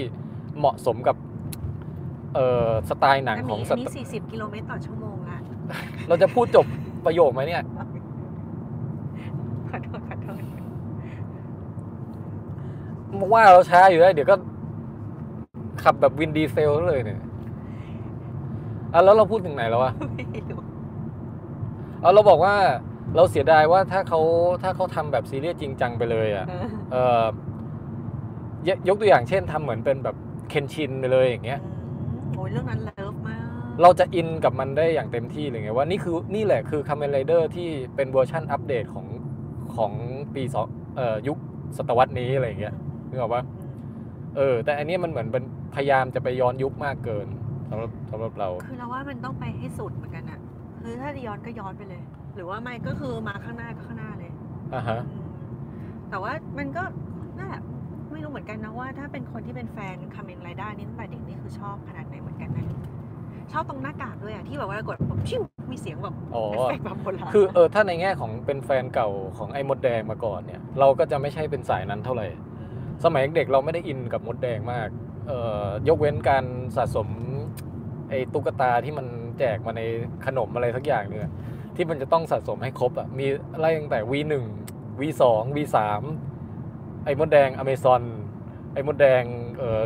[0.58, 1.16] เหมาะสมกับ
[2.36, 5.38] เอ่อสไตล์หนังอันของนี้สอันไตนี้40 กิโลเมตรต่อชั่วโมงละ
[6.08, 6.66] เราจะพูดจบ
[7.06, 7.64] ประโยคไหมเนี่ย
[9.74, 10.42] ขอโทษขอโทษ
[13.34, 14.36] ว่าเราช้าอยู่แล้วเดี๋ยวก็
[15.84, 17.20] ขับแบบวินดีเซลเลยเนี่ย
[18.94, 20.60] อะแล้วเราพูดถึงไหนแล้ววะไม่รู้
[22.02, 22.56] เอาเราบอกว่า
[23.16, 24.20] เราเสียดายว่าถ้าเขา
[24.64, 27.24] ถ้าเขาทำแบบซีเรียสจริงจังไปเลยอะ เออเออ
[28.68, 30.16] ยยกตัวอย่างเช่นทำเหมือนเป็นแบบ
[30.50, 31.60] เคนชินไปเลยอย่างเงี้ย
[32.36, 33.42] โอ้ยเรื่องนั้น love มาก
[33.82, 39.06] เราจะอินกับมันได้อย่างเต็มที่เลยไงว่านี่คือนี่แหละคือ Kamen Rider ที่เป็นเวอร์ชันอัปเดตของ
[39.76, 39.92] ของ
[40.36, 41.38] ปีสองเอ่อยุค
[41.78, 42.76] ศตวรรษนี้อะไรอย่างเงี้ย
[43.10, 43.44] นึกออกปะ
[44.38, 45.44] เออ แต่อันเนี้ยมันเหมือนเป็น
[45.76, 47.28] พยายามจะไปย้อนยุคมากเกิน
[47.70, 50.40] สำหรับสำหรับเรา คือเราว่ามันต้องไปให้สุดเหมือนกันอะ
[50.80, 52.02] คือถ้าย้อนก็ย้อนไปเลย
[52.36, 54.32] หรือว่าไม่ก็คือมาข้างหน้าก็ข้างหน้าเลย
[54.74, 56.84] อ่าฮะอืมแต่ว่ามันก็
[57.38, 57.62] นั่นแหละ
[58.12, 62.66] ไม่รู้เหมือนกันนะว่า ถ้าเป็นคนที่เป็นแฟนคาเมนไรด้านี่ตั้งแต่เด็กนี่คือชอบขนาดไหนเหมือนกันนะ
[63.54, 65.42] ชอบตรงหน้ากากด้วยอะที่แบบว่ากดปุ๊บชิว
[65.72, 72.28] มีเสียงแบบอ๋อ เอฟเฟกต์แบบโบราณคือเออถ้าในแง่ของเป็นแฟนเก่าของไอ้มดแดงมาก่อนเนี่ย เราก็จะไม่ใช่เป็นสายนั้นเท่าไหร่
[73.06, 74.90] สมัยเด็กเราไม่ได้อินกับมดแดงมาก
[75.28, 76.46] เอ่อยกเว้นการ
[76.76, 77.08] สะสม
[78.10, 79.06] ไอ้ตุ๊กตาที่มัน
[79.40, 79.82] แจกมาใน
[80.26, 81.32] ขนมอะไรสักอย่างเนี่ย
[81.76, 83.26] ที่มันจะต้องสะสมให้ครบอะมี
[83.60, 84.34] ไล่ตั้งแต่ V1
[85.00, 85.24] V2
[85.56, 85.78] V3
[87.06, 88.02] ไอ้มดแดงอเมซอน
[88.74, 89.24] ไอ้มดแดง
[89.58, 89.82] เอ่อ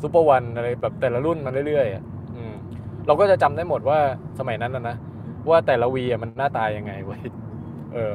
[0.00, 2.21] ซูเปอร์วันอะไรแบบแต่ละรุ่นมาเรื่อยๆอะอืม
[3.06, 3.98] เราก็จะจำได้หมดว่า
[4.38, 4.96] สมัยนั้นนะนะ
[5.48, 7.20] ว่าแต่ละวีมันหน้าตายยังไงเว้ย
[7.94, 8.14] เออ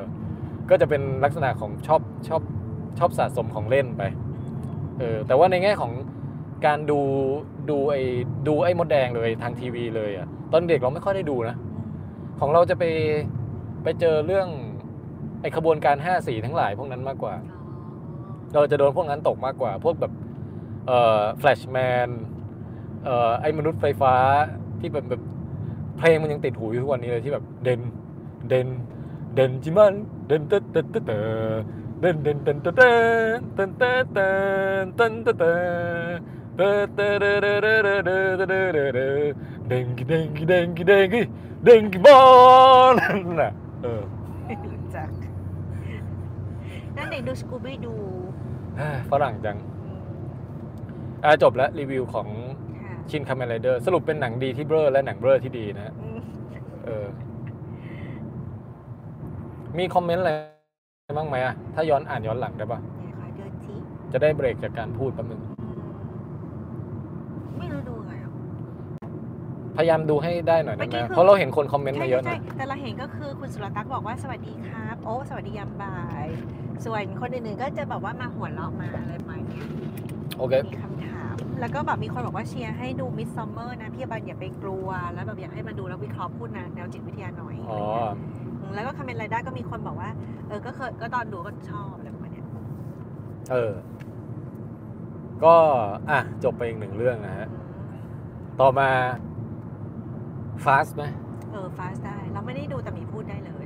[0.70, 2.42] ก็จะเป็นลักษณะของชอบชอบ
[3.00, 4.04] ชอบสะสมของเล่นไป
[5.00, 5.92] เออ แต่ว่าในแง่ของ
[6.66, 7.00] การดู
[7.70, 8.02] ดูไอ้
[8.48, 11.56] ดูไอ้มดแดงเลยทางทีวีเลยอะ ตอนเด็กเราไม่ค่อยได้ดูนะ
[12.40, 12.84] ของเราจะไป
[13.84, 14.48] ไปเจอเรื่อง
[15.42, 17.36] ไอ้ขบวนการห้าสีทั้งหลายพวกนั้นมากกว่า
[18.54, 20.14] เราจะโดนพวกนั้นตกมากกว่า พวกแบบ
[20.88, 21.78] เอ่อแฟลชแม
[22.08, 22.10] น
[23.06, 24.16] เอ่อไอ้มนุษย์ไฟฟ้า
[24.80, 25.22] ที่แบบแบบ
[25.98, 27.82] เพลงมันยังติดหูอยู่ทุกวันนี้เลยที่แบบเดน
[28.50, 28.68] เดน
[29.36, 29.94] เดนจิมัน
[30.28, 31.12] เดนเตเตเตเต
[32.00, 32.82] เดนเดนเดนเตเต
[33.56, 34.18] เตนเตเต
[34.96, 35.44] เตนเตเต
[36.56, 36.62] เต
[36.94, 38.12] เตเดเดเดเดเดเด
[38.50, 39.00] เดเดเด
[39.68, 41.22] เดงกิเดงกิเดงกิเดงกิ
[41.64, 42.20] เดงกิบอ
[42.94, 42.96] ล
[43.42, 43.52] น่ะ
[43.84, 44.02] เออ
[44.74, 45.10] รู้จัก
[46.96, 47.94] นั่นเด็กดูสกูบี้ดู
[49.12, 49.58] ฝรั่งจัง
[51.24, 52.28] อะจบแล้วรีวิวของ
[53.12, 56.20] ชินคา m ม n ไรเดอร์สรุปเป็นหนังดีที่เบลอและหนังเบลอที่ดีนะฮะอืม
[56.86, 57.06] เออ
[59.78, 60.32] มีคอมเมนต์อะไร
[61.18, 63.76] บ้างไหมอะถ้าย้อนอ่านย้อนหลังได้ปะเนี่ยขอเดินที
[64.12, 65.42] จะได้เบรกจากการพูดแป๊บนึง
[67.58, 68.32] ไม่รู้ดูไงอะ
[69.78, 76.28] พยายามดูให้ได้หน่อยเมื่ได้อไหกี้มคือเพราะเราเห็นคนคอมเมนต์ใช่มาเยอะใช่นะแต่เราเห็นก็คือคุณสุรตักษ์บอกว่าสวัสดีครับ โอ้สวัสดียามบ่าย
[76.86, 79.64] ส่วนคนอื่นๆก็จะแบบว่ามาหัวเราะมาอะไรประมาณเนี้ย
[80.38, 81.17] โอเคมีคำถาม
[81.60, 87.80] แล้วก็แบบมีคนบอกว่าเชียร์ให้ดูมิสซัมเมอร์นะพี่บันอย่าไปกลัว แล้วแบบอยากให้มาดูแล้ววิเคราะห์พูดนะแนวจิตวิทยาหน่อยอ๋อ
[88.62, 90.10] อืมแล้วก็คอมเมนต์รายได้ก็มีคนบอกว่า
[90.48, 92.46] เออก็เคยก็ตอนดูก็ชอบอะไรประมาณเนี้ย
[93.52, 93.72] เออ
[95.44, 95.56] ก็
[96.10, 97.48] อะจบไปอีกหนึ่งเรื่องนะฮะ
[98.60, 98.90] ต่อมา
[100.66, 101.04] fast ไหม
[101.52, 103.66] เออฟาสได้ เราไม่ได้ดูแต่มีพูดได้เลย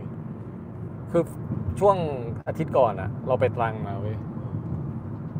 [1.11, 1.23] คือ
[1.79, 1.97] ช่วง
[2.47, 4.17] อาทิตย์ก่อนอะเราไปตรังมาเว้ย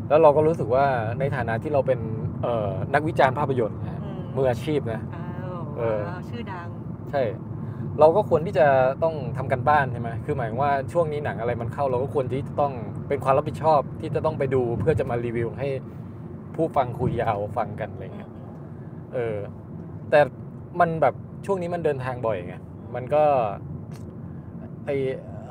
[0.07, 0.85] แล้วเราก็รู้สึกว่า
[1.19, 2.20] ในฐานะที่เราเป็นเอ่อ
[2.93, 5.25] นักวิจารณ์ภาพยนตร์นะฮะอืมมืออาชีพนะอ้า
[5.57, 6.67] วเออว้าวชื่อดัง
[7.11, 7.23] ใช่
[7.99, 8.67] เราก็ควรที่จะ
[9.03, 12.73] ต้องทำกันบ้านใช่ไหมคือหมายถึงว่าช่วงนี้หนังอะไรมันเข้าเราก็ควรที่จะต้อง
[13.07, 15.67] เป็นความรับผิดชอบที่จะต้องไปดูเพื่อจะมารีวิวให้
[16.55, 18.31] ผู้ฟังคุยยาวฟังกันอะไรเงี้ย
[19.13, 19.37] เออ
[20.09, 20.19] แต่
[20.79, 21.13] มันแบบ
[21.45, 22.55] ช่วงนี้มันเดินทางบ่อยไง
[22.95, 23.23] มันก็
[24.85, 24.89] ไอ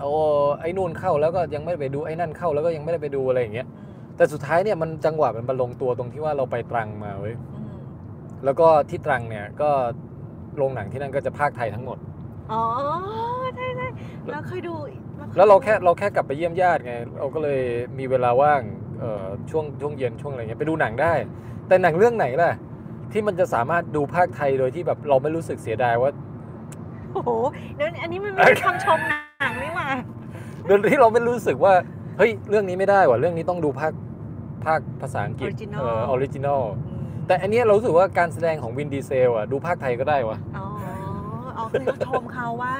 [0.00, 0.12] โอ้
[0.60, 3.66] ไอ้นู่นเข้าแล้วก็ยังไม่ได้ไปดูไอ้นั่นเข้าแล้วก็ยังไม่ได้ไปดูอะไรอย่างเงี้ย
[4.20, 7.76] แต่สุดท้ายเนี่ยมันจังหวะมันมาลงตัวตรงที่ว่าเราไปตรังมาเว้ยอืม
[8.44, 9.70] แล้วก็ที่ตรังเนี่ยก็
[10.56, 11.98] โรงหนังที่นั่นก็จะภาคไทยทั้งหมด
[12.52, 12.62] อ๋อ
[13.56, 13.88] ใช่ใช่
[14.32, 14.90] เราเคยดูย
[15.36, 17.60] แล้วเราแค่เราแค่กลับไปเยี่ยมญาติไง เราก็เลย
[17.98, 18.60] มีเวลาว่าง
[18.98, 21.12] เอ่อช่วงช่วงเย็นช่วงอะไรเงี้ยไปดูหนังได้
[21.68, 22.52] แต่หนังเรื่องไหนล่ะ
[23.12, 26.10] ที่มันจะสามารถดูพากย์ไทยโดยที่แบบเราไม่รู้สึกเสียดายว่า
[27.12, 27.30] โอ้โห
[27.76, 29.88] เดี๋ยวอันนี้มันไม่ใช่คำชมหนังนี่หว่า
[30.66, 31.74] โดยที่เราไม่รู้สึกว่า
[32.18, 33.92] เฮ้ยเรื่องนี้ไม่ได้ว่ะเรื่องนี้ต้องดูภาค
[34.66, 40.66] ภาคภาษาอังกฤษ Original เออออริจินอลอืมแต่อันเนี้ยเรารู้สึกว่าการแสดงของวินดีเซลอะดูพากย์ไทยก็ได้วะ อ๋อ
[41.54, 42.74] เอาคือชมเขาว่า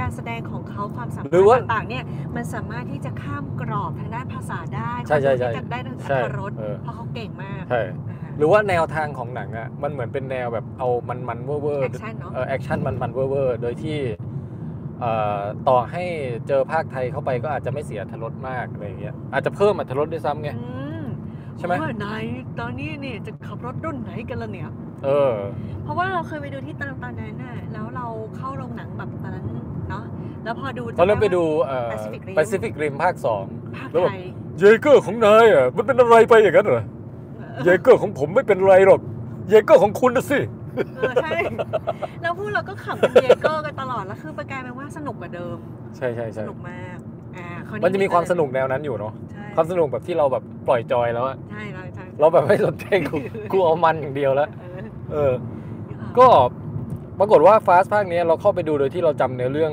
[0.00, 2.04] การแสดงของเขาความสามารถหรือว่าต่างๆเนี่ย
[2.36, 7.82] มันสามารถที่จะข้ามกรอบทางด้านภาษาได้ใช่ใช่ใช่ความรู้ที่จะได้ทั้งใช่อรรถรสเออ เพราะเขาเก่งมากใช่
[8.38, 13.98] หรือว่าแนวทางของหนังอะมันเหมือนเป็นแนวแบบเอามันมันๆเวอร์เวอร์แอคชั่นเนาะ เออแอคชั่นมันมันๆเวอร์เวอร์โดยที่
[15.00, 16.04] เอ่อต่อให้
[16.48, 20.91] เจอพากย์ไทยเข้าไปก็อาจจะไม่เสียอรรถรสมากอะไรอย่างเงี้ยอาจจะเพิ่มอรรถรสด้วยซ้ำไง อืม
[21.58, 22.24] ใช่ไหมว่านาย
[22.60, 24.70] ตอนนี้เนี่ยจะขับรถรุ่นไหนกันละเนี่ย
[25.04, 25.34] เออ
[25.84, 29.44] เพราะว่าเราเคยไปดูที่ตอนตอนนั้นน่ะแล้วเราเข้าโรงหนังแบบตอนนั้น
[29.90, 30.04] เนาะ
[30.44, 33.44] แล้วพอดูตอนนั้นไปดูเอ่อ Pacific Rim Pacific Rim ภาคสอง
[33.76, 34.22] พากย์แล้วแบบไทย
[34.58, 36.84] เยเกอร์ของนายอะมันเป็นอะไรไปอย่างนั้นเหรอ
[37.64, 39.00] เยเกอร์ของผมไม่เป็นไรหรอก
[39.48, 40.38] เยเกอร์ของคุณนะสิ
[40.96, 41.30] เออใช่
[42.22, 45.56] แล้วพวกเราก็ขำเป็นเยเกอร์กันตลอดแล้วคือประกลายเป็นว่าสนุกกว่าเดิม
[45.96, 46.98] ใช่ใช่สใช่นุกมาก
[47.36, 53.16] อ่าคราวมันจะมีความสนุกแนวนั้นอยู่เนาะใช่ความสนุกแบบที่เราแบบปล่อยจอยแล้วอะใช่ใช่ใช่เราแบบไม่สนใจกู
[53.52, 54.80] กูเอามันอย่างเดียวแล้ว เออ
[55.12, 55.32] เออ
[56.18, 56.26] ก็
[57.18, 59.72] ปรากฏว่า Fast ภาคนี้เราเข้าไปดูโดยที่เราจำเนื้อเรื่อง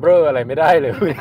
[0.00, 1.14] เบลออะไรไม่ได้เลยเว้ย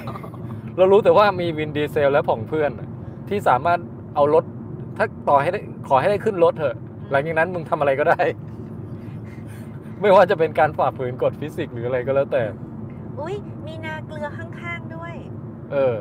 [0.77, 2.87] เรารู้แต่ว่ามีวินดีเซลและผองเพื่อนอะ
[3.29, 3.79] ที่สามารถ
[4.15, 4.43] เอารถ
[4.97, 6.75] ถ้าต่อให้ได้ขอให้ได้ขึ้นรถเถอะ
[7.11, 8.21] หลังจากนั้นมึงทำอะไรก็ได้
[10.01, 12.43] ไม่ว่าจะเป็นการฝ่าฝืนกฎฟิสิกส์หรืออะไรก็แล้วแต่
[13.19, 13.35] อุ้ย
[13.65, 14.56] มีนาเกลือข้างๆด้วย
[15.71, 15.95] เออ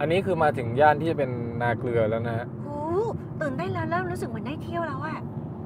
[0.00, 1.30] อันนี้คือมาถึงย่านที่จะเป็น
[1.62, 2.76] นาเกลือแล้วนะฮะหู
[3.40, 5.18] ตื่นได้นแล้วเริ่มรู้สึกเหมือนได้เที่ยวแล้วอะ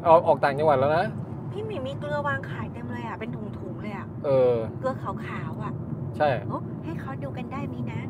[0.04, 1.04] เอาออกต่างจังหวัดแล้วนะ
[1.52, 5.72] พี่หมีมีเกลือวางขายเต็มเลยอะเป็นถุงๆเลยอะเออ เกลือขาวๆอะ
[6.16, 8.00] ใช่ โอ้ให้เขาดูกันได้มีนะ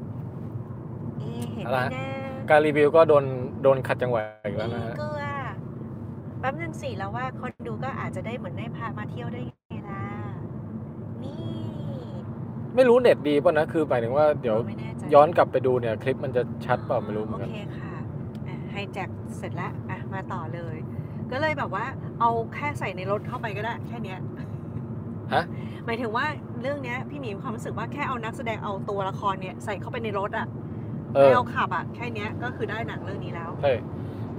[1.18, 2.06] เอะเห็นไหมอะไรนะ
[2.50, 3.24] การรีวิวก็โดน
[3.62, 5.24] โดนขัดจังหวะอีกแล้วนะนี่ฮะ เกลือ
[6.40, 10.04] แป๊บนึงสิแล้วว่าคนดูก็อาจจะได้เหมือนได้พามาเที่ยวได้ไงล่ะ
[11.22, 11.38] นี่
[12.76, 17.94] ไม่รู้เน็ตดีป่ะนะ คือหมายถึงว่าเดี๋ยวไม่แน่ใจย้อนกลับไปดูเนี่ย คลิปมันจะชัดเปล่าไม่รู้เหมือนกันโอเคค่ะ
[18.46, 19.08] อะไฮแจ็ค
[19.38, 20.76] เสร็จแล้วอะมาต่อเลย
[21.32, 21.84] ก็เลยแบบว่า
[22.20, 24.18] เอาแค่ใส่ในรถเข้าไปก็ได้ แค่เนี้ย
[25.34, 25.44] ฮะ
[25.84, 26.26] หมายถึงว่า
[26.60, 30.46] เรื่องเนี้ยพี่หมีมีความรู้สึกว่าแค่เอานักแสดงเอาตัวละครเนี่ยใส่เข้าไปในรถอะ
[31.14, 33.74] เอไม่อเอาขับอะแค่เนี้ยก็คือได้หนังเรื่องนี้แล้ว ใช่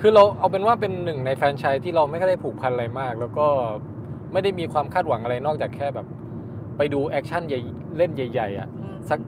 [0.01, 3.47] คือเราเอาเป็นว่าเป็นหนึ่งในแฟรนไชส์ที่เราไม่ค่อยได้ผูกพันอะไรมาก แล้วก็
[4.33, 6.05] ไม่ได้มีความคาดหวังอะไรนอกจากแค่แบบ
[6.79, 7.59] ไปดูแอคชั่นใหญ่
[7.97, 9.19] เล่นใหญ่ ๆ อะอืมสัก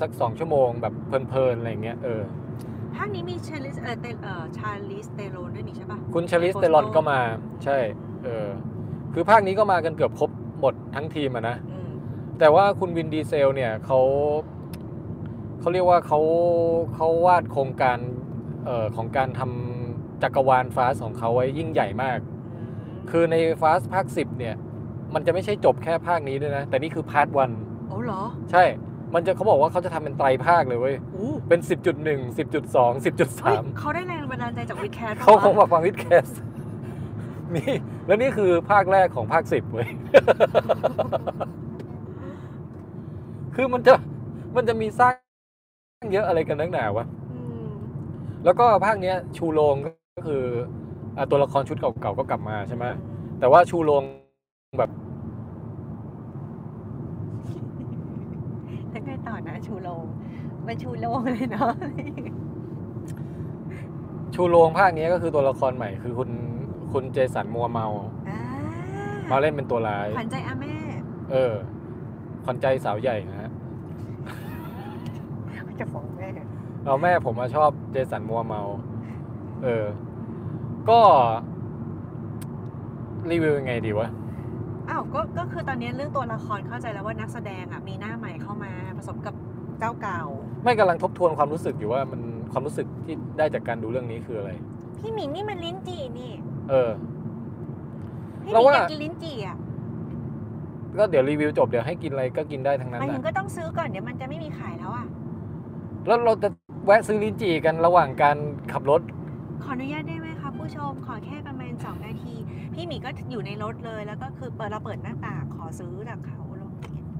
[0.00, 2.22] สักสองชั่วโมงแบบเพลินๆอะไรอย่างเงี้ยเออ
[2.94, 7.20] ภาคนี้มีชาร์ลิซเออเธเออชาร์ลิซเธอรอนด้วยนี่ใช่ปะคุณชาร์ลิซเธอรอนก็มา
[7.64, 7.78] ใช่
[8.24, 8.48] เออ
[9.14, 11.90] คือภาคนี้ก็มากันเกือบครบหมดทั้งทีมอะนะอืม
[12.38, 14.00] แต่ว่าคุณวินดีเซลเนี่ยเขา
[15.60, 16.20] เขาเรียกว่าเขา
[16.94, 17.98] เขาวาดโครงการ
[18.64, 22.18] เอ่อของการทำจักรวาล Fast ของเขาไว้ยิ่งใหญ่มาก
[23.10, 24.56] คือใน Fast ภาค10เนี่ย
[25.14, 27.50] มันจะไม่ใช่จบแค่ภาคนี้ด้วยนะ แต่นี่คือ Part One
[27.88, 28.64] โอ้เหรอ ใช่
[29.14, 33.14] มันจะเขาบอกว่าเขาจะทำเป็นไตรภาคเลยเว้ย อู้เป็น 10.1 10.2 เฮ้ย
[33.70, 36.26] 10.3 เขาได้แรงบันดาลใจจาก WiTcastเขาคงมาฟัง WiTcast
[37.56, 37.74] นี่
[38.06, 39.88] แล้วนี่คือภาคแรกของภาค 10เว้ย
[43.54, 43.94] คือมันจะ
[44.56, 45.14] มันจะมีสร้าง
[46.12, 47.70] เยอะอะไรกันนักหนาวะอืม
[48.44, 50.44] แล้วก็ภาคเนี้ยชูโรงก็คือ
[51.16, 52.84] อะตัวละครชุดเก่าๆก็กลับมาใช่ไหม
[53.38, 54.04] แต่ว่าชูโรง
[54.78, 54.90] แบบ
[58.90, 60.04] แล้วไงต่อนะชูโรง
[60.66, 61.72] มันชูโรงเลยเนาะ
[64.34, 66.30] ชูโรงภาคนี้ก็คือตัวละครใหม่ คือคุณ
[66.92, 67.86] คุณเจสันมัวเมา
[68.28, 68.40] อ่า
[69.30, 70.74] มาเล่นเป็นตัวร้าย ขวัญใจอาแม่
[71.30, 71.54] เออ
[72.44, 73.50] ขวัญใจสาวใหญ่นะฮะ
[75.80, 76.28] จะฟ้องแม่
[76.84, 78.62] เอาแม่ผมมาชอบเจสันมัวเมา
[79.64, 79.84] เออ
[80.90, 81.00] ก็
[83.30, 84.08] รีวิวยังไงดีวะ
[84.90, 89.34] อ้าวก็ก็คือตอนนี้เรื่องตัวละครเข้าใจแล้วว่านักแสดงอะมีหน้าใหม่เข้ามาผสมกับ
[89.78, 90.20] เจ้าเก่า
[90.64, 92.20] ไม่กำลังทบทวนความรู้สึกอยู่ว่ามัน
[92.52, 94.50] ความรู้สึกที่ได้จากการดูเรื่องนี้คืออะไร
[94.98, 96.32] พี่หมิงนี่มันลิ้นจี่นี่
[96.70, 96.90] เออ
[98.42, 99.56] พี่หเรามิงว่า อยากกินลิ้นจี่อะ
[100.98, 105.06] ก็เดี๋ยวรีวิวจบเดี๋ยวให้กินอะไรก็กินได้ทั้งหนั้นมายถึนะงก็ต้องซื้อก่อนเดี๋ยวมันจะไม่มีขายแล้วอะ
[106.06, 106.48] แล้วเราจะ
[106.86, 108.36] แวะซื้อลิ้นจี่กันระหว่างการ
[108.72, 109.00] ขับรถ
[109.62, 111.49] ขออนุญาตได้ไหมคะผู้ชมขอแค่ปร
[112.80, 116.72] พี่หมีก็อยู่ในรถเลยแล้วก็คือเปิดเราเปิดหน้าต่างขอซื้อจากเขาลง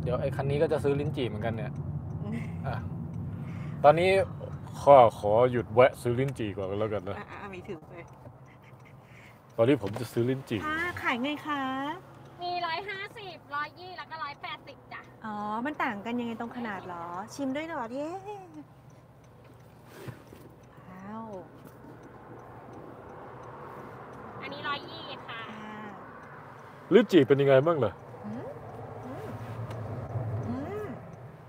[0.02, 1.72] เดี๋ยวไอ้คันนี้ก็จะซื้อลิ้นจี่เหมือนกันเนี่ย
[2.66, 2.76] อะ
[3.84, 4.11] ตอนนี้
[4.80, 7.92] ข้าขอหยุดแวะซื้อลิ้นจี่ก่อนก็แล้วกันนะอะอะมีถือไป
[9.56, 11.62] ตอนนี้ผมจะซื้อลิ้นจี่ค่ะขายไงคะ
[12.42, 15.36] มีร้อยห้าสิบร้อยยี่แล้วก็ร้อยแปดสิบจ้ะอ๋อ
[15.66, 17.04] มันต่างกันยังไงตรงขนาดเหรอ
[17.34, 18.08] ชิมด้วยเหรอเย้
[20.88, 21.24] ว้าว
[24.43, 25.88] อันนี้ร้อยยี่ค่ะอ่า
[26.95, 27.93] ลิ้นจี่เป็นยังไงบ้างล่ะ
[28.26, 28.47] อืม
[29.05, 29.28] อืม
[30.49, 30.88] อืม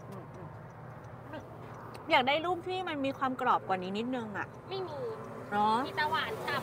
[0.10, 1.42] อืมอืม
[2.12, 4.98] อยากได้รูปที่มันมีความกรอบกว่านี้นิดนึงอะ ไม่มี
[5.52, 6.56] เนาะมีตะหวานฉ่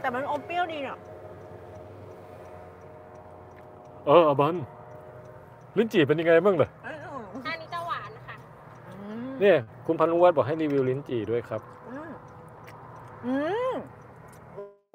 [0.00, 0.98] แต่มันอมเปรี้ยวดีเนาะ
[4.06, 4.54] เอออาบัน
[5.76, 8.36] ลิ้นจี่เป็นยังไงบ้างล่ะเอ้ยอืมำอันนี้ตะหวานค่ะ
[8.88, 8.94] อื
[9.28, 12.12] มเนี่ยคุณพันลุวัฒน์บอกให้รีวิวลิ้นจี่ด้วยครับ อืม
[13.26, 13.36] อื
[13.72, 13.74] ม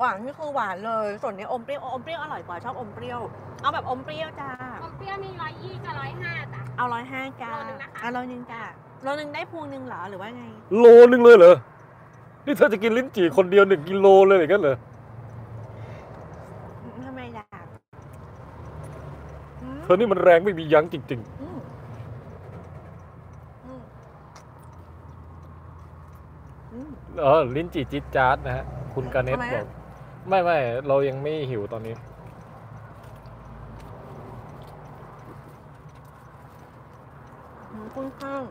[0.02, 3.20] หวานนี่คือหวานเลย ส่วนนี้อมเปรี้ยวอมเปรี้ยวอร่อยกว่าชอบอมเปรี้ยว
[3.62, 4.50] เอาแบบอมเปรี้ยวจ้า
[4.84, 8.62] อมเปรี้ยวมีร้อยยี่กับร้อยห้าจ้ะ เอาร้อยห้าจ้าโลนึงนะคะ เอาโลนึงจ้า
[9.04, 10.44] โลนึงได้พวงหนึ่งเหรอหรือว่าไง
[10.78, 11.56] โลนึงเลยเหรอ
[12.46, 14.78] นี่เธอจะกินลิ้นจี่คนเดียวหนึ่งกิโลเลยอย่างนั้นเหรอ
[17.08, 17.46] ทำไมล่ะ
[19.62, 21.60] อืมเธอนี่มันแรงไม่มียั้งจริง อืม
[23.66, 23.82] อืม
[26.74, 29.68] อืม ๆ เออลิ้นจี่จี๊ดจ๊าดนะฮะ คุณกาเนตทำไมบออะก
[30.30, 30.58] ไม่ไม่
[30.88, 31.96] เรายังไม่หิวตอนนี้
[37.72, 38.44] อืมคุณข้าง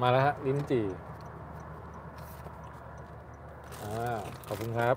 [0.00, 0.86] มาแล้วฮะลิ้นจี่
[3.82, 4.96] อ่าขอบคุณครับ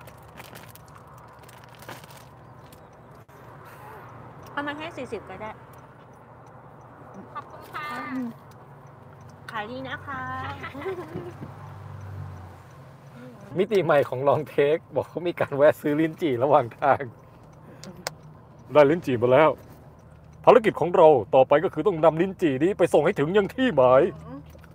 [4.52, 5.52] เอามาแค่สี่สิบก็ได้
[7.34, 8.28] ขอบคุณค่ะอืม
[9.52, 10.22] ขายดีนะคะ
[13.58, 17.04] มิติใหม่ของลองเทค บอกเขามีการแวะซื้อลิ้นจี่ระหว่างทาง
[18.74, 19.50] ได้ลิ้นจี่มาแล้ว
[20.46, 24.02] ภารกิจของเราต่อไปก็คือต้องนำลิ้นจี่นี้ไปส่งให้ถึงยังที่หมาย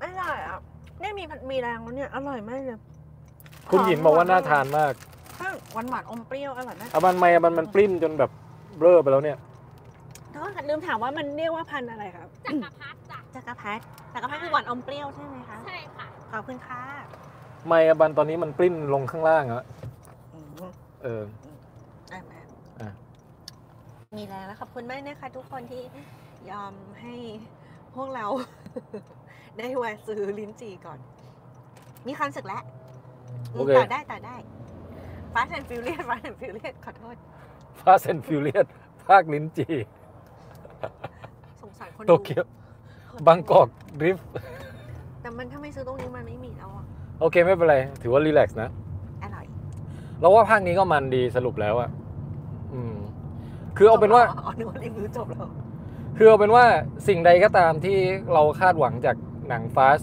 [0.02, 0.58] อร่อยอะ
[1.00, 2.78] เนี่ยมีมีแรงแล้วเนี่ย อร่อยมากเลย
[3.70, 4.92] คุณหยินบอกว่าน่าทานมาก
[5.72, 8.30] หวานหวานๆอมเปรี้ยวอร่อยมากอามันไม่อามันมันปริ้นจนแบบ
[8.78, 9.38] เบ้อไปแล้วเนี่ย
[10.34, 13.82] ก็ลืมถามว่ามันเรียกว่าพันธุ์อะไรครับจักรพรรดิจ้ะจักรพรรดิ
[14.14, 16.82] จักรพรรดิคือหวานอมเปรี้ยวใช่ไหมคะ ใช่ค่ะ ขอบคุณค่ะ
[17.68, 19.64] ไม่อาบันตอนนี้มันปริ้นลงข้างล่างอะ
[20.34, 20.38] อื
[20.68, 21.22] มเออ
[22.12, 22.40] อะมา
[22.80, 22.90] อะ
[24.18, 25.82] มีแรงแล้วขอบคุณมากนะคะ ทุกคนที่
[26.50, 27.14] ยอมให้
[27.94, 28.26] พวกเรา
[29.58, 30.98] ได้แวะซื้อลิ้นจี่ก่อน
[32.06, 32.62] มีความสึกแล้ว
[33.54, 34.36] โอเค ต่อได้ต่อได้
[35.34, 37.16] Fast and Furious Fast and Furious ขอโทษ
[37.80, 38.66] ฟาเซนฟิวเลียส
[39.08, 39.66] ภาคลิ้นจี
[41.62, 42.46] สงสารคนโตดูเกียว
[43.12, 43.68] คนดูบางกอก
[44.00, 44.28] ดริฟต์
[45.20, 46.86] แต่มันถ้าไม่ซื้อตรงนี้มันไม่มีแล้วอะ
[47.20, 48.70] โอเคไม่เป็นไร ถือว่ารีแลกซ์นะ
[49.22, 49.46] อร่อย
[50.20, 51.88] เราว่าภาคนี้ก็มันดีสรุปแล้วอะ
[52.72, 52.94] อืม
[53.76, 55.46] คือเอาเป็นว่าอ๋อนึกว่ารีวิวจบแล้ว
[56.16, 56.64] คือเอาเป็นว่า
[57.08, 57.98] สิ่งใดก็ตามที่
[58.32, 59.16] เราคาดหวังจาก
[59.48, 60.00] หนังฟาส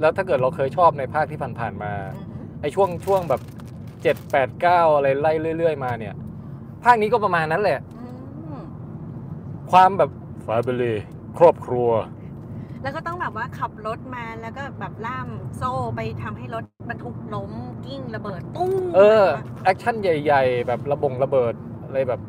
[0.00, 3.42] แล้วถ้าเกิดเราเคยชอบในภาคที่ผ่านๆมาอือหือไอช่วงช่วงแบบ
[4.02, 6.14] เจ็ดแปดเก้าอะไรไล่เรื่อย ๆ มาเนี่ย
[6.84, 8.06] ภาคนี้ก็ประมาณนั้นแหละอื
[8.60, 8.62] ม
[9.72, 10.10] ความแบบ
[10.46, 10.82] family
[11.38, 11.88] ครอบครัว
[12.82, 15.28] แล้วก็ต้องแบบว่าขับรถมาแล้วก็แบบล่าม
[15.58, 17.52] โซ่ไปทำให้รถบรรทุกล้ม
[17.84, 19.24] กลิ้งระเบิดตุ้งเออ
[19.64, 21.54] แอคชั่นใหญ่ ๆ แบบระบงระเบิด
[21.86, 22.20] อะไรแบบอื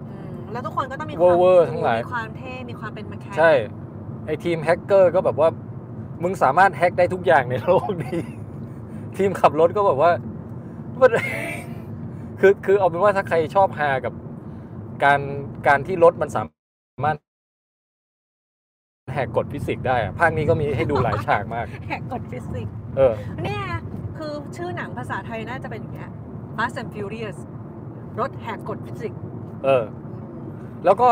[0.48, 3.52] มแล้วทุกคนก็ต้องมีเวอร์เวอร์ทั้งหลายมีความเท่มีความเป็นแมคแคใช่
[4.26, 5.50] ไอทีมแฮกเกอร์ก็แบบว่า
[6.24, 8.20] มึงสามารถแฮกได้ทุกอย่างในโลกนี้
[9.18, 10.12] ทีมขับรถก็แบบว่า
[11.02, 11.12] มัน
[12.40, 14.14] คือคือเอาเป็นว่าถ้าใครชอบฮากับ
[15.04, 15.20] การ
[15.68, 16.44] การที่รถมันสา
[17.06, 17.18] มารถ
[19.12, 23.64] แหกกฎฟิสิกส์ได้อะภาคนี้ก็มีให้ดูหลายฉากมาก แหกกฎฟิสิกส์เออ เนี่ย
[24.18, 26.12] คือชื่อหนังภาษาไทยน่าจะเป็นอย่างเงี้ย
[26.58, 27.38] Fast and Furious
[28.20, 29.20] รถแหกกฎฟิสิกส์
[29.64, 29.84] เออ
[30.86, 31.10] แล้วก็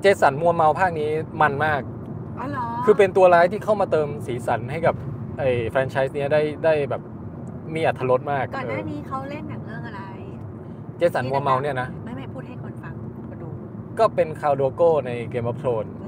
[0.00, 1.10] เจสันโมโมอาภาคนี้
[1.42, 1.80] มันมาก
[2.38, 4.94] อ๋อเหรอคือเป็นตัวร้ายที่เข้ามาเติมสีสันให้กับ
[5.38, 7.02] ไอ้แฟรนไชส์เนี้ยได้ได้แบบ
[7.74, 10.02] มีอรรถรสมากก่อนหน้าเออนี้เขาเล่นหนังเรื่องอะไร
[10.98, 12.94] เจสันโมโมอาเนี่ยนะ ไม่ไม่พูดให้คนฟัง
[13.28, 13.48] คนดู
[13.98, 16.06] ก็เป็นคาวโดโก้ในเกม of อ h r o n e อื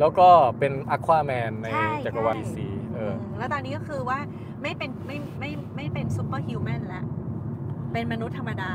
[0.00, 0.28] แล้วก็
[0.58, 2.56] เป็นอควาแมนในใช่จักรวาลใช่ DC
[2.94, 4.18] เออมแล้วตอนนี้ก็คือว่า
[4.62, 7.04] ไม่เป็นไม่ไม่ไม่เป็น superhuman แล้ว
[7.92, 8.72] เป็นมนุษย์ธรรมดา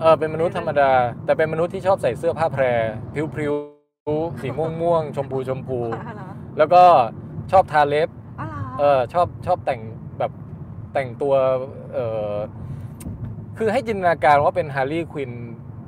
[0.00, 0.90] เออเป็นมนุษย์ธรรมดา
[1.24, 2.64] แต่เป็นมนุษย์ที่ชอบใส่เสื้อผ้าแพร
[3.12, 6.82] พลิ้วๆสีม่วงม่วงๆชมพูชมพู อ๋อเหรอแล้วก็
[7.52, 8.08] ชอบทาเล็บ
[8.40, 9.80] อ๋อเหรอเออชอบชอบแต่ง
[10.18, 10.32] แบบ
[10.94, 11.34] แต่งตัว
[11.94, 11.98] เอ
[12.32, 12.34] อ
[13.58, 15.32] คือให้จินตนาการว่าเป็นฮาร์ลีย์ควิน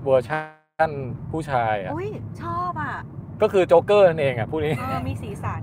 [0.05, 0.93] เวอร์ชัน
[1.31, 2.11] ผู้ชายอะ อุ้ย
[2.43, 2.97] ชอบอะ
[3.43, 5.63] ก็คือโจ๊กเกอร์นั่นเองอะผู้นี้เออมีสีสัน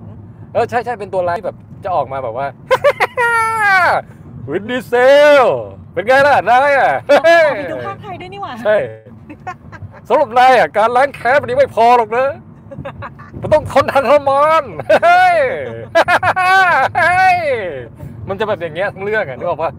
[0.54, 2.48] เออใช่ใช่เป็นตัวร้ายที่แบบจะออกมาแบบว่า
[4.52, 4.94] วินดีเซ
[5.44, 5.46] ล
[5.94, 6.94] เป็นไงล่ะนายอะ
[7.58, 8.76] มีดูภาคไทยด้วยนี่หว่าใช่
[10.08, 12.28] สำหรับนายอะการล้างแค้นมันนี้ไม่พอหรอกนะ
[13.42, 14.64] มันต้องทนทรมาน
[15.04, 15.38] เฮ้ย
[16.98, 17.40] เฮ้ย
[18.28, 19.72] มันจะแบบอย่างเงี้ยทั้งเรื่องอะนึกออกปะ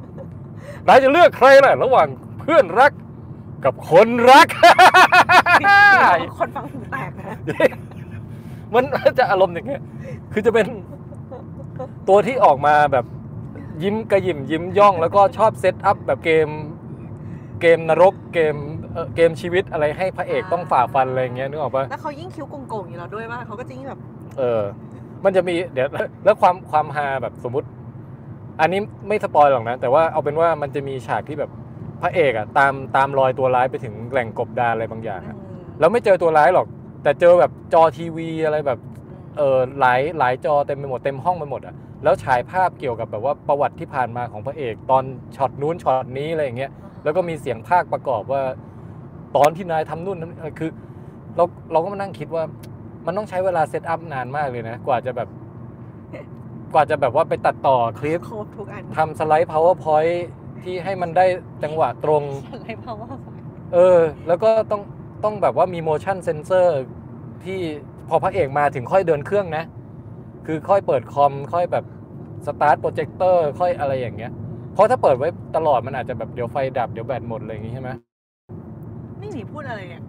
[0.87, 2.09] นายจะเลือกใครล่ะ ระหว่าง
[2.41, 2.93] เพื่อนรัก
[3.65, 4.49] กับคนรัก
[6.39, 7.37] คนฟังหูแตกนะ
[8.75, 8.85] มัน
[9.19, 9.83] จะอารมณ์อย่างเงี้ย
[10.33, 10.67] คือจะเป็น
[12.09, 13.05] ตัวที่ออกมาแบบ
[13.83, 16.49] ยิ้มกระหยิ่มยิ้มย่องแล้วก็ชอบ set up แบบเกม
[17.61, 18.57] เกมนรกเกม
[18.93, 24.01] เอ่อเกมชีวิตอะไรให้พระเอกต้องฝ่าฟันอะไรอย่างเงี้ยนึกออกปะแล้วเขายิ่งคิ้วโก่งๆอยู่แล้วด้วยว่าเขาก็จะยิ่งแบบ
[24.39, 24.63] เออ
[25.25, 25.89] มันจะมีเดี๋ยว
[26.25, 27.69] แล้วความความฮาแบบสมมุติ
[28.61, 31.51] อันนี้ไม่ spoil หรอกนะ แต่ว่าเอาเป็นว่ามันจะมีฉากที่แบบ
[32.03, 36.67] พระเอกอะตามตามรอยตัวร้ายไปถึงแหล่งกบดานอะไรบางอย่างอะอืมแล้วไม่เจอตัวร้ายหรอก
[37.05, 38.79] แต่เจอแบบจอทีวีอะไรแบบ
[39.37, 45.05] เออหลายหลายจอเต็มไปหมดเต็มห้องไปหมดอะแล้วฉายภาพเกี่ยวกับแบบว่าประวัติที่ผ่านมาของพระเอกตอน
[45.37, 46.71] ช็อตนู้นช็อตนี้อะไรอย่างเงี้ย
[47.05, 48.43] แล้วก็มีเสียงพากย์ประกอบว่า
[49.37, 50.71] ตอนที่นายทำนู่นนั่นอะไรคือ
[51.37, 52.45] เราเราก็มานั่งคิดว่า
[53.07, 55.29] มันต้องใช้เวลา set up นานมากเลยนะ กว่าจะแบบ
[56.75, 60.17] กว่าจะแบบว่าไปตัดต่อคลิปครบทุกอันทำสไลด์ PowerPoint
[60.63, 61.27] ที่ให้มันได้
[61.65, 62.23] จังหวะตรง
[62.53, 63.11] อะไรเพราะว่า
[63.75, 64.83] เออ แล้วก็ต้อง
[65.25, 66.69] ต้องแบบว่ามี motion sensor
[67.45, 67.59] ที่
[68.09, 69.65] พอพระเอกมาถึงค่อยเดินเครื่องนะ
[70.47, 71.85] คือค่อยเปิดคอม ค่อยแบบ
[72.47, 74.33] สตาร์ทโปรเจคเตอร์ค่อยอะไรอย่างเงี้ย
[74.75, 77.91] เพราะถ้าเปิดไว้ตลอดมันอาจจะแบบเดี๋ยวไฟดับเดี๋ยวแบตหมดอะไรอย่างงี้ใช่ไหม
[79.21, 80.03] นี่หมีพูดอะไรเนี่ย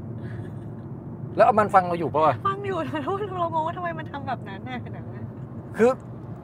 [1.35, 5.23] แล้วเอามันฟังเราอยู่ปะวะฟังอยู่นะเรางงว่าทำไมมันทำแบบนั้นน่ะหนังอะ
[5.77, 5.91] คือ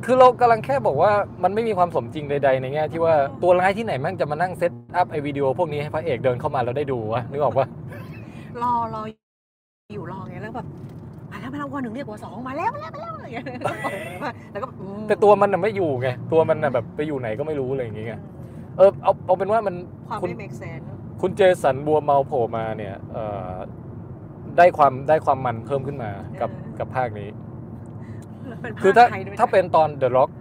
[0.05, 1.11] คือเรากำลังแค่บอกว่า
[1.43, 7.67] มันไม่มีความสมจริงใดๆในแง่ที่ว่าตัวร้ายที่ไหนแม่งจะมานั่ง set up ไอวิดีโอพวกนี้ให้พระเอกเดินเข้ามาแล้วได้ดูวะนึกออกปะ
[8.63, 9.01] รอรอ
[9.93, 10.67] อยู่รอไงแล้วแบบ
[11.31, 13.45] มาแล้วมาแล้ววันหนึ่งเรียกว่าสองมาแล้วมาแล้วมาแล้วอะไรอย่างเงี้ย
[14.51, 18.21] แล้วก็แบบอืมแต่ตัวมันน่ะไม่อยู่ไงตัวมันน่ะแบบไปอยู่ไหนก็ไม่รู้อะไรอย่างเงี้ย
[18.77, 19.75] เออเอาเอาเป็นว่ามัน
[20.09, 20.85] ความคุณไม่ make sense
[21.21, 23.23] คุณเจสันบัวเมาโผล่มาเนี่ยเอ่
[23.53, 23.55] อ
[24.57, 26.11] ได้ความได้ความมันเพิ่มขึ้นมา
[26.41, 27.29] กับกับภาคนี้
[28.61, 30.31] เป็นภาคือถ้าไทยด้วยนะถ้าเป็นตอน The Rock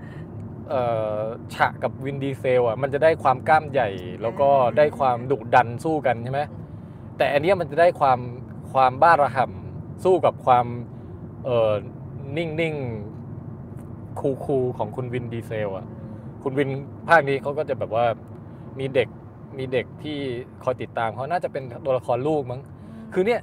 [0.70, 0.82] เอ่
[1.19, 1.20] อ
[1.55, 3.89] ฉะกับวินดีเซลอะมันจะได้ความกล้ามใหญ่
[4.23, 6.41] แล้วก็ได้ความดุดันสู้กันใช่ไหม
[7.21, 8.19] แต่อันเนี้ยมันจะได้ความ
[8.73, 10.67] ความบ้าระห่ำสู้กับความ
[11.45, 11.73] เอ่อ
[12.37, 12.75] นิ่งนิ่ง
[14.21, 15.87] คูคูลๆของคุณวินดีเซลอะ
[16.43, 16.71] คุณวิน
[17.09, 18.05] ภาคนี้เขาก็จะแบบว่า
[18.79, 19.09] มีเด็ก
[19.59, 20.19] มีเด็กที่
[20.65, 22.61] คอยติดตามเขาน่าจะเป็นตัวละครลูกมั้ง
[23.13, 23.41] คือเนี่ย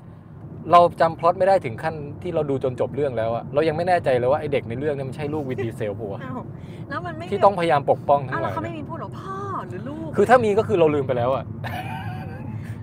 [0.72, 6.40] เราจำพล็อตไม่ได้ถึงขั้นที่เราดูจนจบเรื่องแล้วอะเรายังไม่แน่ใจเลยว่าไอเด็กในเรื่องเนี่ยมันใช่ลูกวินดีเซลปะวะอ้าว
[6.90, 9.36] แล้วมันไม่ที่ต้องพยายามปกป้องทั้อ้าวงหแล้วลายเขาไม่เนี่ยมีพูดหรอพ่อ
[9.70, 11.45] หรือลูก คือถ้ามีก็คือเราลืมไปแล้วอะ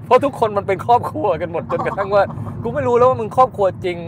[0.05, 2.23] เพราะทุกคนมันเป็นครอบครัวกันหมดจนกระทั่งว่า
[2.63, 3.99] กูไม่รู้แล้วว่ามึงครอบครัวจริง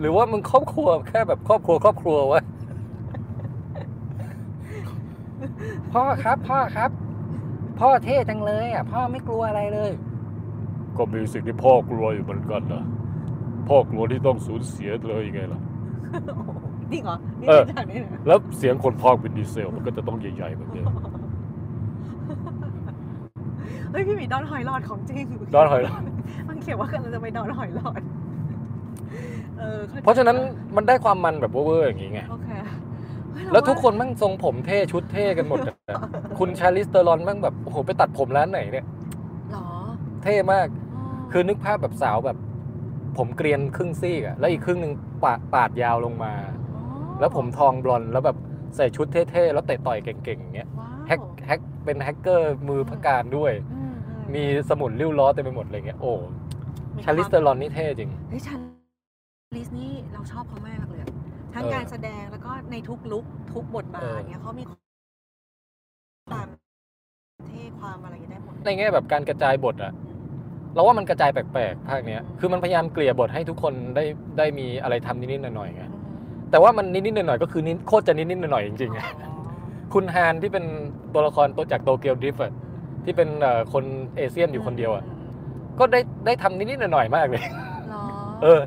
[0.00, 2.42] หรือว่ามึงครอบครัวแค่แบบครอบครัวครอบครัววะ
[5.92, 6.90] พ่อครับพ่อครับ
[7.80, 9.90] พ่อเท่จังเลยอะ พ่อไม่กลัวอะไรเลย
[10.96, 12.82] ก็มีสิ่งที่พ่อกลัวอยู่เหมือนกันนะ
[13.68, 15.60] พ่อกลัวที่ต้องสูญเสียเลยยังไงล่ะ
[16.92, 20.84] จริงเหรอนี่เออเป็นจากนี้เหรอแล้วเสียงคนพากย์วินดีเซล มันก็จะต้องใหญ่ๆแบบนี้
[23.92, 26.02] เฮ้ยพี่หมีดอนหอยหลอดของจริงดอนหอยหลอด
[26.48, 28.00] มันเขียนว่ากำลังจะไปดอนหอยหลอด
[29.58, 30.36] เออเข้าใจเพราะฉะนั้น
[30.76, 32.48] มันได้ความมันแบบเวอร์ๆอย่างนี้ไงโอเค
[33.32, 35.76] เฮ้ยเราแล้วทุกาคนแมั่งทรงผมเท่ชุดเท่กันหมดอะ
[36.38, 38.86] คุณชาร์ลิซเธอรอนแม่งแบบโอ้โหไปตัดผมร้านไหนเนี่ย
[39.52, 39.68] หรอ
[40.22, 41.02] เท่มากอ๋อ
[41.32, 42.38] คือนึกภาพแบบสาวแบบ
[43.18, 44.92] ผมเกรียนครึ่งซีกอะแล้วอีกครึ่งหนึ่ง
[45.24, 46.32] ปาดปาดยาวลงมา
[46.74, 46.82] อ๋อ
[47.20, 48.36] แล้วผมทองบลอนด์แล้วแบบ
[48.76, 56.12] ใส่ชุดเท่ๆ แล้วเตะต่อยเก่งๆอย่างเงี้ยว้าวแฮกแฮกเป็นแฮกเกอร์มือพระกาฬด้วยอืมอืมีสมุนริ้วล้อเต็มไปหมดอะไรเงี้ยโอ้
[56.96, 58.56] มีชาร์ลิซเธอรอนนี่เท่จริงเฮ้ยชาร์
[59.56, 61.10] ลิซนี่เราชอบเขามากเลยอะ
[61.54, 64.72] ทั้งเออการแสดงแล้วก็ในทุก look ทุกบทบาทเออเนี่ยเขามีค
[66.34, 66.48] วาม
[67.48, 69.92] เท่ความอะไรอย่างเงี้ยได้หมดในแง่แบบการกระจายบทอะ
[70.74, 74.04] เราว่ามันกระจายแปลกๆ ภาคเนี้ย คือมันพยายามเกลี่ยบทให้ทุกคนได้
[74.38, 75.84] ได้มีอะไรทำนิดๆหน่อยๆไง
[76.50, 79.06] แต่ว่ามันนิดๆหน่อยๆก็คือนิดโคตรจะนิดๆหน่อยๆจริงๆอะ
[79.94, 80.64] คุณฮานที่เป็น
[81.14, 82.52] ตัวละครตัวจากโตเกียวดริฟต์อะ
[83.04, 83.84] ที่เป็นเอ่อคน
[84.16, 85.04] เอเชียนอยู่คนเดียวอะ
[85.78, 87.42] ก็ได้ได้ทำนิดๆหน่อยๆมากเลย
[87.90, 88.04] หรอ
[88.42, 88.60] เออ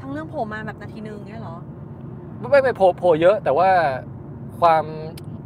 [0.00, 1.56] ทั้งเรื่องโผล่มาแบบนาทีนึงเนี่ยเหรอ
[2.38, 3.70] ไม่ไม่ไม่โผล่โผล่เยอะ แต่ว่า
[4.60, 4.84] ความ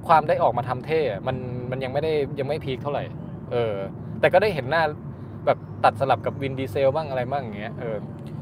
[0.06, 1.36] ความได้ออกมาทำเท่อะมัน
[1.70, 3.04] มันยังไม่ได้ยังไม่พีคเท่าไหร่
[3.52, 3.74] เออ
[4.20, 4.82] แต่ก็ได้เห็นหน้า
[5.46, 8.41] แบบตัดสลับกับวินดีเซลบ้างอะไรบ้างอย่างเงี้ยเออเอ่อ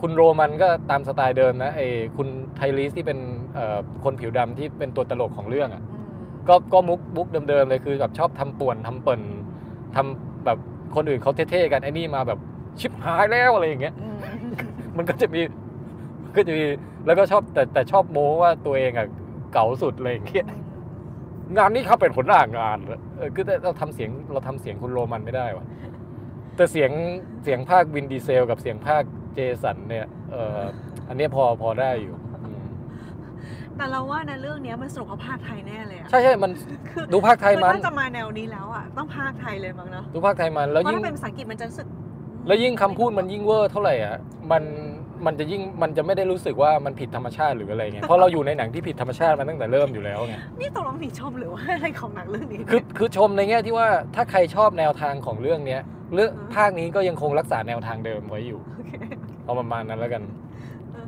[0.00, 3.18] คุณโรมันก็ตามสไตล์เดิมนะไอ้คุณไทลิสที่เป็น
[3.54, 6.04] เอ่อคนผิวดำที่เป็นตัวตลกของเรื่องอะอืม
[6.48, 9.20] ก็ก็มุกมุกเดิมๆเลยคือแบบชอบทำป่วนทำเปิ่น
[9.96, 10.58] ทำแบบ
[10.94, 12.38] คนอื่นเขาเท่ๆกันไอ้นี่มาแบบ
[12.80, 14.16] ชิบหายแล้วอะไรอย่างเงี้ยอืม
[14.96, 15.40] มันก็จะมี
[16.36, 16.64] ก็จะมี
[17.06, 19.06] แล้วก็ชอบแต่แต่ชอบโม้ว่าตัวเองอะ
[19.52, 20.46] เก๋าสุดอะไรอย่างเงี้ย
[21.56, 22.78] งานนี้เขาเป็นผลหน้างาน
[23.16, 25.66] เออคือแต่เราทำเสียงเราทำเสียงคุณโรมันไม่ได้วะ
[26.56, 26.90] แต่เสียง
[27.44, 29.02] เสียงภาควินดีเซล กับเสียงภาค
[29.34, 30.60] เจสันเนี่ยเออ
[31.08, 32.64] อันเนี้ยพอพอได้อยู่อืม
[33.76, 36.50] แต่เราว่านะเรื่องเนี้ยมันสนุกเพราะภาคไทยแน่เลยอะใช่ใช่มัน
[36.90, 41.86] คือดูภาคไทยคือมัน ถ้าจะมาแนวนี้แล้วอะต้องภาคไทยเลยมั้งเนาะดูภาคไทยมันแล้วเพราะยิ่ง ถ้าเป็นภาษาอังกฤษมันจะรู้สึก
[42.46, 44.16] แล้วยิ่งคำพูดมันยิ่งเวอร์เท่าไหร่อะ
[44.52, 44.62] มัน
[45.26, 55.82] มันจะยิ่งมันจะไม่ได้รู้สึกว่ามันผิดธรรมชาติหรืออะไรเงี้ย เพราะเราอยู่ในหนังที่ผิดธรรมชาติมาตั้งแต่เริ่มอยู่แล้วไง นี่ตกลงหนีชมหรือว่าอะไรของหนังเรื่องนี้ คือคือชมในแง่ที่ว่าถ้าใครชอบแนวทางของเรื่องเนี้ย
[56.14, 58.92] เรื่องภาคนี้ก็ยังคงรักษาแนวทางเดิมไว้อยู่ โอเค
[59.50, 60.22] เอาประมาณนั้นแล้วกัน
[60.92, 61.04] เออ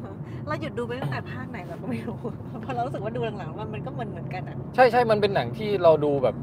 [0.47, 2.19] เราหยุดดูไปตั้งแต่ภาคไหนเราก็ไม่รู้
[2.63, 6.37] เพราะเรารู้สึกว่าดูหลังๆมันมันก็เหมือนเหมือนกันอะใช่ใช่มันเป็นหนังที่เราดูแบบ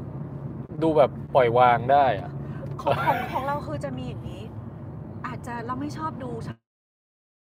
[0.82, 2.30] ดูแบบปล่อยวางได้อะ
[2.82, 4.42] ของของของเราคือจะมีอย่างนี้
[5.26, 6.30] อาจจะเราไม่ชอบดู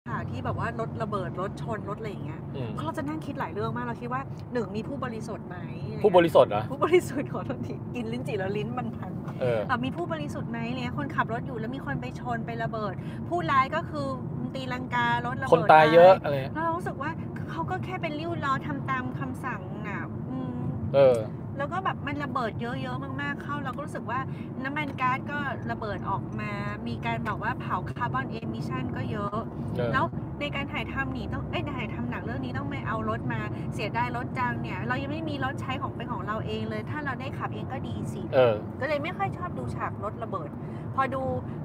[0.10, 4.22] ฉากที่แบบว่ารถระเบิดรถชนรถอะไรอย่างเงี้ยอืมเพราะเราจะนั่งคิดหลายเรื่องมากเราคิดว่า
[4.54, 5.58] หนึ่งมีผู้บริสุทธิ์ไหม
[6.04, 9.12] ผู้บริสุทธิ์เหรอผู้บริสุทธิ์ขอโทษทีกินลิ้นจี่แล้วลิ้นมันพัน
[9.42, 12.94] เออ อะมีผู้บริสุทธิ์ไหมเนี่ยคนขับรถอยู่แล้วมีคนไปชนไประเบิด
[13.30, 14.08] ผู้ร้ายก็คือ
[14.56, 17.12] ตีลังการถระเบิดคนตายเยอะอะไรแล้วเรารู้สึกว่า
[17.50, 20.56] เขาก็แค่เป็นริ้วล้อทำตามคำสั่งน่ะอืม
[20.96, 21.18] เออ
[21.60, 24.20] แล้วก็แบบมันระเบิดเยอะๆมากๆเข้า เราก็รู้สึกว่า
[24.64, 25.40] น้ำมันก๊าซก็
[25.72, 26.52] ระเบิดออกมา
[26.88, 29.38] มีการบอกว่าเผาคาร์บอนเอมิชันก็เยอะ
[29.74, 30.06] เออแล้ว
[30.40, 33.40] ในการถ่ายทำนี่ต้องเอ้ยในถ่ายทำหนังเรื่องนี้ต้องไม่เอารถมา
[33.74, 40.50] เสียดายรถจังเนี่ย เรายังไม่มีรถใช้ของเป็นของเราเองเลย ถ้าเราได้ขับเองก็ดีสิเออก็เลยไม่ค่อยชอบดูฉากรถระเบิด
[40.96, 41.22] พอดู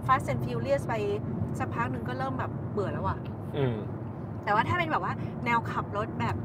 [0.07, 0.95] Fast and Furious ไป
[1.59, 3.19] สักพักหนึ่งก็เริ่มแบบเบื่อแล้วอะ
[3.57, 3.77] อืม
[4.45, 5.15] แต่ว่าถ้าเป็นแบบว่า
[5.45, 6.37] แนวขับรถแบบ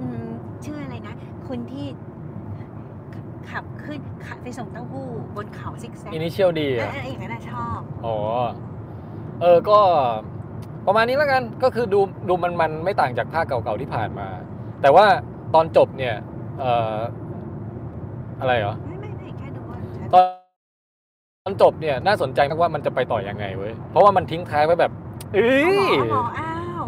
[0.00, 0.28] อืม
[0.64, 1.16] ชื่ออะไรนะ
[1.48, 1.86] คุณที่
[3.50, 5.06] ขับขึ้นขับไปส่งเต้าหู้
[5.36, 8.16] บนเขาซิกแซกอินิเชียลดีเอออะเอออย่างนั้นนะชอบ อ๋อ
[9.40, 9.78] เออ ก็
[10.86, 14.28] ประมาณนี้แล้วกัน ก็คือดูดูมันมันไม่ต่างจากภาคเก่าๆที่ผ่านมา
[14.82, 15.06] แต่ว่า
[15.54, 16.14] ตอนจบเนี่ย
[16.60, 16.96] เอ่อ
[18.40, 19.78] อะไรเหรอ ไม่ไม่ไม่แค่ดูว่า
[20.14, 20.24] ตอน
[21.44, 24.92] ตอนจบเนี่ยน่าสนใจมากว่ามันจะไปต่อยังไงเว้ย เพราะว่ามันทิ้งท้ายไว้แบบ
[25.34, 26.52] เอ้อ๋ยอเหรออ้า
[26.82, 26.84] ว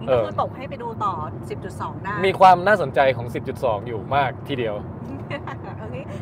[0.00, 1.12] นี่เอก็อคือตกให้ไปดูต่อ
[1.58, 3.26] 10.2 ได้ มีความน่าสนใจของ
[3.58, 4.76] 10.2 อยู่มากทีเดียว
[5.77, 5.77] โอเค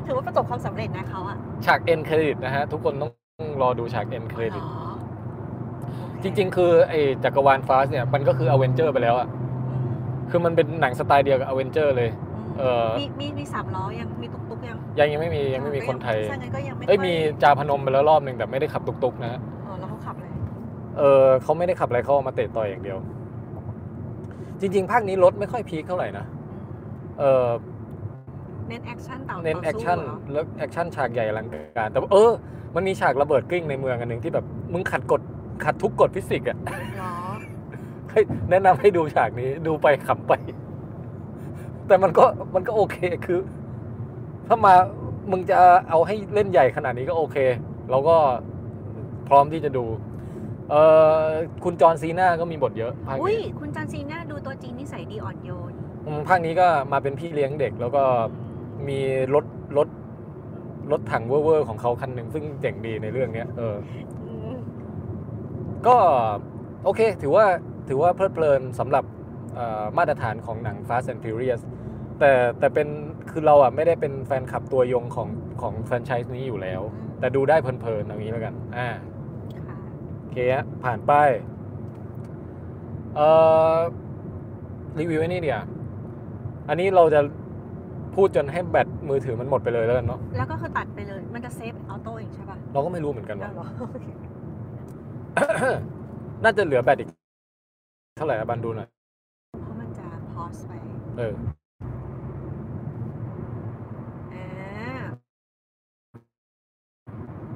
[0.06, 3.12] ถือว่าประสบความสำเร็จนะเขาอะฉาก end credit นะฮะ ทุกคนต้อง
[3.62, 4.92] รอดูฉาก end credit อ๋อ
[5.98, 9.28] โอเคจริง ๆ คือไอ้จักรวาล Fast เนี่ย มันก็คืออเวนเจอร์ไปแล้วอะ
[9.70, 9.88] อืม
[10.30, 12.10] คือมันเป็นหนังสไตล์เดียวกับอเวนเจอร์เลย
[12.58, 17.12] เออมีมีมีสามล้อยังมีตุกตุกยังยังยังไม่มียังไม่มีคนไทย ถ้างั้นก็ยังไม่เอ้ยค่มี
[17.42, 20.30] จาพนมไปแล้วรอบหนึ่งแต่ไม่ได้ขับตุกๆนะฮะ เออแล้วเขาขับเลย
[20.98, 22.98] เออเขาไม่ได้ขับอะไรเขาเอามาเตะต่อยอย่างเดียว
[24.60, 26.24] จริง ๆ ภาคนี้รถไม่ค่อย peak เท่าไหร่นะ
[27.18, 27.46] เออ
[28.68, 32.30] เน้น action ต่อเน้นต่อสู้ action เหรอแล้ว action ฉากใหญ่อลังการ แต่ว่าเออ
[32.74, 35.20] มันมีฉากระเบิดกลิ้งในเมืองอันหนึ่งที่แบบมึงขัดกฎ
[35.64, 36.58] ขัดทุกกฎฟิสิกส์อะ
[36.96, 37.14] เหรอ
[38.10, 38.20] ให้
[38.50, 40.32] แนะนำให้ดูฉากนี้ดูไปขำไป
[41.86, 42.24] แต่มันก็
[42.54, 43.40] มันก็โอเคคือ
[44.46, 44.74] ถ้ามา
[45.30, 47.36] มึงจะเอาให้เล่นใหญ่ขนาดนี้ก็โอเค
[47.90, 48.16] เราก็
[49.28, 49.84] พร้อมที่จะดู
[50.70, 50.74] เอ
[51.20, 51.24] อ
[51.64, 55.72] คุณจอห์นซีน่าก็มีบทเยอะภาคอุ้ยนี้คุณจันซีน่าดูตัวจริงนิสัยดีอ่อนโยน
[56.06, 58.04] อืมภาคนี้ก็มาเป็นพี่เลี้ยงเด็ก แล้วก็
[58.88, 59.00] มี
[59.34, 59.46] รถ
[59.76, 59.88] รถ
[60.92, 63.76] รถถังเวอร์ๆของเขาคันหนึ่งซึ่งเจ๋งดีในเรื่องเนี้ยเออ
[64.26, 64.56] อืม
[65.86, 65.96] ก็
[66.84, 67.46] โอเค ถือว่า
[67.88, 69.04] ถือว่าเพลิดเพลินสำหรับ
[69.54, 71.62] เอ่อมาตรฐานของหนัง Fast and Furious
[72.20, 72.88] แต่แต่เป็น
[73.30, 75.28] คือเราอะไม่ได้เป็นแฟนคลับตัวยงของ
[75.60, 76.80] ของแฟรนไชส์นี้อยู่แล้ว
[77.20, 78.88] แต่ดูได้เพลินๆอย่างนี้แล้วกัน อ่า
[79.68, 79.76] ค่ะ
[80.18, 81.12] โอเคฮะผ่านไป
[83.14, 83.28] เอ่
[83.74, 83.76] อ
[84.98, 85.62] รีวิวไอ้นี่เดียว
[86.68, 87.20] อันนี้เราจะ
[88.16, 94.06] พูดจนให้แบตมือถือมันหมดไปเลยแล้วกันเนาะแล้วก็คือตัดไปเลย มันจะ save auto เองใช่ป่ะเราก็ไม่รู้เหมือนกันเอาว่าเหรอโอเค
[96.44, 97.08] น่าจะเหลือแบตอีก
[98.18, 98.88] เท่าไหร่อะบันดูหน่อย
[99.62, 100.72] เพราะมันจะพอสไป
[101.18, 101.34] เออ
[104.34, 104.46] อ่า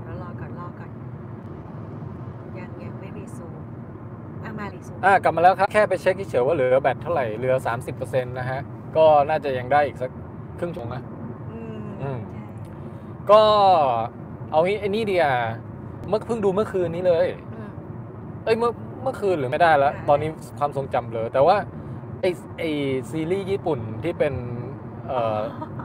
[0.04, 0.90] แล้วรอก่อนรอก่อน
[2.58, 3.54] ยังยังไม่รีซูม
[4.44, 7.54] อะมารีซูมอ่ากลับมาแล้วครับ แค่ไปเช็คเฉยๆว่าเหลือแบตเท่าไหร่เหลือ
[7.92, 8.60] 30%นะฮะ
[8.96, 10.10] ก็น่าจะยังได้อีกสัก
[10.60, 11.02] ครึ่งชั่วโมงนะ
[11.52, 12.18] อืมอืม
[12.64, 12.74] ใช่
[13.30, 13.42] ก็
[14.50, 15.26] เอางี้ไอ้นี่เดีย
[16.08, 17.70] เมื่อเพิ่งดูเมื่อคืนนี้เลยอืม
[18.44, 18.70] เอ้ยเมื่อ
[19.02, 20.28] เมื่อคืนหรือไม่ได้แล้วอ่าตอนนี้
[20.58, 21.56] ความทรงจำเลยแต่ว่า
[22.20, 22.26] ไอ
[22.58, 22.62] ไอ
[23.10, 24.34] ซีรีส์ญี่ปุ่นที่เป็น
[25.06, 25.40] เอ่อ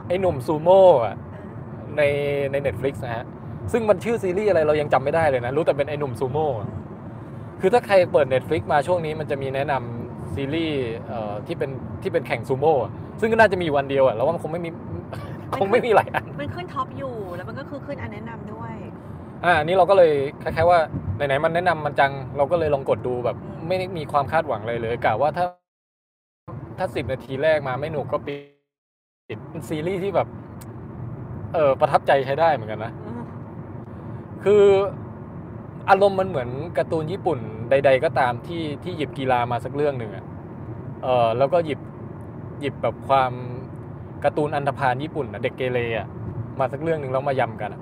[0.08, 2.02] ไอหนุ่มซูโม่อะเออใน
[2.52, 3.24] ใน Netflix นะฮะ
[3.72, 6.70] ซึ่งมันชื่อซีรีส์อะไรเรายังจำไม่ได้เลยนะ รู้แต่เป็นไอหนุ่มซูโม่อะ
[7.60, 10.05] คือถ้าใครเปิด Netflix มาช่วงนี้มันจะมีแนะนำ
[10.36, 11.70] ซีรีส์เอ่อที่เป็น
[12.02, 14.70] ที่เป็นแข่งซูโม่อะซึ่งก็น่าจะมีวันเดียวอะแล้วว่ามันคงไม่มี
[15.60, 18.72] คงไม่มีหลายอันมันขึ้น top อยู่แล้วมันก็คือขึ้นอันแนะนำด้วย
[19.44, 20.78] อ่าอันนี้เราก็เลยคล้ายๆว่า
[21.16, 23.36] ไหนๆมันแนะนำมันจังเราก็เลยลองกดดูแบบ
[23.68, 25.46] ไม่ได้มีความคาดหวังอะไรเลยกะว่าถ้า
[26.78, 28.34] ถ้าสิบนาทีแรกมาไม่หนุกก็ปิ
[29.36, 30.28] ดเป็นซีรีส์ที่แบบ
[31.54, 32.92] เออประทับใจใช้ได้เหมือนกันนะ
[34.44, 34.64] คือ
[35.90, 36.48] อารมณ์มันเหมือน
[36.78, 37.38] การ์ตูนญี่ปุ่น
[37.70, 40.24] ใด ๆ ก็ตามที่ที่หยิบกีฬามาสักเรื่องหนึ่งอะ
[41.02, 41.80] เออแล้วก็หยิบ
[42.60, 43.32] หยิบแบบความ
[44.24, 46.06] การ์ตูนอันธพาลญี่ปุ่นอะเด็กเกเรอะ
[46.60, 47.80] มาสักเรื่องหนึ่งแล้วมายำกันอะ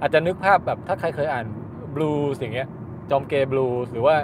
[0.00, 1.46] อาจจะนึกภาพแบบถ้าใครเคยอ่าน
[1.94, 2.68] บลูสอย่างเงี้ย
[3.10, 4.16] จอมเกย์บลูสหรือว่า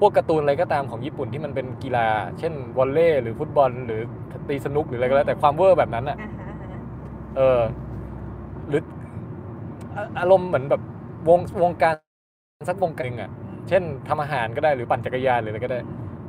[0.00, 2.08] พวกการ์ตูนอะไรก็ตามของญี่ปุ่นที่มันเป็นกีฬา
[2.38, 4.00] เช่นวอลเลย์หรือฟุตบอล หรือ
[4.48, 6.80] ตีสนุกหรืออะไรก็แล้วแต่ความเวอร์แบบนั้นอะอ่าฮะอ่าฮะ
[7.36, 7.60] เออ
[8.68, 8.82] หรือ
[9.96, 10.82] อะอารมณ์เหมือนแบบ
[11.28, 11.94] วงวงการ
[12.64, 13.30] สักวงการหนึ่งอะ
[13.68, 15.80] เช่นทำอาหารก็ได้หรือปั่นจักรยานหรืออะไรก็ได้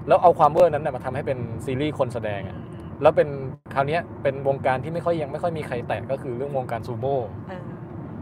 [0.08, 2.58] แล้วเอาความ over นั้นนะมาทำให้เป็นซีรีส์คนแสดงอะ
[3.02, 3.28] แล้วเป็น
[3.74, 7.64] คราวเนี้ยเป็นวงการที่ไม่ค่อยยังไม่ค่อยมีใครแตะก็คือเรื่องวงการซูโม่เออ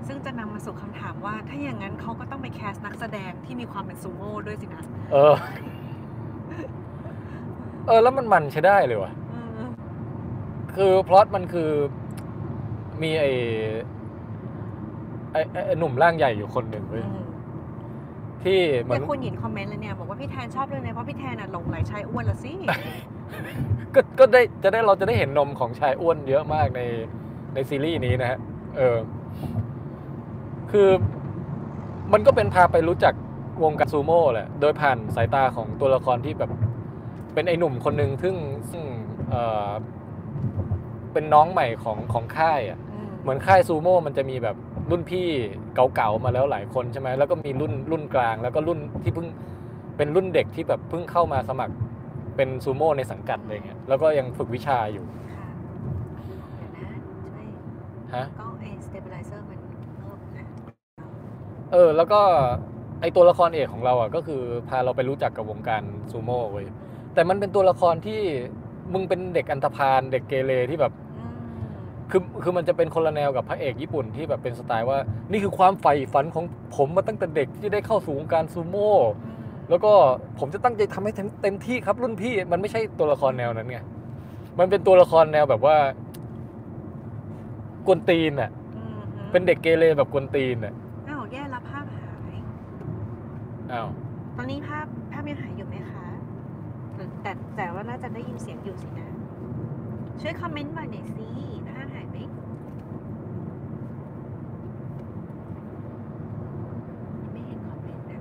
[0.08, 4.84] ซึ่งจะนำมาสู่คำถามว่า ถ้าอย่างนั้นเขาก็ต้องไป cast นักแสดงที่มีความเป็นซูโม่ด้วยสินะ
[5.14, 5.36] เออ
[7.88, 9.70] เออ แล้วมันมันใช้ได้เลยว่ะเออ
[10.76, 11.70] คือพล็อตมันคือ
[13.02, 13.32] มีไอ้
[15.32, 17.25] ไอ้ไอ้ไอ้หนุ่มร่างใหญ่อยู่คนหนึ่งเว้ยอืม
[18.46, 22.54] ที่เหมือเนี่ยนคุณหยินคอมเมนต์เลยเนี่ยบอกว่าพี่แทนชอบเรื่องนี้เพราะพี่แทนน่ะหลงไหลชายอ้วนละสิ
[23.96, 26.82] ก็ก็ได้จะได้เราจะได้เห็นนมของชายอ้วนเยอะมากใน
[27.54, 28.40] ในซีรีส์นี้นะฮะ
[28.78, 28.98] เออ
[30.72, 30.90] คือ
[32.14, 33.14] มันก็เป็นพาไปรู้จัก
[33.64, 36.52] วงการซูโม่แหละ โดยผ่านสายตาของตัวละครที่แบบ
[37.34, 38.36] เป็นไอ้หนุ่มคนหนึ่งซึ่ง
[38.72, 38.84] ซึ่ง
[39.30, 39.36] เอ
[39.68, 39.70] อ
[41.14, 44.56] เป็นน้องใหม่ของของค่ายอะอืมเหมือนค่ายซูโม่มันจะมีแบบ
[44.90, 45.28] รุ่นพี่
[45.76, 49.28] เก่าๆมาแล้วหลายคนใช่ไหมแล้วก็มีรุ่นรุ่นกลาง แล้วก็รุ่นที่เพิ่ง
[49.98, 51.76] เป็นรุ่นเด็กที่แบบเพิ่งเข้ามาสมัคร
[52.36, 55.48] เป็นซูโม่ในสังกัดอะไรเงี้ยแล้วก็ยังฝึกวิชาอยู่ค่ะ
[56.26, 56.36] เดี๋
[56.68, 57.46] ยวนะช่วย
[58.16, 59.62] ฮะกล้องเอสเตเบลไลเซอร์มัน
[59.98, 60.46] เพิ่มนะ
[61.72, 62.22] เออ แล้วก็
[63.02, 66.68] ไอตัวละครเอกของเราอะก็คือพาเราไปรู้จักกับวงการซูโม่เว้ย
[67.14, 68.22] แต่มันเป็นตัวละครที่
[68.94, 71.05] มึงเป็นเด็กอันธพาลเด็กเกเรที่แบบอืม
[72.12, 74.98] คือคือมันจะเป็นคนละแนวกับพระเอกญี่ปุ่นที่แบบเป็นสไตล์ว่า
[75.32, 76.46] นี่คือความใฝ่ฝันของ
[76.76, 79.38] ผมมาตั้งแต่เด็กที่จะได้เข้าสู่วงการซูโม่อืม
[79.70, 79.92] แล้วก็
[80.40, 83.80] ผมจะตั้งใจทำให้เต็มเต็มที่ครับรุ่นพี่มันไม่ใช่ตัวละครแนวนั้นไง
[84.60, 85.78] มันเป็นตัวละครแนวแบบว่า
[87.88, 88.98] กวนตีนอะอืม
[89.32, 90.74] เป็นเด็กเกเรแบบกวนตีนอะ
[91.08, 92.36] อ้าวแย่แล้วภาพหาย
[93.72, 93.88] อ้าว
[94.38, 96.06] ตอนนี้ภาพภาพยังหายอยู่ไหมคะ
[96.96, 99.10] แต่แต่แต่ว่าน่าจะได้ยินเสียงอยู่สินะ
[100.22, 101.28] ช่วยคอมเมนต์มาหน่อยสิ
[101.68, 102.18] ภาพหายไหม
[107.32, 108.20] ไม่เห็นคอมเมนต์นะ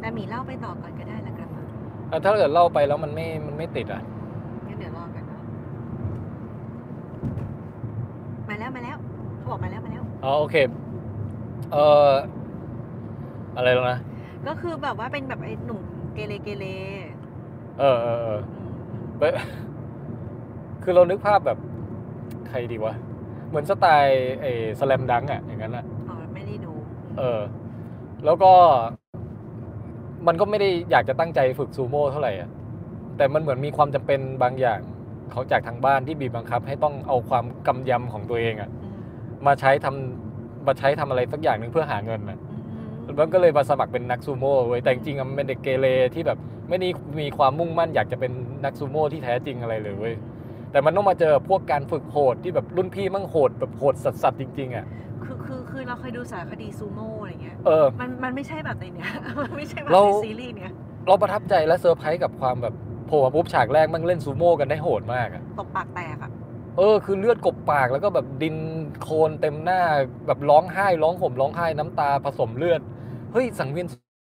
[0.00, 1.64] แต่ห มีเล่าไปต่อก่อนก็ได้ละกระมัง
[2.10, 4.02] อะถ้าเกิดเล่าไปแล้วมันไม่มันไม่ติดอะ
[4.66, 5.40] งั้นเดี๋ยวรอกันเนาะ
[8.48, 8.96] มาแล้วมาแล้ว
[9.38, 10.56] เขาบอกมาแล้วมาแล้ว อ๋อโอเค
[11.72, 12.12] เอ่อ
[13.56, 13.98] อะไรแล้วนะ
[14.46, 15.82] ก็คือแบบว่าเป็นแบบไอ้หนุ่ม
[16.14, 16.64] เกเรเกเร
[17.78, 19.34] เออเออเอออืมอืมเป๊ะ
[20.82, 21.58] คือเรานึกภาพแบบ
[22.48, 22.94] ใครดีวะ
[23.48, 26.72] เหมือนสไตล์ไอ้สแลมดังอะอย่างนั้นอะ อ๋อไม่ได้ดู
[27.18, 27.40] เออ
[28.24, 28.52] แล้วก็
[30.26, 32.50] มันก็ไม่ได้อยากจะตั้งใจฝึกซูโม่เท่าไหร่อะ
[33.16, 34.80] แต่มันเหมือนมีความจำเป็นบางอย่าง
[35.32, 38.94] เขาจากทางบ้านที่บีบบังคับ ให้ต้องเอาความกำยำของตัวเองอะอืม
[39.46, 42.56] มาใช้ทำมาใช้ทำอะไรสักอย่างหนึ่งเพื่อหาเงินอะอื
[43.14, 46.38] มมันก็เลยมาสมัครเป็นนักซูโม่เว้ยแต่จริงๆอะมันเป็นเด็กเกเรที่แบบ
[46.68, 46.88] ไม่ได้
[47.20, 48.32] มีความมุ่งมั่นอยากจะเป็น
[48.64, 50.14] นักซูโม่ที่แท้จริงอะไรเลยเว้ย
[50.72, 55.07] แต่มันต้องมาเจอพวกการฝึกโหดที่แบบรุ่นพี่มั่งโหดแบบโหดสัสๆจริงๆอะคือคือคือ
[55.88, 59.10] เราเคยดูสารคดีซูโม่อะไรเงี้ยเออ มันมันไม่ใช่แบบในเนี้ย
[59.42, 60.72] มันไม่ใช่แบบเรา ในซีรีส์เนี้ย
[61.08, 62.74] เราประทับใจและเซอร์ไพรส์กับความแบบ
[63.06, 66.30] โผล่มาปุ๊บฉากแรกมันเล่นซูโม่กันได้โหดมากอะตบปากแตกอะ
[66.76, 68.56] เออคือเลือดกบปากแล้วก็แบบดิน
[69.02, 69.80] โคลนเต็มหน้า
[70.26, 72.80] แบบร้องไห้ร้องห่มร้องไห้น้ำตาผสมเลือด
[73.32, 73.86] เฮ้ยสังเวียน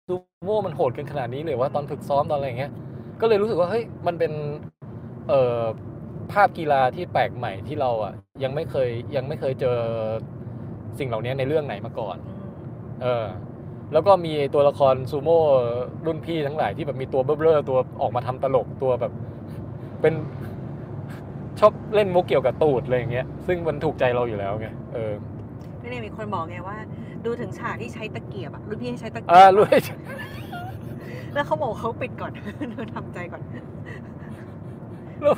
[0.08, 2.72] ซูโม่มันโหดกันขนาดนี้เลยว่าตอนฝึกซ้อมตอนอะไรอย่างเงี้ย
[3.22, 4.32] ก็เลยรู้สึกว่าเฮ้ยมันเป็น
[5.28, 5.62] เอ่อ
[6.32, 8.14] ภาพกีฬาที่แปลกใหม่ที่เราอะ
[8.44, 9.80] ยังไม่เคยยังไม่เคยเจอ
[11.00, 12.48] สิ่งเหล่านี้ในเรื่องไหนมาก่อนอืม
[13.02, 13.26] เออ
[13.94, 15.42] แล้วก็มีตัวละครซูโม่
[16.06, 19.14] รุ่นพี่ทั้งหลายที่แบบมีตัวเบ้อๆตัวออกมาทำตลกตัวแบบ
[20.02, 20.14] เป็น
[21.60, 25.14] ชอบเล่นมุกเกี่ยวกับตูดอะไรอย่างเงี้ย ซึ่งมันถูกใจเราอยู่แล้วไง เออ
[25.82, 26.78] ก็เนี่ยมีคนบอกไงว่า
[27.26, 29.66] ดูถึงฉากที่ใช้ตะเกียบอะรุ่นพี่ให้ใช้ตะเกีอ่าบรู้
[31.34, 32.32] แล้วเขาบอกเขาปิดก่อน
[32.74, 33.42] เธอทำใจก่อน
[35.22, 35.36] แล้ว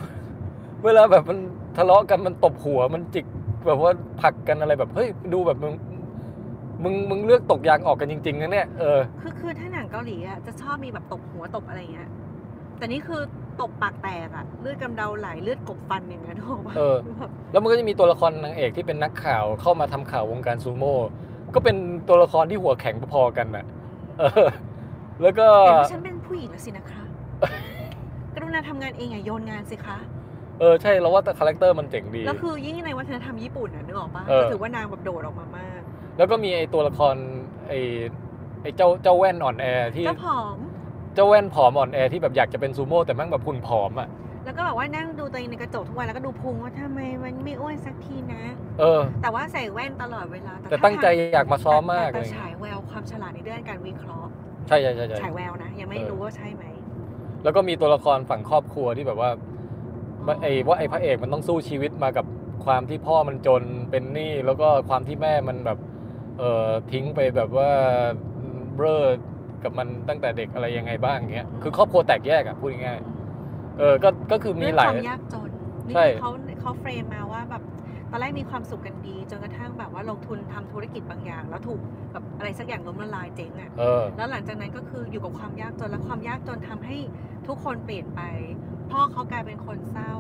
[0.86, 1.40] เวลาแบบมัน
[1.78, 3.26] ทะเลาะกันมันตบหัวมันจิก
[3.66, 3.92] แบบว่า
[4.22, 5.74] ผลักกันอะไรแบบเฮ้ยดูแบบมึง
[6.84, 12.10] มึงมึงเลือกตกยางออกกันจริงๆนะเนี่ยเออคือคือถ้าหนังเกาหลีอะจะชอบมีแบบตบหัวตบอะไรเงี้ย
[12.78, 13.22] แต่นี่คือ
[13.62, 20.98] ตบปากแตกอะเลือดกำเดาไหลเลือดกบฟันอย่างเงี้ยถูกปะเออแบบแล้วมันก็จะมีตัวละครนางเอกที่เป็นนักข่าวเข้ามาทำข่าววงการซูโม่
[21.54, 21.76] ก็เป็น
[22.08, 23.66] ตัวละครที่หัวแข็งพอๆกันน่ะ
[24.20, 24.48] เออ
[25.22, 27.04] แล้วก็เห็นว่าฉันเป็นผู้หญิงแล้วสินะคะ
[28.36, 29.98] กรุณาทำงานเองอย่าโยนงานสิคะ
[30.60, 35.82] เออใช่เราว่าแต่ character มันเจ๋งดี แล้วคือยิ่งในวัฒนธรรมญี่ปุ่นอะนึกออกปะเออก็ถือว่านางแบบโดดออกมามาก
[36.18, 37.16] แล้วก็มีไอตัวละคร
[37.68, 37.74] ไอ
[38.64, 39.66] ไอเจ้าเจ้าแว่นอ่อนแอ
[39.96, 40.56] ที่ก็ผอม
[41.16, 44.10] เจ้าแว่นผอมอ่อนแอที่แบบอยากจะเป็นซูโม่แต่แม่งแบบหุ่นผอมอะ
[44.46, 48.44] แล้วก็แบบว่านั่งดูตัวเองในกระจกทุกวันแล้วก็ดูพุงว่าทำไมมันไม่อ้วนสักทีนะ
[48.80, 54.30] เออ แต่ว่าใส่แว่นตลอดเวลา แต่ถ้าตั้งใจทำอยากมาซ้อมมากแต่เลยแต่ฉายแววความฉลาดในเรื่องการวิเคราะห์
[54.68, 56.64] ใช่ใช่ใช่ใช่ฉายแววนะยังไม่เออรู้ว่าใช่ไหม
[57.44, 59.30] แล้วก็มีตัวละครฝั่งครอบครัวที่แบบว่า
[60.42, 62.26] ไอ้ว่าไอ้พระเอกมันต้องสู้ชีวิตมากับ
[62.66, 65.78] ความที่พ่อมันจนเป็นหนี้แล้วก็ความที่แม่มันแบบ
[66.40, 67.72] เออทิ้งไปแบบว่า
[68.76, 69.04] เบ้อ
[69.64, 75.50] กับมันตั้งแต่เด็กอะไรยังไงบ้างเงี้ยคือครอบครัวแตกแยกอะพูดง่ายๆเออก็ก็คือมีเรื่องหลาคยวามยากจน
[75.88, 76.32] นี่ใช่คือเขา
[76.62, 77.64] เขาเฟรมมาว่าแบบ
[78.12, 81.80] ตอนแรกมีความสุขกันดี จนกระทั่งแบบว่าลงทุนทำธุรกิจบางอย่าง แล้วถูก
[82.12, 86.98] แบบอะไรสักอย่างล้มละลายเจ๊งอะเออแล้วหลังจากนั้นก็คืออยู่กับความยากจนและความยากจนทำให้
[87.48, 88.22] ทุกคนเปลี่ยนไป
[88.92, 90.14] พ่อเขากลายเป็นคนเศร้า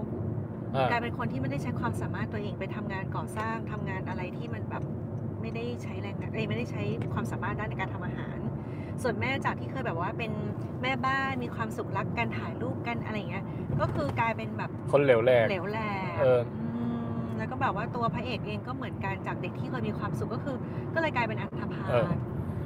[0.76, 4.84] อ่ากลายเป็นคนที่ไม่ได้ใช้ความสามารถตัวเองไปทำงานก่อสร้างทำงานอะไรที่มันแบบ
[5.42, 6.82] ไม่ได้ใช้แรงงานเอ้ยไม่ได้ใช้
[7.14, 8.38] ความสามารถด้านในการทำอาหาร
[9.04, 10.32] ส่วนแม่จากที่เคยแบบว่าเป็น
[10.82, 13.46] แม่บ้านมีความสุขรักการถ่ายรูปกันอะไรอย่างเงี้ย
[13.80, 15.80] ก็คือกลายเป็นแบบ คนเหลวแหลก เหลวแหล
[16.16, 16.42] กเออ
[17.22, 20.56] มแล้วก็แบบว่าตัวพระเอกเองก็เหมือนกันจากเด็กที่เคยมีความสุขก็คือ
[20.94, 22.14] ก็เลยกลายเป็นอันธพาเออ ล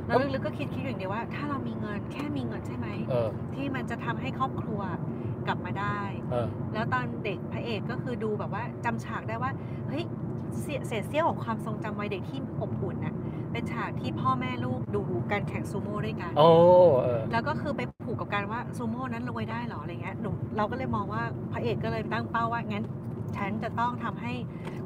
[0.07, 4.81] แล้วลึกๆก็คิดคิดอยู่อย่างเดียวว่า ถ้าเรามีเงินแค่มีเงินใช่ไหม เออ ที่มันจะทำให้ครอบครัว
[5.47, 5.99] กลับมาได้
[6.31, 9.51] เออ แล้วตอนเด็กพระเอกก็คือดูแบบว่าจำฉากได้ว่า
[9.87, 10.03] เฮ้ย
[10.61, 13.15] เศษเศษเสี้ยวของความทรงจำวัยเด็กที่อบอุ่นน่ะ
[13.51, 15.01] เป็นฉากที่พ่อแม่ลูกดู
[15.31, 16.49] การแข่งซูโม่ด้วยกัน โอ้
[17.01, 22.85] เออ แล้วก็คือไปผูกกับการว่าซูโม่นั้นรวยได้เหรออะไรเงี้ยหนูเราก็เลยมองว่าพระเอกก็เลยตั้งเป้าว่างั้น
[23.37, 24.33] ฉันจะต้องทำให้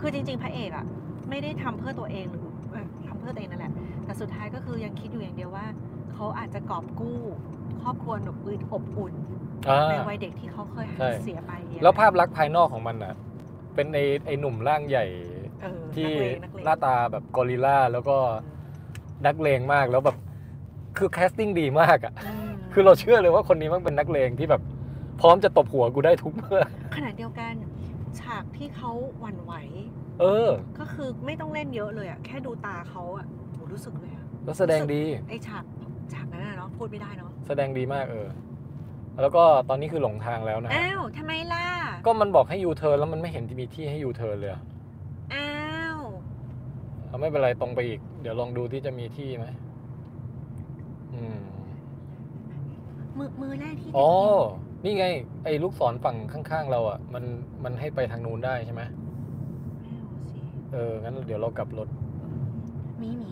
[0.02, 0.86] คือจริง ๆ พระเอกอะ
[1.30, 3.74] ไม่ได้ทำเพื่อตัวเองหรือเอ่อทำเพื่อตัวเองนั่นแหละ
[4.06, 5.66] แต่สุดท้ายก็คือยังคิดอยู่อย่างเดียวว่า
[6.14, 7.20] เขาอาจจะกอบกู้
[7.82, 9.37] ครอบครัวหนุบอุ่นอบอุ่นอ่า
[9.92, 13.14] ในวัยเด็กที่เขาเคยใช่เสียไปอะแล้วภาพลักษณ์ภายนอกของมันอะ
[13.76, 15.06] เป็นไอไอหนุ่มร่างใหญ่
[15.64, 18.18] เออที่นักเลงนักเลงหน้าตาแบบกอริลลาแล้วก็
[19.26, 20.18] นักเลงมากแล้วแบบ
[20.98, 22.14] คือ casting ดีมากอะ
[22.48, 24.62] มคือเราเชื่อเลยว่าคนนี้มันเป็นนักเลงที่แบบ
[25.22, 26.62] พร้อมจะตบหัวกูได้ทุกเมื่อ
[26.96, 27.54] ขณะเดียวกัน
[28.20, 29.54] ฉากที่เขาหวั่นไหว
[30.22, 30.50] เออ
[30.80, 35.64] ก็คือไม่ต้องเล่นเยอะเลยอะแค่ดูตาเขาอะโหรู้สึกเลยอะแล้วแสดงดีไอฉาก
[36.14, 38.28] ฉากนั้นอะเนาะพูดไม่ได้เนาะแสดงดีมากเออ
[39.22, 41.66] แล้วก็ตอนนี้คือหลงทางแล้วนะฮะอ้าวทำไมล่ะ
[42.06, 44.62] ก็มันบอกให้ยูเทิร์นแล้วมันไม่เห็นที่มีที่ให้ยูเทิร์นเลยอะ
[45.34, 45.50] อ้า
[45.96, 46.00] ว
[47.08, 49.46] เอาไม่เป็นไรตรงไปอีก เดี๋ยวลองดูที่จะมีที่ไหม
[51.14, 51.40] อืม
[53.18, 54.10] มือมือแรกที่อ๋อ
[54.82, 55.06] ได้ยินนี่ไง
[55.44, 57.24] ไอ้ลูกศรฝั่งข้างๆเราอะ มัน
[57.64, 58.82] มันให้ไปทางนู้นได้ใช่ไหม
[59.82, 60.40] ไม่รู้สิ
[60.74, 61.88] เอองั้นเดี๋ยวเรากลับรถ
[63.00, 63.32] หมีหมี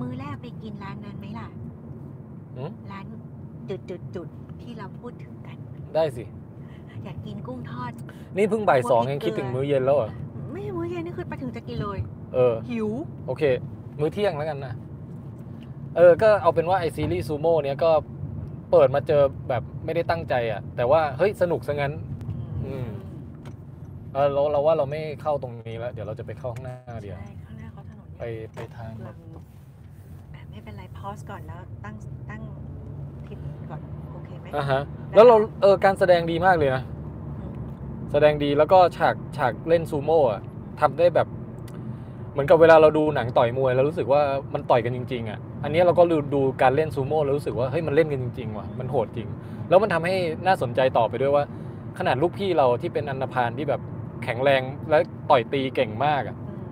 [0.00, 1.48] มือแรกไปกินร้านนั้นไหมล่ะ
[2.56, 3.04] หืมร้าน
[3.68, 4.28] จุดจุดจุด
[4.62, 5.56] ที่เราพูดถึงกัน
[5.94, 6.24] ได้สิ
[7.04, 7.92] อยากกินกุ้งทอด
[8.36, 10.10] นี่เพิ่งบ่ายสองพวกพริเอกงเกลือคิดถึงมื้อเย็นแล้วเหรอ
[10.52, 11.98] ไม่ใช่มื้อเย็นนี่คือไปถึงจะกินเลย
[12.34, 12.88] เออ หิว
[13.26, 13.42] โอเค
[14.00, 14.74] มื้อเที่ยงแล้วกันนะ
[15.96, 17.90] เออ ก็เอาเป็นว่าไอซีรีส์ซูโม่เนี้ยก็
[18.70, 21.92] เปิดมาเจอแบบไม่ได้ตั้งใจอะ แต่ว่าเฮ้ยสนุกซะงั้น
[22.66, 22.88] อืม
[24.12, 28.22] เออเราเราว่าเราไม่เข้าตรงนี้แล้ว เดี๋ยวเราจะไปเข้าข้างหน้าเดียวใช่ข้างหน้าเขาถนนไป
[28.54, 31.94] ไปทางลำอะไม่เป็นไรพอสก่อนแล้วตั้ง
[32.30, 34.80] ตั้งทิปก่อนโอเคไหมอะฮะ
[35.14, 36.82] แล้วเราเออการแสดงดีมากเลยนะ
[37.38, 37.56] อืม
[38.12, 40.42] แสดงดีแล้วก็ฉากฉากเล่นซูโม่อะ
[40.80, 41.28] ทำได้แบบ
[42.32, 44.22] เหมือนกับเวลาเราดูหนังต่อยมวยแล้วรู้สึกว่า
[44.54, 49.28] มันต่อยกันจริง ๆอะอันนี้เราก็ดูดูการเล่นซูโม่แล้วรู้สึกว่าเฮ้ยมันเล่นกันจริงๆว่ะมันโหดจริง
[49.68, 50.14] แล้วมันทำให้
[50.46, 51.44] น่าสนใจต่อไปด้วยว่า
[51.98, 53.80] ขนาดลูกพี่เราที่เป็นอันธพาลที่แบบ
[54.24, 54.98] แข็งแรงและ
[55.30, 56.68] ต่อยตีเก่งมากอะอืม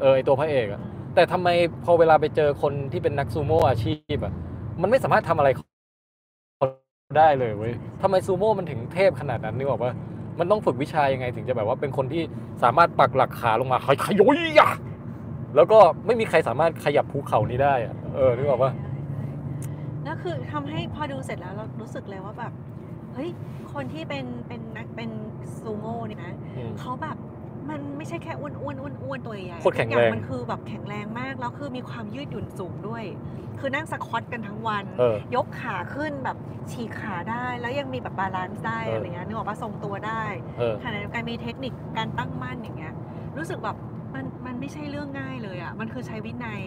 [0.00, 1.48] เออไอตัวพระเอกอะอืมแต่ทำไม
[1.84, 4.32] พอเวลาไปเจอคนที่เป็นนักซูโม่อาชีพอะ
[4.82, 5.67] มันไม่สามารถทำอะไรเขา
[7.16, 7.72] ได้เลยเว้ย
[8.02, 9.92] ทำไมซูโม่มันถึงเทพขนาดนั้นนึกออกปะ
[10.38, 12.22] มันต้องฝึกวิชายังไงถึงจะแบบว่าเป็นคนที่
[12.62, 14.70] สามารถปักหลักขาลงมาขยขยอยอะ
[15.56, 18.72] แล้วก็ไม่มีใครสามารถขยับภูเขานี้ได้อะเออนึกออกปะ
[20.04, 22.52] แล้วคือทำให้พอดูเสร็จแล้วเรารู้สึกเลยว่าแบบ
[23.14, 23.30] เฮ้ย
[23.72, 25.10] คนที่เป็นเป็นนักเป็น
[25.60, 26.32] ซูโม่เนี่ยนะ
[26.80, 27.16] เขาแบบ
[27.70, 33.04] มันไม่ใช่แค่อ้วนอ้วนอ้วนอ้วนตัวใหญ่โคตรแข็งทุกอย่าแรง มันคือแบบแข็งแรงมาก แล้วคือมีความยืดหยุ่นสูงด้วย
[33.60, 36.36] คือนั่ง squat กันทั้งวัน เออยกขาขึ้นแบบ
[36.70, 40.24] ฉีกขาได้ แล้วยังมีแบบ balance ได้เอออ อะไรเงี้ยนึกออกปะทรงตัวได้
[40.58, 42.94] เออ ขณะเดียวกันมีเทคนิคการตั้งมั่นอย่างเงี้ย
[43.36, 43.76] รู้สึกแบบ
[44.14, 46.62] มันมันไม่ใช่เรื่องง่ายเลยอะ่ะ มันคือใช้วินัย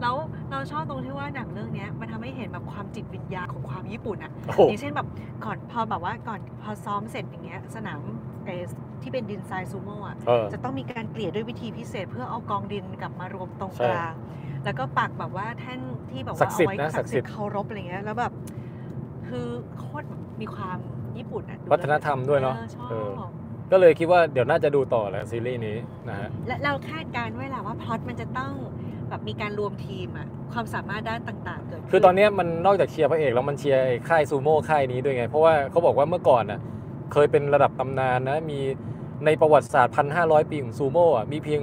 [0.00, 0.14] แล้ว
[0.50, 5.08] เราชอบตรงที่ว่าหนังเรื่องเนี้ยมันทำให้เห็นแบบความจิตวิญญาณของความญี่ปุ่นอะโอ้โห อย่างเช่นแบบ
[5.44, 8.00] ก่อนพอแบบว่าก่อนพอซ้อมเสร็จอย่างเงี้ยสนาม
[8.46, 8.62] เออ
[9.02, 14.14] ที่เป็นดินทรายซูโม่อะเออ จะต้องมีการเกลี่ยด้วยวิธีพิเศษ เพื่อเอากองดินกลับมารวมตรงใช่กลาง
[14.64, 18.32] แล้วก็ปักแบบว่าแท่นที่แบบศัว่ากดิ์เอาสิทธิ์ไว้นะศัศักกดิ์ดิ์สิสิททธิ์ ธิ์เคารพอะไรเงี้ยแล้วแบบ
[19.28, 19.46] คือ
[19.78, 20.78] โคตรแบบมีความ
[21.18, 23.10] ญี่ปุ่นอะดูวัฒนธรรมด้วยเนาะ ออชอบเออ
[23.72, 25.76] ก็เลยคิดว่าเดี๋ยวน่าจะดูต่อแหละซีรีส์นี้
[26.08, 28.52] นะฮะ และเราคาดการณ์ไว้แหละว่าพล็อตมันจะต้อง
[29.08, 36.60] แบบมีการรวมทีมอะความสามารถด้านต่าง ๆ เกิดขึ้นคือตอนเนี้ยมันนอกจากเชียร์พระเอกแล้วมันเชียร์ไอ้ค่ายซูโม่ค่ายนี้ด้วยไง เพราะว่าเขาบอกว่าเมื่อก่อนน่ะ
[37.12, 38.58] เคยเป็นระดับตำนานนะ มี
[39.24, 41.62] ในประวัติศาสตร์ 1,500 ปีของซูโม่อะมีเพียง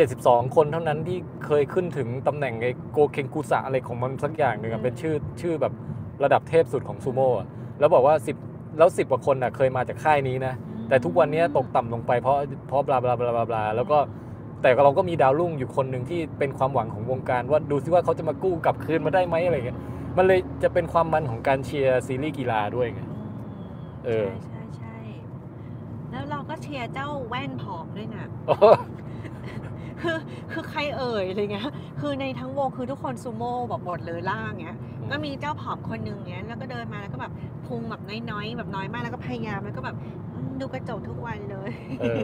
[0.00, 5.72] 72 คนเท่านั้นที่เคยขึ้นถึงตำแหน่งไอ้โกเคนกุสะอะไรของมันสักอย่างหนึ่งอะเป็นชื่อชื่อแบบ
[6.24, 7.46] ระดับเทพสุดของซูโม่อะ
[7.78, 8.14] แล้วบอกว่า
[8.46, 10.54] 10 แล้ว 10กว่าคนน่ะเคยมาจากค่ายนี้นะ
[10.88, 12.36] แต่ทุกวันนี้ตกต่ำลงไปเพราะ
[12.68, 13.98] เพราะบลาบลาบลาบลาบลาแล้วก็
[14.62, 19.78] แต่เราก็มีดาวรุ่งอยู่คนหนึ่งที่เป็นความหวังของวงการว่าดูซิว่าเขาจะมากู้กลับคืนมาได้ไหมอะไรเงี้ย
[20.16, 23.00] มันเลยจะเป็นความมันของการเชียร์ซีรีส์กีฬาด้วยไง
[24.06, 24.49] เออใช่ใช่ใช่
[26.10, 28.56] แล้วเราก็เชียร์เจ้าแว่นผอมด้วยนะโอ้
[30.00, 30.18] คือ
[30.52, 31.64] คือใครเอ่ยอะไรเงี้ย
[32.00, 34.76] คือในทั้งวงคือทุกคนซูโม่แบบหมดเลยล่างเงี้ย
[35.10, 37.32] ก็มีเจ้าผอมคนหนึ่งเงี้ย แล้วก็เดินมาแล้วก็แบบ
[37.66, 39.96] พุงแบบน้อยๆแบบน้อยมากแล้วก็พยายามแล้วก็แบบ
[40.34, 41.70] อืมดูกระจกทุกวันเลย
[42.00, 42.20] เออ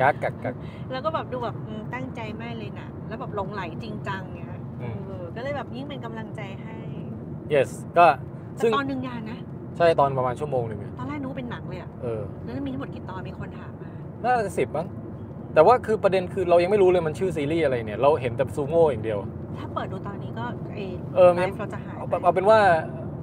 [0.00, 0.54] กักกักกัก
[0.92, 6.76] แล้วก็แบบดูแบบอืมตั้งใจมากเลยนะแล้วแบบหลงไหลจริงจังเงี้ยอืมเออก็เลยแบบยิ่งเป็นกำลังใจให้
[7.54, 8.06] yes ก็
[8.54, 13.90] แต่ซึ่งตอนหนึ่งยานนะใช่ตอนประมาณชั่วโมงหนึ่งอะตอนแรกนึกว่าเป็นหนังเลยอะเออแล้วมีทั้งหมดกี่ตอนมีคนถามมา
[14.24, 14.86] น่าจะสิบมั้ง
[15.54, 19.18] แต่ว่าคือประเด็นคือเรายังไม่รู้เลยมันชื่อซีรีส์อะไรเนี่ย เราเห็นแต่ซูโม่อย่างเดียว
[19.58, 20.44] ถ้าเปิดดูตอนนี้ก็
[20.76, 20.80] เอ
[21.16, 22.58] เออไลมันฟ์เราจะหายเอาไปเอาเป็นว่า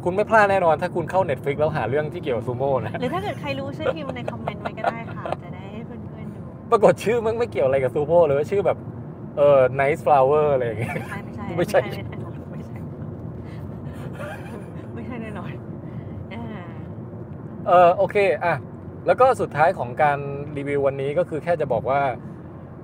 [0.04, 6.42] คุณไม่พลาดแน่นอน ถ้าคุณเข้า Netflix แล้วหาเรื่องที่เกี่ยวกับซูโม่นะหรือถ้าเกิดใครรู้ช่วยพิมพ์ในคอมเมนต์ไว้ก็ได้ค่ะ จะได้ให้เพื่อนๆดู
[6.72, 8.78] ปรากฏชื่อมันไม่เกี่ยวอะไรกับซูโม่เลยว่าชื่อแบบ
[9.38, 10.94] เออ nice flower อะไรอย่างเงี้ย
[11.58, 12.78] ไม่ใช่ไม่ไม่ใช่ใช่ไม่ใช่ไม่ใช่
[14.94, 15.52] ไม่ใช่แน่นอน
[16.34, 16.44] อ่า
[17.70, 18.56] เออโอเคอะ
[19.06, 20.20] แล้วก็สุดท้ายของการ
[20.58, 22.02] รีวิววันนี้ก็คือแค่จะบอกว่า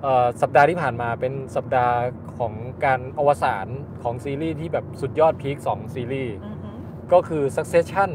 [0.02, 1.96] เอ่อสัปดาห์ที่ผ่านมาเป็นสัปดาห์
[2.38, 2.52] ของ
[2.84, 3.66] การอวสาน
[4.02, 6.76] ของซีรีส์ที่แบบสุดยอดพีค2ซีรีส์อือหือ
[7.12, 8.10] ก็คือ Succession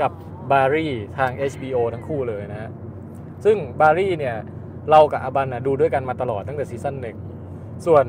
[0.00, 0.88] กับอ๋อบารี
[1.18, 2.70] ทาง HBO ทั้งคู่เลยนะฮะ
[3.44, 4.36] ซึ่ง Barry เนี่ย
[4.90, 7.16] เรากับอาบันนะดูด้วยกันมาตลอดตั้งแต่ season หนึ่ง
[7.86, 8.04] ส่วน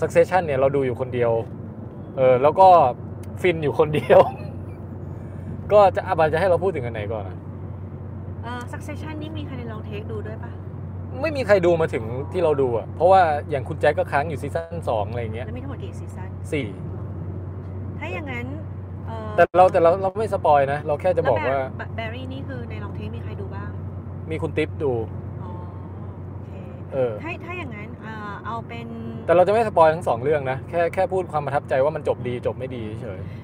[0.00, 1.32] Succession เนี่ย เราดูอยู่คนเดียว
[2.16, 2.68] เออแล้วก็
[3.42, 4.20] ฟินอยู่คนเดียว
[5.72, 7.36] ก็จะอาบันจะให้เราพูดถึงอันไหนก่อนอะ
[8.44, 10.52] เอ่อ succession นี่มีใครใน Long Take ดูด้วยปะ
[11.22, 16.66] ไม่มีใครดูมาถึงที่เราดูอะเพราะว่าอย่างคุณแจ็คก็ค้างอยู่ season สองอะไรอย่างเงี้ยแล้วมีทั้งหมดกี่ season สี่
[17.98, 18.46] ถ้าอย่างนั้น
[19.06, 21.58] เอ่อแต่เราแต่เราเราไม่ spoil นะ เราแค่จะบอกว่า
[21.96, 23.70] แบร์รี่นี่คือในลองเทคมีใครดูบ้าง
[24.30, 24.92] มีคุณติ๊บดู
[25.42, 25.52] อ๋อ
[26.32, 26.52] โอเค
[26.92, 28.86] เออ ถ้าถ้าอย่างนั้นเอ่อเอาเป็น
[29.26, 33.20] แต่เราจะไม่สปอยทั้งสองเรื่องนะ แค่แค่พูดความประทับใจว่ามันจบดีจบไม่ดีเฉย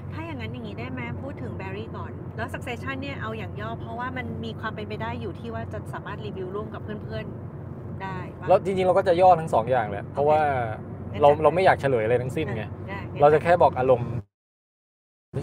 [2.41, 10.39] แล้ว succession เนี่ยเอาอย่างย่อ เพราะว่ามันมีความเป็นไปได้อยู่ที่ว่าจะสามารถรีวิวร่วมกับเพื่อนๆได้ปะ แล้วจริงๆเราก็จะย่อทั้งสองอย่างแหละเพราะว่า
[11.11, 14.11] งั้นเราจัดไปเราไม่อยากเฉลยอะไรทั้งสิ้นไง ได้งั้นเราจะแค่บอกอารมณ์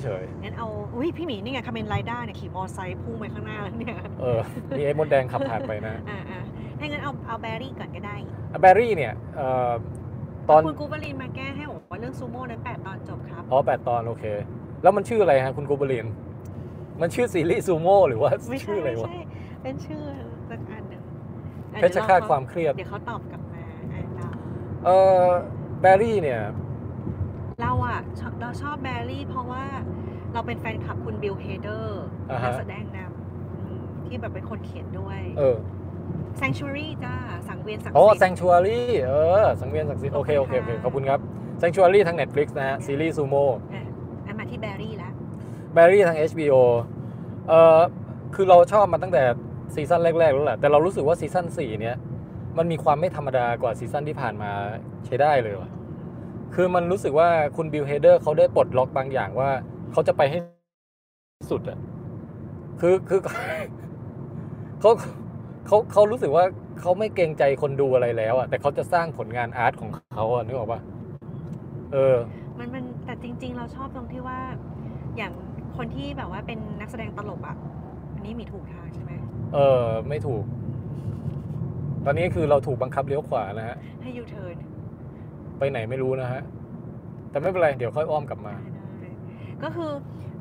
[0.05, 4.41] เฉยงั้นเอาอุ้ยพี่หมีนี่ไง Kamen Rider เนี่ยขี่มอไซค์พุ่งไปข้างหน้าแล้วเนี่ยๆเออ
[4.79, 6.41] มีไอ้มดแดงขับผ่านไปนะอ่าอ่า
[6.79, 8.17] ถ้างั้นเอาเอา Barry ก่อนก็ได้
[8.61, 9.73] Barry เนี่ยเอ่อ
[10.49, 14.25] ตอน คุณกูบลินมาแก้ให้บอกว่าเรื่องซูโม่นั้นแปดตอนจบครับ อ๋อแปดตอน โอเค
[14.83, 16.07] แล้วมันชื่ออะไรฮะ คุณกูเบลิน
[17.01, 19.19] มันชื่อซีรีส์ซูโม่หรือว่าไม่ใช่ชื่ออะไรไม่วะใช่
[19.63, 20.03] เป็นชื่อ
[20.51, 21.03] สักอันหนึ่ง
[21.73, 23.63] อะเพชฌฆาตความเครียด เดี๋ยวเขาตอบกลับมา
[23.93, 24.29] อะเรา
[24.85, 25.25] เออ
[25.81, 26.43] Barry เนี่ย
[27.63, 29.65] เราอะชอบเราชอบ Barry เพราะว่า
[30.33, 35.57] เราเป็นแฟนคลับคุณบิลเฮเดอร์อ่าฮะนักแสดงนำอืมที่แบบเป็นคนเขียนด้วย เออ
[36.41, 37.15] Sanctuary จ้า
[37.49, 39.13] สังเวียนศักดิ์สิทธิ์ อ๋อ Sanctuary เอ
[39.43, 41.21] อ สังเวียนศักดิ์สิทธิ์โอเคโอเคโอเคขอบคุณครับ
[41.63, 43.85] Sanctuary ทาง Netflix นะฮะ ซีรีส์ซูโม่อะ
[44.27, 44.93] อะมาที่ Barry
[45.75, 46.57] Barry ทาง HBO
[47.49, 47.79] เอ่อ
[48.35, 49.23] คือเราชอบมาตั้งแต่
[49.75, 51.97] season แรกๆแล้วแหละ แต่เรารู้สึกว่า season 4เนี้ย
[52.59, 54.51] มันมีความไม่ธรรมดากว่า season ที่ผ่านมา
[55.07, 55.71] ใช้ได้เลยว่ะ
[56.55, 59.51] คือมันรู้สึกว่าคุณบิลเฮเดอร์เขาได้ปลดล็อกบางอย่างว่า
[59.93, 60.39] เขาจะไปให้
[61.51, 61.79] สุดอะ
[62.81, 63.21] คือคือ
[64.81, 64.91] เขา
[65.67, 66.45] เขาเขารู้สึกว่า
[66.81, 70.81] เขาไม่เกรงใจคนดูอะไรแล้วอะแต่เขาจะสร้างผลงาน art ของเขาอะนึกออกปะ
[71.93, 72.17] เออ
[72.59, 74.39] มันมันแต่จริง ๆ เราชอบตรงที่ว่า
[75.17, 75.33] อย่าง
[75.79, 77.57] คนที่แบบว่าเป็นนักแสดงตลกอะ
[78.15, 79.13] อันนี้พี่ถูกทางใช่ไหม
[79.55, 80.45] เออไม่ถูก
[82.05, 84.57] ตอนนี้คือเราถูกบังคับเลี้ยวขวานะฮะ ให้ยูเทิร์น
[85.59, 86.43] ไปไหนไม่รู้นะฮะ
[87.31, 88.55] แต่ไม่เป็นไรเดี๋ยวค่อยอ้อมกลับมา
[89.01, 89.11] ได้
[89.63, 89.91] ก็คือ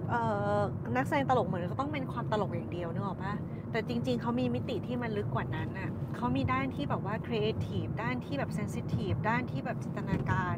[0.10, 0.22] เอ่
[0.56, 0.60] อ
[0.96, 3.34] นักแสดงตลกเหมือนเขาต้องเป็นความตลกอย่างเดียวนึกออกปะ
[3.78, 10.56] แต่จริง ๆ เขามีมิติที่มันลึกกว่านั้นน่ะเขามีด้านที่แบบว่าครีเอทีฟด้านที่แบบ sensitive ด้านที่แบบจินตนาการ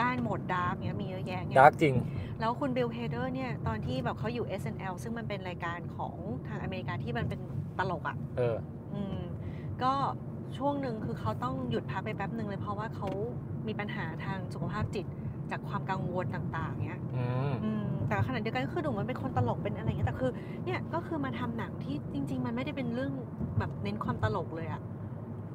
[0.00, 1.94] ด้านโหมด dark เนี้ยมีเยอะแยะเนี่ย dark จริง
[2.40, 6.14] แล้วคุณบิลเฮเดอร์เนี่ยตอนที่แบบเขาอยู่ SNL ซึ่งมันเป็นรายการของ
[6.48, 7.40] ทางอเมริกาที่มันเป็น
[7.78, 8.56] ตลกอะ่ะเออ
[8.94, 9.18] อืม
[9.82, 9.92] ก็
[10.56, 13.08] ช่วงหนึ่งคือเขาต้องหยุดพักไปแป๊บหนึ่งเลยเพราะว่าเขา
[13.66, 15.06] มีปัญหาทางสุขภาพจิต
[15.50, 20.30] จากความกังวลต่าง ๆ เนี้ยอืมอืม แต่ขณะเดียวกันก็คือดูเหมือนเป็นคนตลกเป็นอะไรอย่างเงี้ยแต่คือ
[20.64, 23.12] เนี่ยก็คือมาทำหนังที่จริง ๆ มันไม่ได้เป็นเรื่อง
[23.58, 24.80] แบบเน้นความตลกเลยอะ่ะ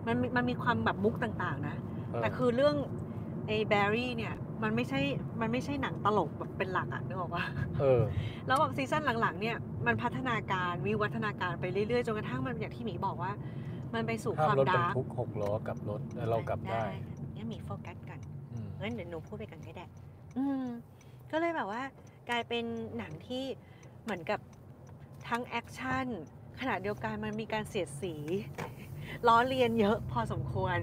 [0.08, 1.76] มันมีมันมีความแบบมุกต่างๆ นะ
[2.12, 2.76] เออแต่คือเรื่อง
[3.48, 4.34] ไอ้แบรี่เนี่ย
[4.64, 5.00] มันไม่ใช่
[5.42, 7.46] มันไม่ใช่หนังตลกแบบเป็นหลักอะนึกออกปะ
[7.80, 8.02] เออ
[8.48, 13.32] แล้วแบบซีซั่นหลังๆ เนี่ยมันพัฒนาการวิวัฒนาการไปเรื่อยๆจนกระทั่งมันอย่างที่หมีบอกว่า
[13.94, 16.84] มันไปสู่ห้าคมวามรถบรรดาร์กทุกหกล้อกลับรถแล้วเรากลับได้
[17.36, 18.20] งั้นหมีโฟกัสกัน
[18.54, 19.86] อืมงั้นเดี๋ยวหนูพูดไปกันก็ได้
[20.38, 20.66] อืม
[21.32, 21.82] ก็เลยแบบว่า
[22.30, 22.66] กลายเป็น
[22.98, 23.44] หนังที่
[24.04, 24.40] เหมือนกับ
[25.30, 26.06] ทั้งแอคชั่น
[26.60, 28.16] ขณะเดียวกันมันมีการเสียดสี
[29.28, 30.78] ล้อเลียนเยอะพอสมควร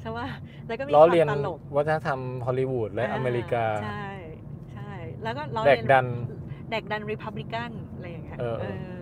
[0.00, 0.28] ใช่ป่ะ
[0.66, 4.06] แล้วก็มีคล้อวามเลียนตลกวัฒนธรรมฮอลลีวูดและอเมริกา ใช่
[4.72, 4.92] ใช่
[5.22, 6.06] แล้วก็ล้อแดเลีกยนดัน
[6.70, 8.96] แดกดันริพับลิกันอะไรอย่างเงี้ยเออเออ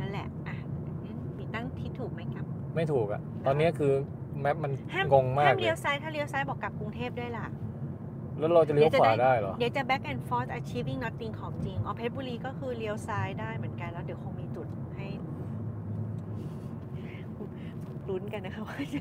[0.00, 0.56] นั่นแหละอะ
[1.04, 2.44] งั้นมีตั้งที่ถูกไหมครับ
[2.74, 3.92] ไม่ถูกอะตอนนี้คือ
[4.40, 7.46] แมปมันห้ามงงมาห้ากมเลเลี้ยยวซ้ายถ้าเลี้ยวซ้ายบอกกลับกรุงเทพด้วยล่ะ
[8.38, 15.06] แล้วเราจะเลี้ยวขวาได้เหรอ เดี๋ยวจะ back and forth achieving nothing ของจริงอ๋อเพชรบุรีก็คือเลี้ยวซ้ายได้เหมือนกันแล้วเดี๋ยวคงมีจุดให้
[18.08, 19.00] ลุ้นกันนะคะว่าจะ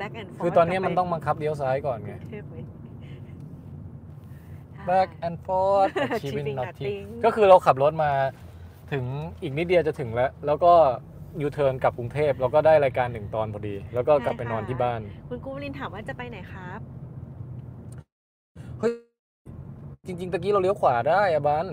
[0.00, 2.56] back and forth คือตอนนี้กลับมันไปต้องบังคับเลี้ยวซ้ายก่อนไงกรุงเทพไหม
[4.90, 8.10] back and forth Achieving achieving nothing nothing ก็คือเราขับรถมา
[8.92, 9.04] ถึง
[9.42, 10.72] อีกนิดเดียวจะถึงแล้ว แล้วก็
[11.42, 16.80] ยูเทิร์นกลับกรุงเทพแล้วก็ได้รายการหนึ่งตอนพอดี แล้วก็กลับไปนอนที่บ้าน คุณกูลินถามว่าจะไปไหนครับ
[18.80, 18.92] เฮ้ย
[20.06, 21.66] จริง ๆ ตะกี้เราเลี้ยวขวาได้อะบัน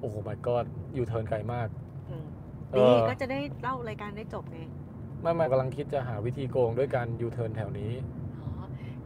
[0.00, 0.66] โอ้โห my god
[0.96, 1.68] ยูเทิร์นไกลมาก
[2.08, 2.26] อืม
[2.70, 4.58] เอดีอ ก็จะได้เล่ารายการได้จบไง
[5.22, 7.92] ไม่ไม่กำลังคิดจะหาวิธีโกงด้วยการยูเทิร์นแถวนี้
[8.42, 8.50] อ๋อ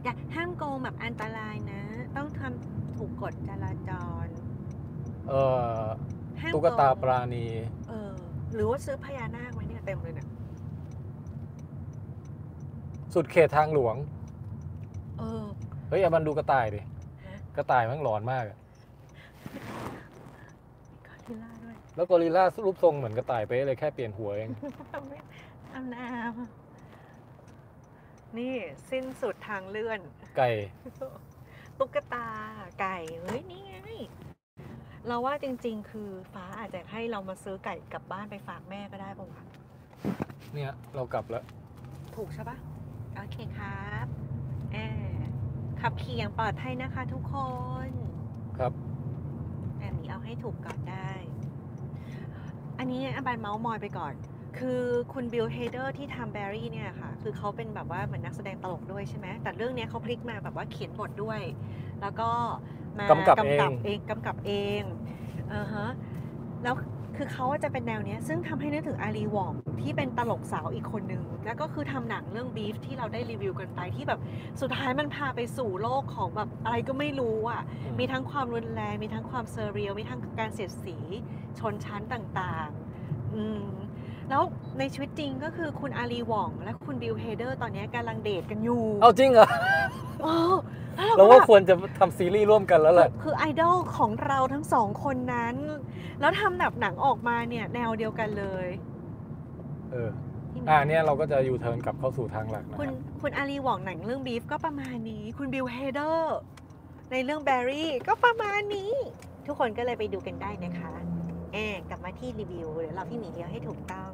[0.03, 1.81] อย่าห้ามโกงแบบอันตรายนะ
[2.17, 3.91] ต้องทำถูกกฎจราจ
[4.25, 4.27] ร
[5.29, 5.33] เอ
[5.79, 5.81] อ
[6.41, 7.47] ห้ามตุ๊กตาโงปราณี
[7.89, 8.11] เออ
[8.53, 10.27] หรือว่าซื้อพญานาคไว้เนี่ยเต็มเลยเนี่ย
[13.13, 13.95] สุดเขตทางหลวง
[15.19, 15.43] เออ
[15.89, 16.92] เฮ้ยอะบันดูกระต่ายดิฮะ
[17.57, 18.57] กระต่ายมันหลอนมากอะ
[21.07, 24.49] กอริลลาด้วยแล้วกอริลลารูปทรงเหมือนกระต่ายไปะเลยแค่เปลี่ยนหัวเอง
[24.91, 25.19] ทำไม่
[25.71, 28.53] ทำน้ำนี่
[28.91, 29.99] สิ้นสุดทางเลื่อน
[30.37, 30.49] ไก่
[31.77, 32.27] ตุ๊กตา
[32.81, 33.73] ไก่เฮ้ยนี่ไง
[35.07, 39.41] เราว่าจริงๆ คือฟ้าอาจจะให้เรามาซื้อไก่กลับบ้านไปฝากแม่ก็ได้ป่าวะ
[40.53, 41.43] เนี่ย เรากลับแล้ว
[42.15, 42.57] ถูกใช่ปะ
[43.15, 44.05] โอเคครับ
[44.71, 44.77] แอ
[45.11, 45.12] บ
[45.83, 47.35] ขับขี่อย่างปลอดภัยนะคะทุกค
[47.87, 47.89] น
[48.57, 48.71] ครับ
[49.81, 51.11] อันนี้เอาให้ถูกก่อนได้
[52.79, 54.13] อันนี้อันบันเมาส์มอยไปก่อน
[54.57, 54.81] คือ
[55.13, 61.41] คุณบิลเฮเดอร์ที่ทำ Barry เนี่ยค่ะ คือเขาเป็นแบบว่าเหมือนนักแสดงตลกด้วยใช่ไหม แต่เรื่องเนี้ยเขาพลิกมาแบบว่าเขียนบทด้วย
[62.01, 62.29] แล้วก็
[62.99, 64.51] มากำกับเองเองกำกับเอ
[64.81, 64.83] ง
[65.53, 65.87] อ่าฮะ
[66.63, 66.75] แล้ว
[67.17, 74.19] คือเขาจะเป็นแนวเนี้ยซึ่งทำให้นึกถึงอารีหว่องที่เป็นตลกสาวอีกคนนึง แล้วก็คือทำหนังเรื่อง Beef ที่เราได้รีวิวกันไปที่แบบ
[74.61, 77.61] สุดท้ายมันพาไปสู่โลกของแบบอะไรก็ไม่รู้อะ
[77.99, 80.97] มีทั้งความรุนแรง มีทั้งความ surreal มีทั้งการเสียดสี
[81.59, 83.65] ชนชั้นต่างๆอืม
[84.29, 84.43] แล้ว
[84.79, 89.47] ในชีวิตจริงก็คือคุณอารีหว่องและคุณบิลเฮเดอร์ตอนนี้กำลังเดทกันอยู่เอาจริงเหรอ
[90.21, 90.33] โอ้
[90.95, 95.55] แล้วเราเราว่าก็ควรจะทำซีรีส์ร่วมกันแล้วแหละคือไอดอลของเราทั้งสองคนนั้น
[96.21, 98.67] แล้วทำแบบหนังออกมาเนี่ยแนวเดียวกันเลย
[99.91, 100.09] เออ
[100.53, 106.37] พี่หมีอ่าเนี่ยเราก็จะยูเทิร์นกลับเข้าสู่ทางหลักนะคุณครับคุณอารีหว่องหนังเรื่อง Beef ก็ประมาณนี้ คุณบิลเฮเดอร์
[107.11, 108.91] ในเรื่อง Barry ก็ประมาณนี้
[109.47, 114.09] ทุกคนก็เลยไปดูกันได้นะคะแอบกลับมาที่รีวิวเดี๋ยวเราพี่หมีเดียวให้ถูกต้อง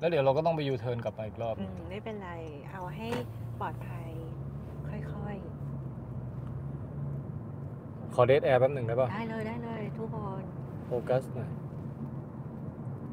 [0.00, 2.30] แล้วเดี๋ยวเราก็ต้องไปยูเทิร์นกลับมาอีกรอบ อืมไม่เป็นไร
[2.72, 3.08] เอาให้
[3.60, 4.10] ปลอดภัย
[4.88, 5.36] ค่อย
[8.14, 10.42] ขอเดทแอร์แป๊บหนึ่งได้ป่ะ ๆ ได้เลยได้เลยทุกคน
[10.86, 11.50] โฟกัสหน่อย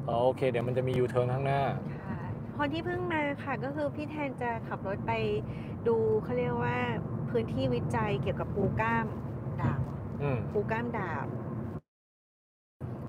[0.08, 1.62] อ๋อโอเค เดี๋ยวมันจะมียูเทิร์นข้างหน้า
[2.06, 2.18] ค่ะ
[2.56, 5.12] คนที่เพิ่งมาค่ะก็คือพี่แทนจะขับรถไป
[5.88, 6.76] ดูเขาเรียกว่า
[7.30, 9.06] พื้นที่วิจัยเกี่ยวกับปูกล้าม
[9.62, 9.80] ดาบ
[10.22, 11.26] อืมปูกล้ามดาบ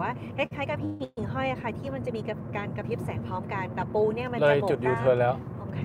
[0.02, 5.78] ว่าคล้ายๆกับพี่หิ่งห้อยอะค่ะที่มันจะมีกับการกระพริบแสงพร้อมกันแต่ปูเนี่ยมันเลจะยโบกจุดกยูล้ามเทิร์นแล้วโอเค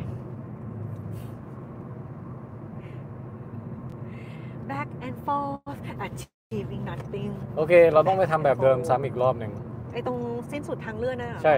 [4.71, 9.53] back and forth achieving nothing โอเค เราต้องไปทำแบบเดิมซ้ำอีกรอบหนึ่ง
[9.93, 10.19] ไอ้ตรง
[10.53, 11.55] สิ้นสุดทางเลื่อนน่ะเหรอใช่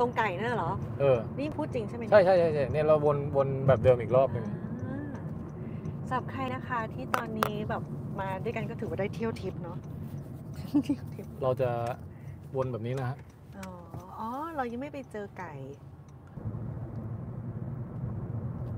[0.00, 0.70] ตรงไก่น่ะเหรอ
[1.00, 4.44] เออ นี่พูดจริงใช่ไหมใช่ใช่ใช่ใช่เนี่ยเราวนวนแบบเดิมอีกรอบหนึ่ง
[4.82, 5.10] อ่า
[6.08, 7.82] สำหรับใครนะคะที่ตอนนี้แบบ
[8.20, 9.78] มาด้วยกันก็ถือว่าได้เที่ยวทิปเนาะ
[10.66, 11.70] เที่ยวทิปเราจะ
[12.56, 13.18] วนแบบนี้นะฮะ
[13.58, 13.66] อ๋อ
[14.18, 15.52] อ๋อ เรายังไม่ไปเจอไก่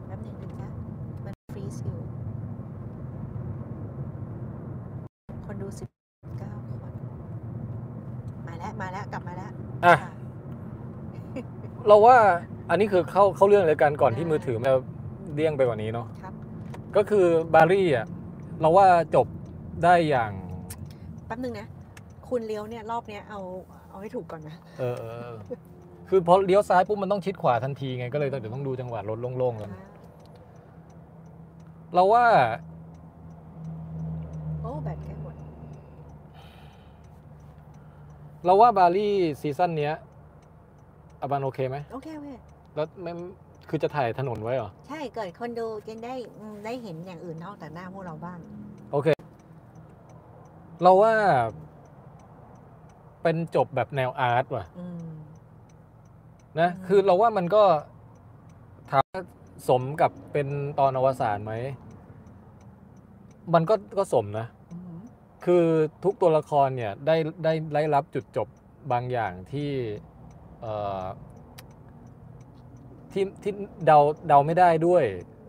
[0.06, 0.68] แป๊บหนึงนะจ๊ะ
[1.24, 1.98] มันฟรีซอยู่
[5.46, 5.88] คนดูสิบ
[6.38, 6.92] เก้าคน
[8.46, 9.50] มาแล้ว มาแล้ว กลับมาแล้ว
[9.84, 10.12] อะค่ะ
[11.88, 12.16] เราว่า
[12.70, 14.76] อันนี้คือเข้าเข้าเรื่องเลยกันก่อนที่ได้มือถือมันจะ
[15.34, 16.34] เลี่ยงไปกว่านี้เนาะครับ
[16.96, 18.06] ก็คือ บารี่อะ
[18.60, 19.26] เราว่าจบ
[19.84, 21.66] ได้อย่างแป๊บหนึงนะ
[22.28, 23.40] คุณเลี้ยวเนี่ยรอบเนี้ยเอา
[23.90, 25.36] เอาให้ถูกก่อนนะเออเออเออ
[26.08, 29.70] คือพอเลี้ยวซ้ายปุ๊บมันต้องชิดขวาทันทีไงก็เลยต้องเดี๋ยวต้องดูจังหวะรถโล่งๆกัน
[31.94, 32.24] เราว่า
[34.60, 35.34] โอ้แบตใกล้หมด
[38.44, 39.94] เราว่าบารี่ซีซั่นเนี้ย
[41.20, 42.30] อาบันโอเคไหมโอเคโอเค
[42.74, 43.12] แล้วไม่
[43.68, 48.69] คือจะถ่ายถนนไว้เหรอ ใช่เกิดคนดูจะได้อืมได้เห็นอย่างอื่นนอกจากหน้าพวกเราบ้างโอ
[50.80, 51.14] เคเราว่า
[53.22, 55.10] เป็นจบแบบแนวอาร์ตว่ะอืม
[56.60, 57.64] นะอืมคือเราว่ามันก็
[58.90, 59.22] ถามว่า
[59.68, 60.48] สมกับเป็น
[60.78, 61.52] ตอนอวสานไหม
[63.54, 64.94] มันก็ก็สมนะอืม
[65.44, 65.64] คือ
[66.04, 68.48] ทุกตัวละครเนี่ยได้ได้ได้รับจุดจบ
[68.92, 69.70] บางอย่างที่
[70.60, 71.04] เอ่อ
[73.12, 73.52] ที่ที่
[73.86, 73.98] เดา
[74.28, 75.04] เดาไม่ได้ด้วย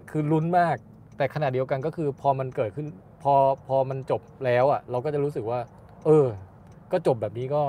[0.10, 0.76] คือลุ้นมาก
[1.18, 2.88] แต่ขณะเดียวกันก็คือพอมันเกิดขึ้น
[3.22, 3.34] พอ
[3.68, 5.60] พอมันจบแล้วอะ่ะ เราก็จะรู้สึกว่า
[6.06, 6.28] เออ
[6.92, 7.64] ก็จบแบบนี้ก็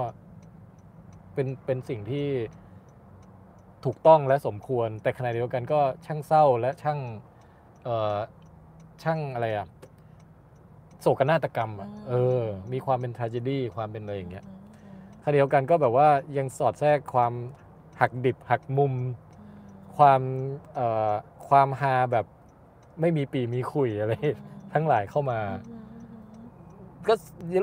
[1.35, 2.29] เป็นเป็นสิ่งที่
[3.85, 6.99] ถูกต้องและสมควร แต่ขณะเดียวกันก็ช่างเศร้าและช่าง
[7.85, 8.17] เอ่อ
[9.03, 9.67] ช่างอะไรอะ่ะ
[11.01, 12.43] โศกนาฏกรรมอะอืมเออ
[12.73, 16.09] มีความเป็น tragedy ความเป็นอะไรอย่างเงี้ยอืมอืมขณะเดียวกันก็แบบว่า
[16.39, 17.33] ยังสอดแทรกความ
[18.01, 18.93] หักดิบหักมุม
[19.97, 20.21] ความ
[20.75, 21.13] เอ่อ
[21.49, 22.27] ความฮาแบบ
[23.01, 24.13] ไม่มีปีมีขุยอะไร
[24.75, 27.15] ทั้งหลายเข้ามาอืมอืมก็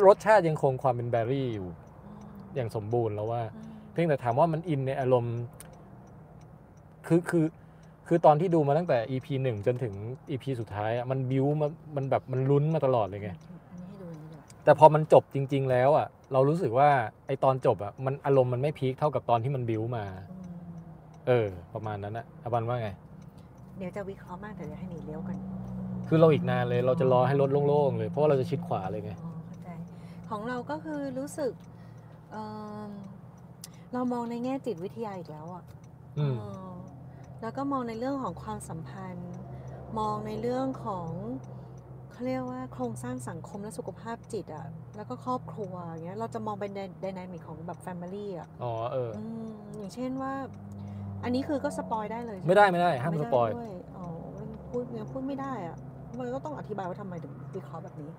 [0.08, 1.68] รสชาติยังคงความเป็นแบรี่อยู่
[2.56, 5.38] อย่างสมบูรณ์แล้วว่าอืมเพียงแต่ถามว่ามันอินในอารมณ์
[7.08, 7.46] คือคือ
[8.08, 9.94] คือตอนที่ดูมาตั้งแต่ EP หนึ่งจนถึง
[10.30, 16.90] EP สุดท้ายอะมันบิวมามันแบบมันลุ้นมาตลอดเลยไงอันนี้ให้ดูอย่างนี้เลยแต่พอมันจบจริง ๆ แล้วอะ เรารู้สึกว่า
[17.28, 20.48] ไอตอนจบอะมันอารมณ์มันไม่พีคเท่ากับตอนที่มันบิวมาอืม
[21.28, 22.90] เออ ประมาณนั้นอะอาบันว่าไง
[23.78, 25.38] เดี๋ยวจะวิเคราะห์มากแต่เดี๋ยวให้หนีเลี้ยวกัน
[26.08, 29.68] คือเราอีกนานเลยเราจะรอให้รถโล่งๆเลย เพราะว่าเราจะชิดขวาเลยไงอ๋อเข้าใจ
[30.30, 31.52] ของเราก็คือรู้สึก
[32.32, 32.46] เอิ่
[32.90, 32.92] ม
[33.94, 35.64] เรามองในแง่จิตวิทยาอีกแล้วอะ
[36.18, 36.74] อืม เออ
[37.42, 39.32] แล้วก็มองในเรื่องของความสัมพันธ์
[40.00, 41.08] มองในเรื่องของ
[42.12, 44.66] เขาเรียกว่าโครงสร้างสังคมและสุขภาพจิตอะ
[44.96, 46.72] แล้วก็ครอบครัวอย่างเงี้ยเราจะมองเป็น
[47.02, 50.34] dynamic ของแบบ family อะอ๋อเออ อืมอย่างเช่นว่า
[51.24, 54.06] อันนี้คือก็ spoil ได้เลยใช่ไหม ไม่ได้ไม่ได้ห้าม spoil ด้วยอ๋อ
[54.38, 55.78] มันพูดเนี่ยพูดไม่ได้อะ
[56.20, 58.12] มันก็ต้องอธิบายว่าทำไมถึงวิเคราะห์แบบนี้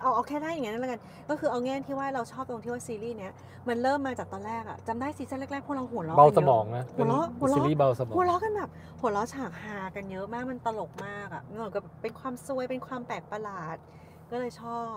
[0.00, 1.00] เอาเอาแค่ได้อย่างนั้นแล้วกัน
[1.30, 3.32] ก็คือเอาแง่ที่ว่าเราชอบตรงที่ว่าซีรีส์เนี้ย
[3.68, 8.70] มันเริ่มมาจากตอนแรกอะจำได้ season แรกๆพวกเราหัวเราะเบากันสเยมอะองนะหัวเราะหัวเราะซีรีส์เบาสมองหัวเราะกันแบบ
[9.00, 13.76] หัวเราะฉากฮากันเยอะมากมันตลกมากอะเหมือนกับเป็นความซวยเป็นความแปลกประหลาด
[14.30, 14.96] ก็เลยชอบ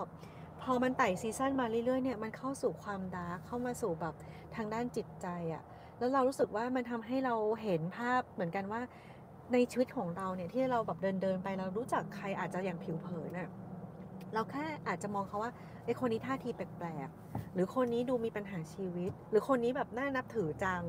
[0.62, 4.14] พอมันไต่ season มาเรื่อยๆเนี่ยมันเข้าสู่ความ dark เข้ามาสู่แบบ
[4.56, 5.62] ทางด้านจิตใจอะ
[5.98, 8.80] แล้วเรารู้สึกว่ามันทำให้เราเห็นภาพเหมือนกันว่า
[9.52, 13.48] ในชีวิตของเราเนี่ยที่เราแบบเดินเดินไปเรารู้จักใครอาจจะอย่างผิวเผินน่ะ
[14.34, 15.52] เราแค่อาจจะมองเขาว่า
[15.84, 20.84] ไอ้คนนี้ท่าทีแปลกๆ หรือคนนี้ดูมีปัญหาชีวิต หรือคนนี้แบบน่านับถือจัง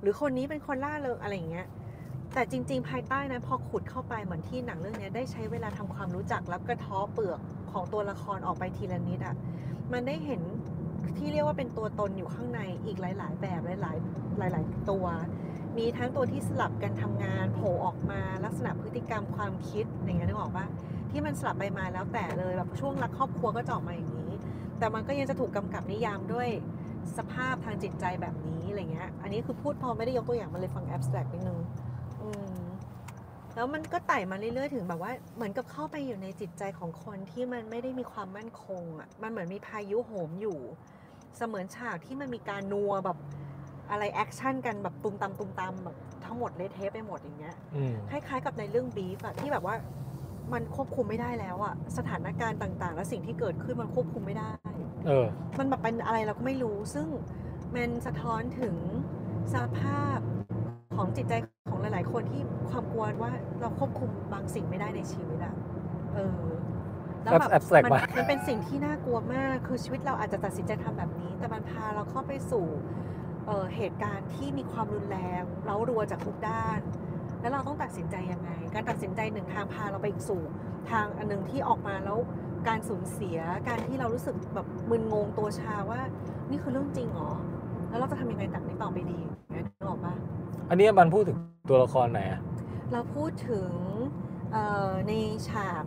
[0.00, 1.66] หรือคนนี้เป็นคนล่าเริงอะไรอย่างเงี้ย
[2.34, 7.40] แต่จริง ๆ ภายใต้นะพอขุดเข้าไปเหมือนที่หนังเรื่องนี้ได้ใช้เวลาทำความรู้จักแล้วกระท้อเปลือก
[7.72, 9.34] ของตัวละครออกไปทีละนิดอะ
[9.92, 10.40] มันได้เห็น
[11.18, 15.06] ที่เรียกว่าเป็นตัวตนอยู่ข้างในอีกหลาย ๆ แบบหลาย ๆ หลาย ๆ ตัว
[15.78, 20.66] มีทั้งตัวที่สลับกันทำงานโผล่ออกมาลักษณะพฤติกรรมความคิดอย่างเงี้ยนึกออกปะ
[21.10, 24.32] ที่มันสลับไปมาแล้วแต่เลยแบบช่วงรักครอบครัวก็จะออกมาอย่างนี้
[24.78, 26.48] แต่มันก็ยังจะถูกกำกับนิยามด้วย
[27.16, 31.58] สภาพทางจิตใจแบบนี้อะไรเงี้ยอันนี้คือพูดพอไม่ได้ยกตัวอย่างมาเลยฟัง abstract นิดนึง
[33.54, 40.58] แล้วมันก็ไต่มาเรื่อยๆ ถึงแบบว่าเหมือนกับเข้าไปอยู่ในจิตใจของคนที่มันไม่ได้มีความมั่นคงอะมันเหมือนมีพายุโหมอยู่
[41.36, 43.18] เสมือนฉากที่มันมีการนัวแบบ
[43.90, 49.74] อะไรแอคชั่นกันแบบตุมตามตุมตามแบบทั้งหมดเละเทะไปหมดอย่างเงี้ยอืมคล้ายๆกับในเรื่องบีฟอะที่แบบว่า
[50.52, 54.50] มันควบคุมไม่ได้แล้วอะสถานการณ์ต่าง ๆ และสิ่งที่เกิดขึ้นมันควบคุมไม่ได้
[55.06, 55.26] เออ
[55.58, 57.06] มันแบบเป็นอะไรเราก็ไม่รู้ ซึ่ง
[57.74, 58.74] มันสะท้อนถึง
[59.54, 60.18] สภาพ
[60.96, 61.34] ของจิตใจ
[61.70, 65.54] ของหลาย ๆ คนที่ความกลัวว่าเราควบคุมบางสิ่งไม่ได้ในชีวิตอะ
[66.14, 66.40] เออ
[67.22, 72.66] แล้วแบบ Abstract มันมากมันเป็นสิ่งที่น่ากลัวมาก คือชีวิตเราอาจจะตัดสินใจทำแบบนี้ แต่มันพาเราเข้าไปสู่
[73.50, 76.80] เอ่อเหตุการณ์ที่มีความรุนแรงเร้ารัวจากทุกด้าน
[77.40, 80.42] แล้วเราต้องตัดสินใจยังไง การตัดสินใจหนึ่งทางพาเราไปอีกสู่
[80.90, 82.18] ทางอันหนึงที่ออกมาแล้ว
[82.68, 86.00] การสูญเสียการที่เรารู้สึกแบบมึนงงตัวชาว่า
[86.50, 87.32] นี่คือเรื่องจริงเหรอ
[87.88, 90.14] แล้วเราจะทำยังไงจากนี้ต่อไปดีอย่างเงี้ยนึกออกปะ
[90.70, 92.40] อันนี้มันพูดถึงตัวละครไหนอะ
[92.92, 93.70] เราพูดถึง
[94.52, 95.12] เอ่อใน
[95.48, 95.84] ฉาก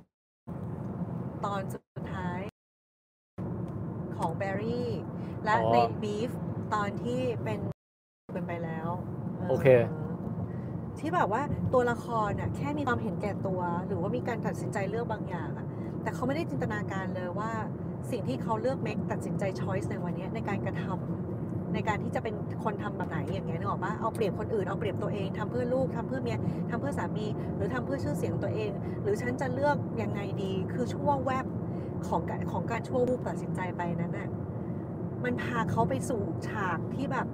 [1.45, 2.39] ตอนสุดท้าย
[4.17, 4.89] ของแบร์รี่
[5.45, 6.31] และในบีฟ
[6.73, 7.59] ตอนที่เป็น
[8.33, 8.87] เป็นไปแล้ว
[9.49, 9.67] โอเค
[10.99, 11.41] ที่แบบว่า
[11.73, 15.67] ตัวละครน่ะแค่มีความเห็นแก่ตัว หรือว่ามีการตัดสินใจเลือกบางอย่างอะ
[16.03, 17.51] แต่เขาไม่ได้จินตนาการเลยว่า
[18.11, 26.37] สิ่งที่เขาเลือกเมคตัดสินใจช้อยส์ในวันเนี้ยในการกระทำในการที่จะเป็นคนทำแบบไหนอย่างเงี้ยนึกออกปะเอาเปรียบคนอื่นเอาเปรียบตัวเองทำเพื่อลูกทำเพื่อเมีย
[26.69, 27.25] ทำเพื่อสามี
[27.55, 28.71] หรือทำเพื่อชื่อเสียงตัวเอง
[29.03, 31.45] หรือฉันจะเลือกยังไงดี คือช่วงแวบ
[32.07, 34.29] ของการของการชั่ววูบตัดสินใจไปนั้นน่ะ
[35.25, 37.27] มันพาเขาไปสู่ฉากที่แบบ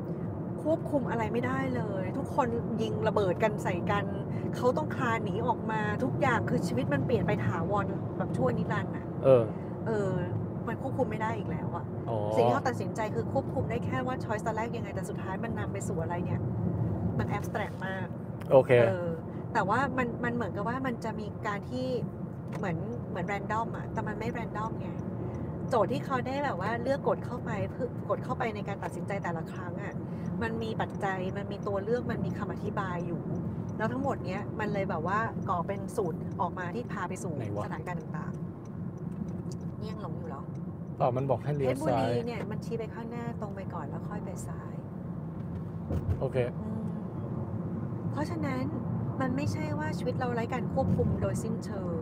[0.64, 2.48] ควบคุมอะไรไม่ได้เลย ทุกคน
[2.82, 4.06] ยิงระเบิดกันใส่กัน
[4.56, 7.86] เขาต้องคลานหนีออกมาทุกอย่างคือชีวิตมันเปลี่ยนไปถาวร
[8.18, 9.44] แบบชั่วนิรันดร์อะเออ
[9.88, 10.12] เออ
[10.68, 16.42] มันควบคุมไม่ได้อีกแล้วอะอ๋อสิ่งที่เขาตัดสินใจคือควบคุมได้แค่ว่าช้อยส์ตอนแรกยังไงแต่สุดท้ายมันนำไปสู่อะไรเนี่ย
[17.20, 18.08] มันแอบสแตรกมาก
[18.52, 19.10] โอเคเออ
[19.54, 21.88] แต่ว่ามันมันเหมือนกับว่ามันจะมีการที่
[22.58, 22.78] เหมือน
[23.10, 24.90] เหมือนแรนดอมอะแต่มันไม่แรนดอมไง
[25.70, 29.94] โจทย์ที่เขาได้แบบว่าเลือกกดเข้าไปเพื่อกดเข้าไปในการตัดสินใจแต่ละครั้งอะ
[30.42, 33.24] มันมีปัจจัยมันมีตัวเลือกมันมีคำอธิบายอยู่
[33.78, 35.20] แล้วทั้งหมดเนี้ยมันเลยแบบว่า
[35.50, 40.44] ก่อเป็นสูตรออกมาที่พาไปสู่ไหนวะสถานการณ์ต่างๆนี่ยังหลงอยู่เหรอ
[41.02, 44.74] ต่อมันบอกให้เพเลี้ยชวรบุซ้ารียเนี่ยมันชี้ไปข้างหน้าตรงไปก่อนแล้วค่อยไปซ้าย
[46.20, 46.84] โอเคอืม
[48.12, 48.64] เพราะฉะนั้น
[49.22, 52.00] มันไม่ใช่ว่าชีวิตเราไร้การควบคุมโดยสิ้นเชิง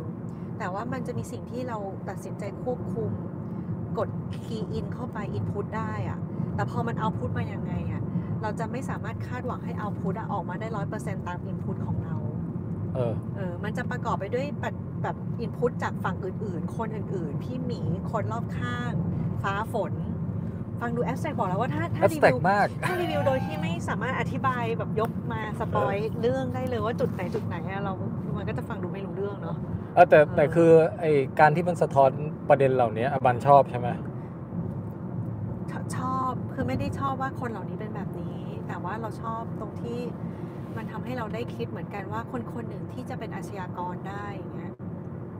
[0.59, 1.77] แต่ว่ามันจะมีสิ่งที่เรา
[2.09, 3.11] ตัดสินใจควบคุม
[3.97, 4.09] กด
[4.43, 6.19] คีย์อินเข้าไปอินพุตได้อะ
[6.55, 8.01] แต่พอมันเอาพุตมายังไงอะ
[8.41, 12.15] เราจะไม่สามารถคาดหวังให้เอาพุตออกมาได้ร้อยเปอร์เซ็นตามอินพุตของเรา
[12.95, 17.81] เออ เออ มันจะประกอบไปด้วยแบบแบบอินพุตจากฝั่งอื่นๆ คนอื่นๆ พี่หมี
[18.11, 18.91] คนรอบข้าง
[19.43, 19.93] ฟ้าฝน
[20.81, 27.93] ฟังดูแอสแ c กบอกแล้วว่าถ้าแอถ้าสรีแต็วิกวมากถ้ารีวิวโดยที่ไม่สามารถอธิบายแบบยกมาสปอยเรื่องได้เลยว่าจุดไหนจุดไหนอะเรา
[28.37, 29.57] มันก็จะฟังดูไม่รู้เรื่องเนาะ
[29.95, 31.05] เออแต่แต่เออคือไอ
[31.39, 32.11] การที่มันสะท้อน
[32.49, 33.87] ประเด็นเหล่านี้อบันชอบใช่ไหม
[35.71, 39.99] ชชอบคือไม่ได้ชอบว่าคนเหล่านี้เป็นแบบนี้ แต่ว่าเราชอบตรงที่
[40.77, 44.73] มันทำให้เราได้คิดเหมือนกันว่าคนคนหนึ่งที่จะเป็นอาชญากรได้อย่างเงี้ย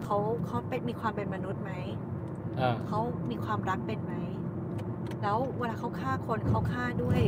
[0.03, 1.71] เขาเขาเป็นมีความเป็นมนุษย์ไหม
[2.59, 4.13] อ่าเขามีความรักเป็นไหม
[5.23, 7.19] แล้วเวลาเขาฆ่าคนเขาฆ่าด้วย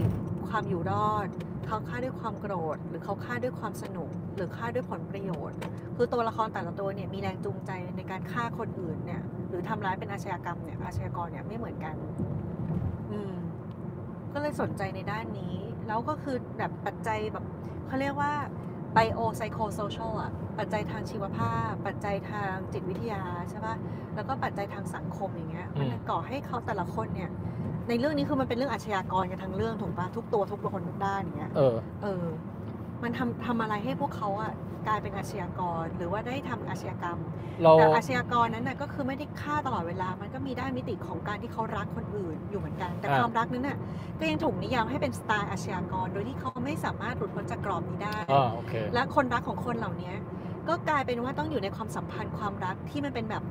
[0.47, 1.27] ความอยู่รอด
[1.67, 5.57] เขาฆ่าด้วยความโกรธ หรือเขาฆ่าด้วยความสนุก หรือฆ่าด้วยผลประโยชน์
[5.95, 11.95] คือตัวละครแต่ละตัวเนี่ยมีแรงจูงใจในการฆ่าคนอื่นเนี่ย หรือทำร้ายเป็นอาชญากรรมเนี่ยอาชญากรเนี่ยไม่เหมือนกัน
[13.11, 13.33] อืม
[14.33, 15.55] ก็เลยสนใจในด้านนี้
[15.87, 17.45] แล้วก็คือแบบปัจจัยแบบ
[17.87, 18.31] เขาเรียกว่า
[18.95, 23.75] bio psycho social อะปัจจัยทางชีวภาพ ปัจจัยทางจิตวิทยาใช่ปะ
[24.15, 27.29] แล้วก็ปัจจัยทางสังคมอย่างเงี้ย มันเลยก่อให้เขาแต่ละคนเนี่ย
[27.89, 32.23] ในเรื่องนี้คือมันเป็นเรื่องอาชญากรกันทั้งเรื่องถูกปะทุกตัวทุกคนทุกด้านอย่างเงี้ย เออ เออ
[33.03, 34.51] มันทำทำอะไรให้พวกเขาอะ
[34.87, 37.17] กลายเป็นอาชญากรหรือว่าได้ทำอาชญากรรม
[37.61, 43.77] เราแต่อาชญากรนั้นน่ะก็คือไม่ได้ฆ่าตลอดเวลา มันก็มีด้านมิติของการที่เขารักคนอื่นอยู่เหมือนกัน แต่อ่าความรักนั้นน่ะ
[44.19, 50.13] ก็ยังถูกนิยามให้เป็นสไตล์อาชญากร โดยที่เขาไม่สามารถหลุดพ้นจากกรอบนี้ได้อ่าโอเคและคนรักของคนเหล่านี้
[50.67, 53.43] ก็กลายเป็นว่าต้องอยู่ในความสัมพันธ์ความรักที่มันเป็นแบบ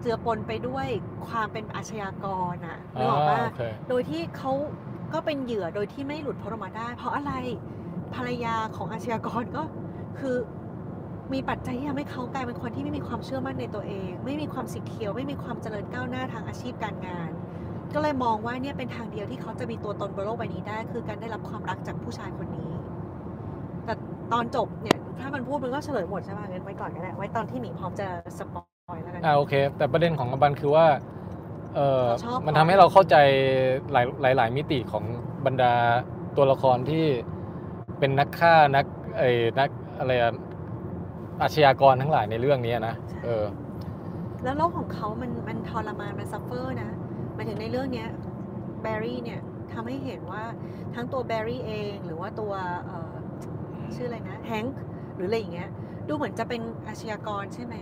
[0.00, 0.86] เจือปนไปด้วย
[1.28, 4.52] ความเป็นอาชญากรอะนึกออกปะอ่าโอเคโดยที่เขา
[5.12, 7.32] ก็เป็นเหยื่อโดยที่ไม่หลุดพ้นออกมาได้ เพราะอะไร
[8.14, 9.62] ภรรยาของอาชญากรก็
[10.20, 10.36] คือ
[11.32, 17.30] มีปัจจัยที่ทำให้เขากลายเป็นคนที่ไม่มีความเชื่อมั่นในตัวเอง ไม่มีความสิเคียว ไม่มีความเจริญก้าวหน้าทางอาชีพการงาน
[17.94, 22.70] ก็เลยมองว่าเนี่ยเป็นทางเดียวที่เขาจะมีตัวตนบนโลกใบนี้ได้ คือการได้รับความรักจากผู้ชายคนนี้
[23.84, 23.94] แต่
[24.32, 28.06] ตอนจบเนี่ยถ้ามันพูดมันก็เฉลยหมดใช่ไหมงั้นไว้ก่อนก็ได้ไว้ตอนที่หมีพร้อมจะ
[28.38, 28.56] สป
[28.90, 30.86] อยแล้วกันอ่าโอเค แต่ประเด็นของอบันคือว่า
[31.74, 33.16] เออเราชอบมันทำให้เราเข้าใจ
[33.92, 35.04] หลายหลายหลายมิติของ
[35.46, 35.74] บรรดา
[36.36, 37.04] ตัวละครที่
[37.98, 38.86] เป็นนักฆ่านัก
[39.18, 39.30] ไอ้
[39.60, 40.32] นักอะไรอะ
[41.42, 42.94] อาชญากรทั้งหลายในเรื่องนี้นะ
[43.24, 43.44] เออ
[44.44, 46.90] แล้วโลกของเขามันมันทรมานมัน suffer นะ
[47.34, 48.08] หมายถึงในเรื่องเนี้ย
[48.82, 49.40] แบร์รี่เนี่ย
[49.72, 50.42] ทำให้เห็นว่า
[50.94, 52.52] ทั้งตัวแบร์รี่เองหรือว่าตัว
[52.84, 53.14] เอ่อ
[53.94, 54.76] ชื่ออะไรนะแฮงค์
[55.14, 55.68] หรืออะไรอย่างเงี้ย
[56.08, 57.74] ดูเหมือนจะเป็นอาชญากรใช่ไหม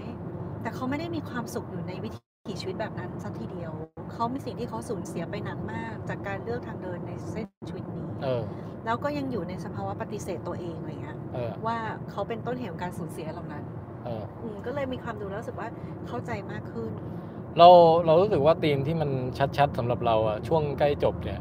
[0.63, 2.11] แต่เขาไม่ได้มีความสุขอยู่ในวิ
[2.47, 3.73] ถีชีวิตแบบนั้นสักทีเดียว
[4.13, 8.43] เขามีสิ่งที่เขาสูญเสียไปหนักมาก จากการเลือกทางเดินในเส้นชีวิตนี้เออ
[8.85, 11.77] แล้วก็ยังอยู่ในสภาวะปฏิเสธตัวเองอะไรเงี้ยเออว่า
[12.11, 13.65] เขาเป็นต้นเหตุของการสูญเสียเหล่านั้น
[14.05, 15.69] เอออืมก็เลยมีความดูแล้วรู้สึกว่า
[16.09, 16.91] เข้าใจมากขึ้น
[17.59, 17.69] เรา
[18.07, 19.11] เรารู้สึกว่าธีมที่มัน
[19.59, 21.41] ชัดๆสำหรับเราอะช่วงใกล้จบเนี่ย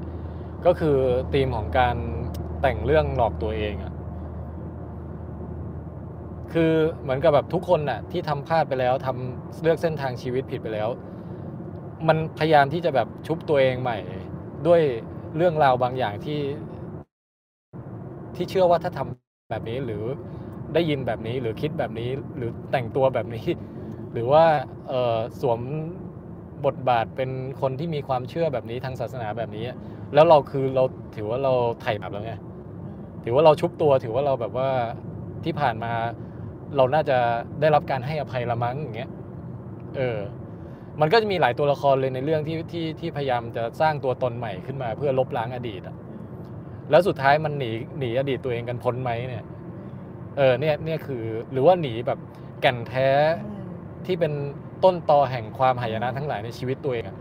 [0.66, 0.98] ก็คือ
[1.34, 1.96] ธีมของการ
[2.62, 3.94] แต่งเรื่องหลอกตัวเองอะ
[6.54, 6.72] คือ
[7.02, 10.90] เหมือนกับแบบทุกคนน่ะที่ทำพลาดไปแล้วทำเลือกเส้นทางชีวิตผิดไปแล้ว
[12.08, 13.98] มันพยายามที่จะแบบชุบตัวเองใหม่
[14.68, 14.82] ด้วย
[15.38, 16.40] เรื่องราวบางอย่างที่
[18.36, 20.04] ที่เชื่อว่าถ้าทำแบบนี้หรือ
[20.74, 23.46] ได้ยินแบบนี้หรือคิดแบบนี้หรือแต่งตัวแบบนี้
[24.14, 24.46] หรือว่า
[24.90, 25.60] เออสวม
[26.66, 27.30] บทบาทเป็น
[27.62, 29.66] คนที่มีความเชื่อแบบนี้ทางศาสนาแบบนี้
[30.14, 30.84] แล้วเราคือเรา
[31.16, 32.34] ถือว่าเราไถ่บาปแล้วไง
[33.24, 34.70] ถือว่าเราชุบตัวถือว่าเราแบบว่า
[35.46, 35.94] ที่ผ่านมา
[36.76, 37.18] เราน่าจะ
[37.62, 39.12] ได้รับการให้อภัยละมั้งอย่างเงี้ย
[39.98, 40.20] เออ
[41.02, 45.96] มันก็จะมีหลายตัวละครเลยในเรื่องที่ที่ที่พยายามจะสร้างตัวตนใหม่ขึ้นมาเพื่อลบล้างอดีตอะ
[46.90, 49.44] แล้วสุดท้ายมันหนีหนีอดีตตัวเองกันพ้นไหมเนี่ย
[50.38, 52.20] เออเนี่ยเนี่ยคือหรือว่าหนีแบบ
[52.62, 53.10] แก่นแท้
[53.46, 53.62] อืม
[54.06, 54.32] ที่เป็น
[54.84, 57.18] ต้นตอแห่งความหายนะทั้งหลายในชีวิตตัวเองอะ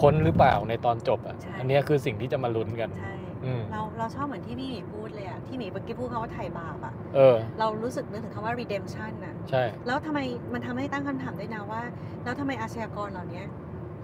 [0.00, 3.10] พ้นหรือเปล่าในตอนจบอะใช่อันเนี้ยคือสิ่งที่จะมาลุ้นกันใช่
[3.44, 10.20] อืมเราเราชอบเหมือนที่พี่หมีพูดเลยอะที่หมีเมื่อกี้พูดคำว่าไถ่บาปอะเออ เรารู้สึกนึกถึงคำว่า redemption อะใช่ แล้วทำไม
[10.52, 11.82] มันทำให้ตั้งคำถามด้วยนะว่า
[12.24, 13.42] แล้วทำไมอาชญากรเหล่านี้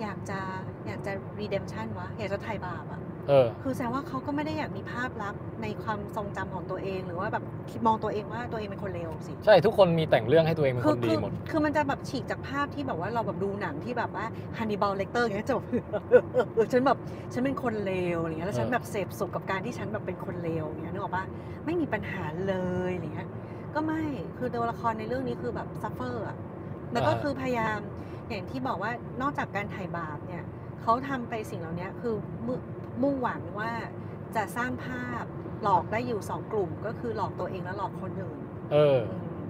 [0.01, 0.39] อยากจะ
[0.87, 14.25] อยากจะ redemption วะ อยากจะไถ่บาปอะเออ คือแสดงว่าเขาก็ไม่ได้อยากมีภาพลักษณ์ในความทรงจำของตัวเอง หรือว่าแบบคิดมองตัวเองว่าตัวเองเป็นคนเลวสิ ใช่ทุกคนมีแต่งเรื่องให้ตัวเองเป็นคืคนดีคือหมด คือมันจะแบบฉีกจากภาพที่แบบว่าเราแบบดูหนังที่แบบว่า
[14.59, 15.63] ฮันนิบาลเลกเตอร์อย่างเงี้ยจบ
[16.55, 16.99] เออฉันแบบ
[17.33, 21.25] ฉันเป็นคนเลวอะไรเงี้ยแล้วฉันเออ แบบเสพสุขกับการที่ฉันแบบเป็นคนเลวอย่างเงี้ยนึกออกปะ
[21.65, 22.55] ไม่มีปัญหาเล
[22.89, 23.29] ยอะไรเงี้ย
[23.75, 24.03] ก็ไม่
[24.39, 26.37] คือตัวละครในเรื่องนี้คือแบบ suffer อะ
[26.93, 27.79] แล้วก็คือพยายาม
[28.29, 30.45] อย่างที่บอกว่านอกจากการไถ่บาปเนี่ย
[30.83, 32.15] เขาทำไปสิ่งเหล่านี้คือ
[32.47, 32.61] มุ่ง
[33.03, 33.73] มุ่งหวังว่า
[34.37, 35.25] จะสร้างภาพ
[35.63, 38.39] หลอกได้อยู่สองกลุ่ม ก็คือหลอกตัวเองและหลอกคนอื่น
[38.73, 39.41] เอออืม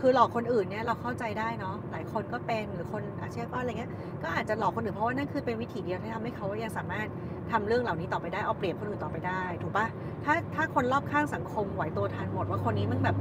[0.00, 3.92] คือหลอกคนอื่นเนี่ยเราเข้าใจได้เนาะหลายคนก็เป็นหรือคนอาชีพอะไรเงี้ย
[4.22, 7.08] ก็อาจจะหลอกคนอื่นเพราะว่านั่นคือเป็นวิธีเดียวที่ทำให้เขายังสามารถ
[7.52, 9.86] ทำเรื่องเหล่านี้ต่อไปได้เอาเปรียบคนอื่นต่อไปได้ ถูกปะ
[10.24, 13.16] ถ้าถ้าคนรอบข้างสังคมไหวตัวทันหมดว่าคนนี้มันแบบ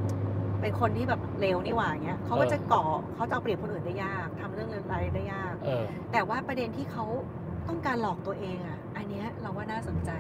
[0.65, 2.83] เป็นคนที่แบบเลวนี่หว่าเงี้ยเขาก็จะก่อ
[3.15, 7.05] เขาจะเอาเปรียบคนอื่นได้ยากทำเรื่องเลวร้ายได้ยากเออแต่ว่าประเด็นที่เขา
[7.67, 10.11] ต้องการหลอกตัวเองอะ อันเนี้ยเราว่าน่าสนใจ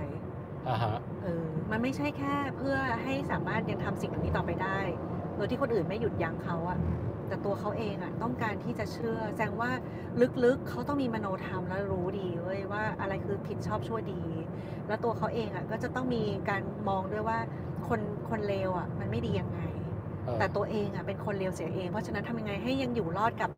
[0.67, 4.79] อ่าฮะเออมันไม่ใช่แค่เพื่อให้สามารถยังทำสิ่งเหล่านี้ต่อไปได้
[5.35, 6.79] โดยที่คนอื่นไม่หยุดยั้งเขาอะ
[7.27, 9.71] แต่ตัวเขาเองอะต้องการที่จะเชื่อ แสดงว่า
[10.43, 14.23] ลึกๆเขาต้องมีมโนธรรมแล้วรู้ดีเว้ยว่าอะไรคือผิดชอบชั่วดี
[14.87, 17.39] แล้วตัวเขาเองอะก็จะต้องมีการมองด้วยว่า
[17.87, 17.99] คน
[18.29, 19.74] คนเลวอะมันไม่ดียังไงเออ
[20.39, 23.49] แต่ตัวเองอะเป็นคนเลวเสียเอง เพราะฉะนั้นทำยังไงให้ยังอยู่รอดกับ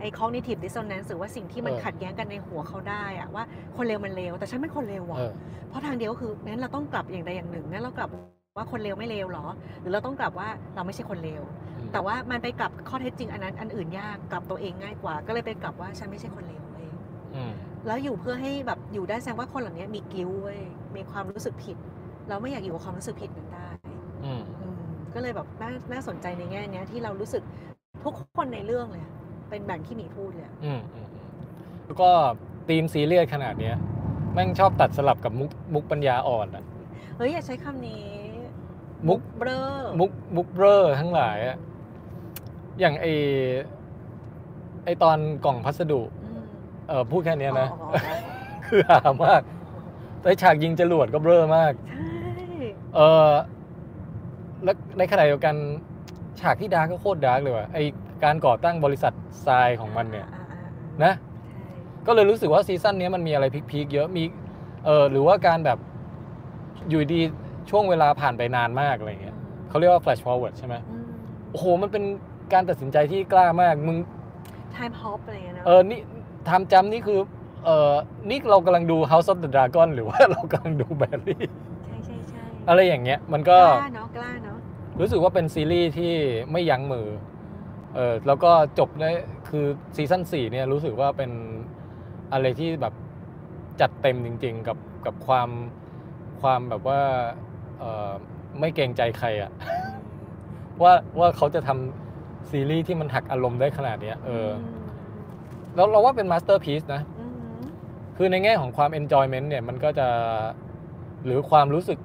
[0.00, 3.44] ไอ้ cognitive dissonance หรือว่าสิ่งที่มันเออขัดแย้งกันในหัวเขาได้อะว่า
[3.76, 5.32] คนเลวมันเลวแต่ฉันเป็นคนเลวว่ะเออ
[5.68, 8.08] เพราะทางเดียวก็คืองั้นเราต้องกลับอย่างใดอย่างหนึ่งงั้นเรากลับ
[8.56, 9.46] ว่าคนเลวไม่เลวหรอ
[9.80, 11.42] หรือเราต้องกลับว่าเราไม่ใช่คนเลว
[11.78, 16.88] อืมแต่ว่ามันไปกลับข้อเท็จจริงอันนั้นอันอื่นยากกลับตัวเองง่ายกว่า ก็เลยไปกลับว่าฉันไม่ใช่คนเลวเว้ย
[17.34, 17.52] อืม
[17.86, 20.60] แล้วอยู่เพื่อให้แบบอยู่ได้แสดงว่าคนเหล่านี้มีกิ้วเว้ย
[20.96, 21.76] มีความรู้สึกผิด
[22.28, 24.42] เราไม่อยากอยู่กับความรู้สึกผิดนั้นได้อืมอืม
[25.16, 27.42] ก็เลยแบบน่าน่าสนใจในแง่เนี้ยที่เรารู้สึก
[28.04, 29.12] ทุกคนในเรื่องเลยอะ
[29.50, 31.28] เป็นแบบที่หมีพูดเลยอะอืมอืมอืม
[31.86, 32.10] แล้วก็
[32.68, 33.76] ธีมซีเรียสขนาดเนี้ย
[34.32, 36.64] แม่งชอบตัดสลับกับมุกมุกปัญญาอ่อนอะ
[37.16, 38.04] เฮ้ยอย่าใช้คำนี้
[39.08, 39.60] มุกเบลอ
[40.00, 41.56] มุกมุกเบอร์ทั้งหลายอะ
[42.80, 43.06] อย่างไอ
[44.84, 46.42] ไอตอนกล่องพัสดุอืม
[46.88, 48.14] เออพูดแค่เนี้ยนะอ๋ออ๋ออ๋อ
[48.66, 49.42] คือหามาก
[50.22, 52.06] แต่ฉากยิงจรวดก็เบลอมากใช่
[52.96, 53.32] เออ
[54.64, 55.54] แล้วในขณะเดียวกัน
[56.40, 57.78] ฉากที่ dark ก็โคตร dark เลยว่ะไอ
[58.24, 59.12] การก่อตั้งบริษัท
[59.46, 61.12] ทรายของมันเนี่ยอ่าอ่าอ่านะ
[61.50, 61.60] ใช่
[62.06, 64.24] ก็เลยรู้สึกว่าซีซั่นเนี้ยมันมีอะไรพีคๆเยอะมี
[64.84, 65.78] เออหรือว่าการแบบ
[66.88, 67.20] อยู่ดี
[67.70, 69.36] ช่วงเวลาผ่านไปนานมากอะไรเงี้ย
[69.68, 71.06] เขาเรียกว่า flash forward ใช่ไหมอืม
[71.50, 72.04] โอ้โห มันเป็น
[72.52, 73.98] การตัดสินใจที่กล้ามาก มึง
[74.76, 76.00] time hop อะไรเงี้ยเนอะเออนี่
[76.48, 77.18] ทำจำนี่คือ
[77.64, 77.94] เออ
[78.30, 81.65] นี่เรากำลังดู House of the Dragon หรือว่า เรากำลังดูแบรี่ใช่ใช่ใช่
[82.68, 84.58] อะไรอย่างเงี้ยมันก็กล้าเนาะกล้าเนาะ
[85.00, 86.14] รู้สึกว่าเป็นซีรีส์ที่
[86.52, 87.06] ไม่ยั้งมือ
[87.94, 89.10] เออแล้วก็จบได้
[89.48, 89.66] คือ
[89.96, 91.30] ซีซั่นสี่เนี่ยรู้สึกว่าเป็น
[92.32, 92.94] อะไรที่แบบ
[93.80, 95.48] จัดเต็มจริง ๆ กับกับความ
[96.40, 97.00] ความแบบว่า
[97.78, 98.12] เออ
[98.60, 99.50] ไม่เกรงใจใครอะ
[100.82, 104.50] ว่าว่าเขาจะทำซีรีส์ที่มันหักอารมณ์ได้ขนาดเนี้ยเออ
[105.74, 107.32] แล้วเราว่าเป็นมาสเตอร์พี e นะอืม
[108.16, 110.08] คือในแง่ของความ enjoyment เนี่ยมันก็จะ
[111.24, 111.98] หรือความรู้สึก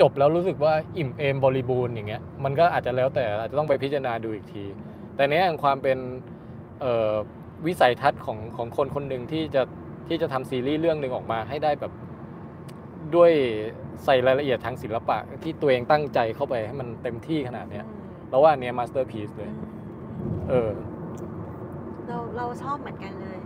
[0.00, 4.64] จบแล้วรู้สึกว่าอิ่มเอมบริบูรณ์อย่างเงี้ยมันก็อาจจะแล้วแต่อาจจะต้องไปพิจารณาดูอีกที
[5.16, 5.98] แต่ในแง่ของความเป็น
[6.80, 7.14] เอ่อ
[7.66, 9.62] วิสัยทัศน์ของของคนคนหนึ่งที่จะ
[10.08, 11.92] ที่จะทำซีรีส์เรื่องหนึ่งออกมาให้ได้แบบ
[13.14, 13.32] ด้วย
[14.04, 17.84] ใส่รายละเอียดทางศิลปะที่ตัวเองตั้งใจเข้าไปให้มันเต็มที่ขนาดเนี้ย
[18.28, 19.50] เราว่าอันเนี้ยมาสเตอร์พี e เลย
[20.48, 20.70] เออ
[22.06, 23.38] เราเราชอบเหมือนกันเลย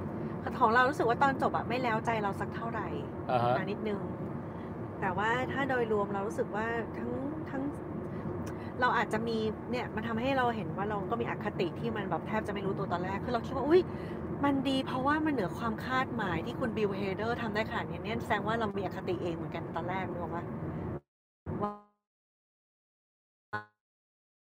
[0.60, 2.86] ของเรารู้สึกว่าตอนจบอะไม่แล้วใจเราสักเท่าไหร่
[3.30, 4.00] อ่าฮะนิดนึง
[5.02, 6.66] แต่ว่าถ้าโดยรวมเรารู้สึกว่า
[6.98, 7.10] ทั้ง
[7.50, 7.62] ทั้ง
[8.80, 9.38] เราอาจจะมี
[9.70, 13.82] เนี่ยมันทำให้เราเห็นว่าเราก็มีอคติที่มันแบบแทบจะไม่รู้ตัวตอนแรกคือเราคิดว่าอุ้ย
[14.44, 20.44] มันดีเพราะว่ามันเหนือความคาดหมายที่คุณบิลเฮเดอร์ทำได้ขนาดนี้เนี่ยแสดงว่าเรามีอคติเองเหมือนกันตอนแรกนึกออกปะ
[21.62, 21.72] ว่า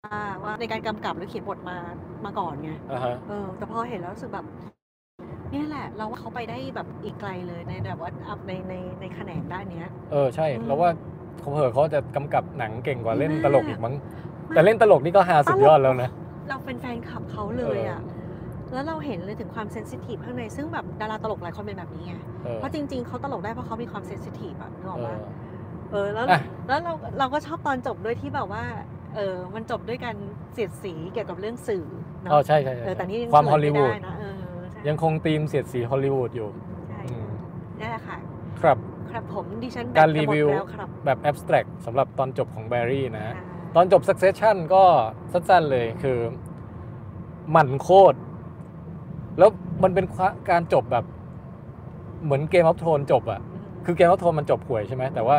[0.05, 1.77] ว่าว่าในการกำกับหรือเขียนบทมา
[2.25, 4.45] มาก่อนไงอ่าฮะเออ แต่พอเห็นแล้วรู้สึกแบบ
[5.51, 10.89] เนี่ยแหละ เราว่าเขาไปได้แบบอีกไกลเลยในแบบว่าอัพในในในแขนงด้านเนี้ย เออใช่อืมแล้วว่า
[11.39, 13.95] เขาเผลอเขาจะกำกับหนังเก่งกว่าเล่นมากตลกอีกมั้ง
[14.49, 16.09] แต่เล่นตลกนี่ก็ฮาสุดยอดแล้วนะ
[16.49, 18.01] เราเป็นแฟนคลับเขาเลยอะ
[18.73, 22.13] แล้วเราเห็นเลยถึงความเซนซิทีฟข้างใน ซึ่งแบบดาราตลกหลายคนเป็นแบบนี้ไง
[22.43, 25.19] เออเพราะจริง ๆ เขาตลกได้เพราะเขามีความเซนซิทีฟอะนึกออกเอปะอ
[25.91, 28.63] เออ แล้ว อะ แล้วเรา เราก็ชอบตอนจบด้วยที่แบบว่า
[29.15, 30.15] เออ มันจบด้วยการ
[30.53, 31.85] เสียดสีเกี่ยวกับเรื่องสื่อ
[32.23, 34.18] เนาะอ๋อใช่ใช่ใช่เออแต่นี่ยังความเฉฮอลยลีไม่วูดได้นะเออใช่
[34.87, 36.49] ยังคงธีมเสียดสีฮอลลีวูดอยู่
[36.87, 37.29] ใช่อืม
[37.79, 38.17] นั่นแหละค่ะ
[38.61, 38.77] ครับ
[39.11, 43.45] ครับผมดิฉันการแบตจะรีหมดวิวแล้วครับแบบแอบสแตรกสำหรับตอนจบของแบร์รี่นะฮะอ่า
[43.75, 44.83] ตอนจบ Succession ก็
[45.31, 46.17] สั้นๆเลยคือ
[47.51, 48.17] หมันโคตร
[49.37, 49.49] แล้ว
[49.83, 50.05] มันเป็น
[50.49, 51.05] การจบแบบ
[52.23, 53.41] เหมือน Game of Thrones จบอะ
[53.85, 55.37] คือ Game of Thrones มันจบห่วยใช่ไหมแต่ว่า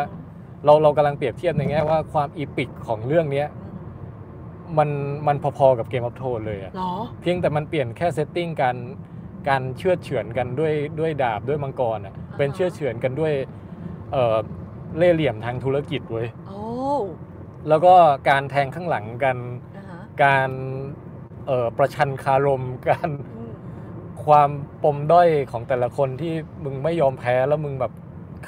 [0.64, 3.48] เราเรากำลังเปรียบเทียบในแง่ว่าความ epic ของเรื่องเนี้ย
[4.78, 4.88] มัน
[5.26, 8.76] มันพอๆกับ Game of Thrones เลยอะหรอ เพียงแต่มันเปลี่ยนแค่ setting การ
[9.48, 13.32] การเชือดเฉือนกันด้วยด้วยดาบด้วยมังกรอะอ่าฮะเป็นเชือดเฉือนกันด้วย
[14.12, 14.36] เอ่อ
[14.96, 16.60] เล่ห์เหลี่ยมทางธุรกิจเว้ยโอ้
[17.68, 17.94] แล้วก็
[18.28, 19.36] การแทงข้างหลังกัน
[19.76, 20.50] อ่าฮะการ
[21.46, 23.52] เอ่อประชันคารมการอืม
[24.24, 24.50] ความ
[24.84, 26.34] ปมด้อยของแต่ละคนที่
[26.64, 27.92] มึงไม่ยอมแพ้แล้วมึงแบบ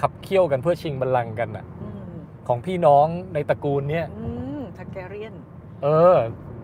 [0.01, 2.15] ขับเคี่ยวกันเพื่อชิงบัลลังก์กันอะอืม
[2.49, 4.27] ของพี่น้องในตระกูลเนี้ยอื
[4.59, 5.35] มทักแกเรียน
[5.83, 6.17] เออ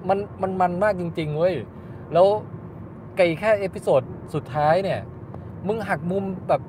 [0.08, 1.54] มันมันมันมากจริง ๆ เว้ย
[2.12, 2.26] แล้ว
[3.18, 4.02] ไกลแค่ episode
[4.34, 5.00] สุดท้ายเนี่ย
[5.66, 6.62] มึงหักมุมแบบ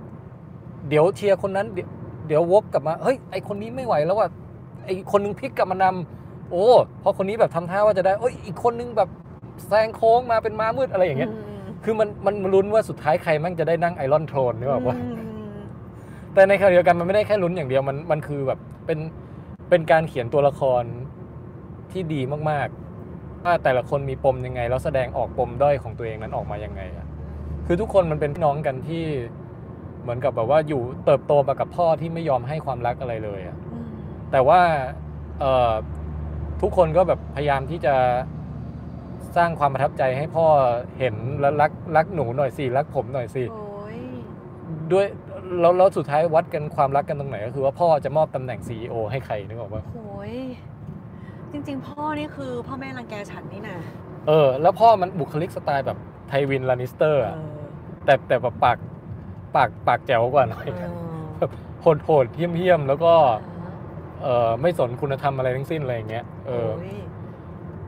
[0.90, 1.90] เดี๋ยวเชียร์คนนั้น เดี๋ยว
[2.28, 4.30] เดี๋ยววกกลับมา เฮ้ย ไอคนนี้ไม่ไหวแล้วว่ะ
[4.86, 6.66] ไอคนนึงพลิกกลับมานำโอ้
[7.04, 9.10] พอคนนี้แบบทำท่าว่าจะได้เอ้ยอีกคนนึงแบบ
[9.68, 11.32] แซงโค้งมาเป็นม้ามืดอะไรอย่างเงี้ย
[11.84, 15.08] คือมันมันลุ้นว่าสุดท้ายใครมั่งจะได้นั่งไอรอนโทรนนึกออกปะอื
[15.58, 15.60] ม
[16.34, 19.00] แต่ในขณะเดียวกันมันไม่ได้แค่ลุ้นอย่างเดียวมันมันคือแบบเป็น
[19.70, 20.84] เป็นการเขียนตัวละคร
[21.92, 22.89] ที่ดีมากๆ
[23.44, 27.08] ว่าแต่ละคนมีปมยังไง แล้วแสดงออกปมด้อยของตัวเองนั้นออกมายังไงอะ
[27.66, 29.06] คือทุกคนมันเป็นพี่น้องกันที่
[30.02, 33.86] เหมือนกับแบบว่าอยู่เติบโตมากับพ่อที่ไม่ยอมให้ความรักอะไรเลยอะอืม
[34.32, 34.62] แต่ว่า
[35.40, 35.74] เอ่อ
[36.62, 37.96] ทุกคนก็แบบพยายามที่จะ
[39.38, 40.46] สร้างความประทับใจให้พ่อ
[41.00, 44.00] เห็นแล้วรักรักหนูหน่อยสิรักผมหน่อยสิโอ้ย
[44.92, 45.06] ด้วย
[45.62, 50.36] แล้วแล้วสุดท้ายวัดกันความรักกันตรงไหนก็คือว่าพ่อจะมอบตำแหน่ง CEO ให้ใครนึกออกปะโอ้ย
[51.52, 53.78] จริง ๆ พ่อนี่คือพ่อแม่รังแกฉันนี่นะ
[54.28, 55.98] เออ แล้วพ่อมันบุคลิกสไตล์แบบ
[56.28, 57.40] ไทวินลานิสเตอร์เออะอ
[58.06, 58.78] แต่แต่แบบปาก
[59.56, 60.94] ปากปากแจ๋วกว่าหน่อยเออ
[61.40, 61.52] แบบ
[61.82, 63.14] โหดโหดเหี้ยมเหี้ยมแล้วก็
[64.24, 66.98] เออไม่สนคุณธรรมอะไรทั้งสิ้นอะไรอย่างเงี้ยเออโอ้ย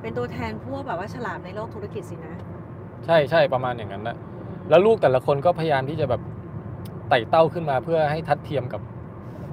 [0.01, 2.35] เป็นตัวแทนพวกแบบว่าฉลาดในโลกธุรกิจสินะ
[3.05, 4.17] ใช่ใช่ประมาณอย่างนั้นนะ
[4.69, 6.21] แล้วลูกแต่ละคนก็พยายามที่จะแบบ
[7.09, 8.81] ไต่เต้าขึ้นมาเพื่อให้ทัดเทียมกับ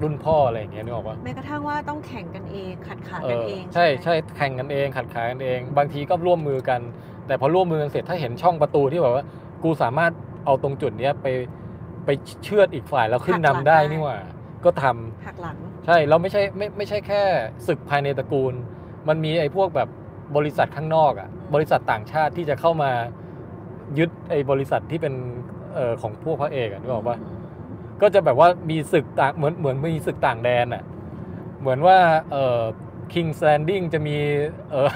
[0.01, 6.81] รุ่นพ่ออะไรอย่างเงี้ยนึกออกปะแม้กระทั่งว่าต้องแข่งกันเองขัดขาเอกันอเอง ใช่ไหมใช่แข่งกันเอง ขัดขากันเอง บางทีก็ร่วมมือกัน
[7.27, 9.23] แต่พอร่วมมือกันเสร็จถ้าเห็นช่องประตูที่แบบว่า
[9.63, 10.11] กูสามารถ
[10.45, 11.27] เอาตรงจุดเนี้ยไป
[12.05, 12.09] ไป
[12.43, 14.17] เชือดอีกฝ่ายแล้วขึ้นนำได้นี่หว่า
[14.65, 17.21] ก็ทำหักหลัง ใช่แล้วไม่ใช่ไม่ไม่ใช่แค่
[17.67, 18.53] ศึกภายในตระกูล
[19.07, 19.89] มันมีไอ้พวกแบบ
[20.37, 22.91] บริษัทข้างนอกอะบริษัทต่างชาติที่จะเข้ามา
[23.97, 25.13] ยึดไอ้บริษัทที่เป็น
[25.75, 27.17] เอ่อของพวกพระเอกอะนึกออกปะ
[28.01, 30.83] ก็จะแบบว่ามีศึกต่างเหมือนเหมือนมีศึกต่างแดนอะ
[31.61, 31.97] เหมือนว่า
[32.31, 32.61] เอ่อ
[33.13, 34.17] King's Landing จะมี
[34.71, 34.89] เอ่อ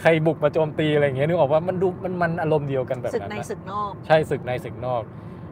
[0.00, 5.02] ใครบุกมาโจมตีอะไรอย่างเงี้ยนึกออกว่ามันดูมันมันอารมณ์เดียวกันแบบศึกนั้นในอะศึกนอก ใช่ศึกในศึกนอก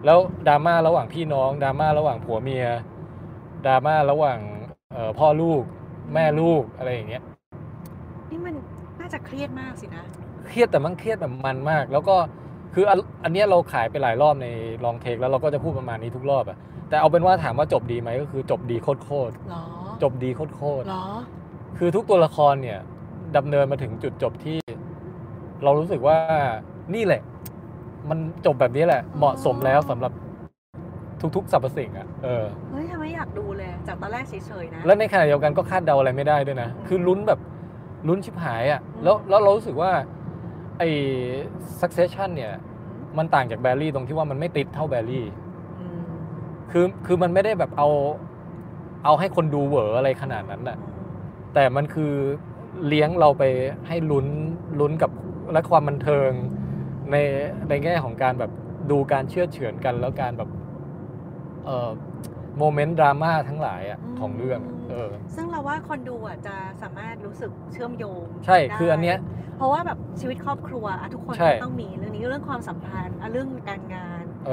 [0.05, 0.19] แล้ว
[0.49, 2.67] ดราม่าระหว่างพี่น้องดราม่าระหว่างผัวเมีย
[3.67, 4.39] ดราม่าระหว่าง
[4.93, 5.63] เอ่อพ่อลูก
[6.15, 7.23] แม่ลูกอะไรอย่างเงี้ย
[8.31, 8.55] นี่มัน
[9.01, 10.03] น่าจะเครียดมากสินะ
[10.49, 12.17] เครียดแต่มันเครียดแบบมันมาก แล้วก็
[12.75, 14.47] คืออันอันเนี้ยเราขายไปหลายรอบใน
[14.85, 16.59] ลองเทคแล้วเราก็จะพูดประมาณนี้ทุกรอบอะ
[16.89, 22.79] แต่เอาเป็นว่าถามว่าจบดีไหมก็คือจบดีโคตรโคตรหรอๆจบดีโคตรโคตรหรอๆคือทุกตัวละครเนี่ย
[23.37, 24.59] ดำเนินมาถึงจุดจบที่
[25.65, 26.17] เรารู้สึกว่า
[26.95, 27.23] นี่แหละ
[28.11, 30.13] มันจบแบบนี้แหละ เหมาะสมแล้วสำหรับ
[31.37, 37.41] ทุกๆสรรพสิ่งอะเออเฮ้ยทำไมอยากดูเลย จากตอนแรกเฉยๆนะ แล้วในขณะเดียวกันก็คาดเดาอะไรไม่ได้ด้วยนะ คือลุ้นแบบ
[38.09, 39.91] ลุ้นชิบหายอะ่ะ แล้วแล้วเรารู้สึกว่า
[40.79, 40.89] ไอ้
[41.81, 42.53] succession เนี่ย
[43.19, 45.27] มันต่างจากแบรี่ตรงที่ว่ามันไม่ติดเท่าแบรี่
[45.81, 46.03] อืม
[46.71, 47.89] คือคือมันไม่ได้แบบเอา
[49.05, 50.79] เอาให้คนดูเหวออะไรขนาดนั้นน่ะ
[51.55, 52.13] แต่มันคือ
[52.89, 53.45] เลี้ยงเราไป
[53.87, 54.27] ให้ลุ้น
[54.81, 55.11] ลุ้นกับ
[55.53, 56.31] และความบันเทิง
[57.11, 57.17] ใน
[57.69, 58.51] ในแง่ของการแบบ
[58.91, 60.51] ดูการเชื่อดเฉือนกันแล้วการแบบ
[61.65, 61.91] เอ่อ
[62.59, 64.61] โมเมนต์ดราม่าทั้งหลายอะของเรื่อง
[64.91, 69.19] เออซึ่งเราว่าคนดูอะจะสามารถรู้สึกเชื่อมโยงใช่ได้คืออันเนี้ย
[69.57, 74.51] เพราะว่าแบบชีวิตครอบครัวอะทุกคนใช่ ก็ต้องมีเรื่องนี้เรื่องความสัมพันธ์อะเรื่องการงาน เอ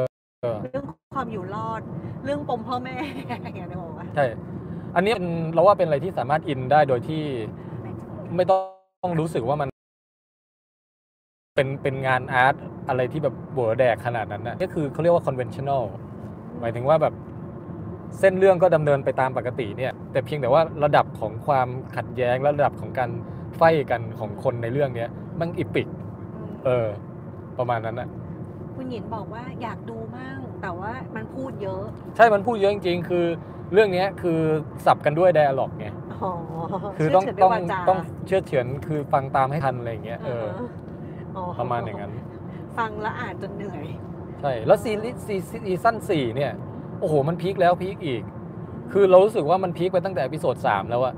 [0.56, 0.86] อ เรื่อง
[1.16, 1.82] ความอยู่รอด
[2.26, 4.26] เรื่องปมพ่อแม่ อย่างเงี้ยนึกออกปะใช่
[4.96, 7.24] อันนี้เป็นเราว่าเป็นอะไรที่สามารถอินได้โดยที่
[8.36, 8.56] ไม่ต้
[9.08, 9.70] องรู้สึกว่ามัน
[11.56, 12.56] เป็นเป็นงานอาร์ต
[12.90, 15.84] อะไรที่แบบบัวแดกขนาดนั้นนะก็คือเขาเรียกว่า conventional
[16.62, 17.14] หมายถึงว่าแบบ
[18.20, 23.10] เส้นเรื่องก็ดำเนินไปตามปกติเนี่ยแต่เพียงแต่ว่าระดับของความขัดแย้งและระดับของการ
[23.58, 23.62] fight
[23.92, 25.10] กันของคนในเรื่องเนี้ย
[25.40, 25.88] มัน epic
[26.66, 26.88] เออ
[27.58, 28.10] ประมาณนั้นนะ
[28.76, 31.84] คุณหญิงบอกว่าอยากดูมั่งแต่ว่ามันพูดเยอะ
[32.16, 33.26] ใช่มันพูดเยอะจริงๆ คือ
[33.74, 34.40] เรื่องเนี้ยคือ
[34.86, 35.88] สับกันด้วย dialogue ไง
[36.24, 36.32] อ๋อ
[36.98, 40.46] คือต้องเชือดต้องเฉืนด้วยวาจาต้องเชือดเฉือนคือฟังตามให้ทันอะไรอย่างเงี้ยเออ
[41.36, 42.12] อ๋อประมาณอย่างนั้น
[42.78, 43.86] ฟังแล้วอ่านจนเหนื่อย
[44.42, 46.52] ใช่ แล้วซีรีส์ซีซีซั่นสี่เนี่ย
[47.00, 48.22] โอ้โห มันพีคแล้วพีคอีก
[48.92, 51.14] คือเรารู้สึกว่ามันพีคไปตั้งแต่ episode สามแล้วอะ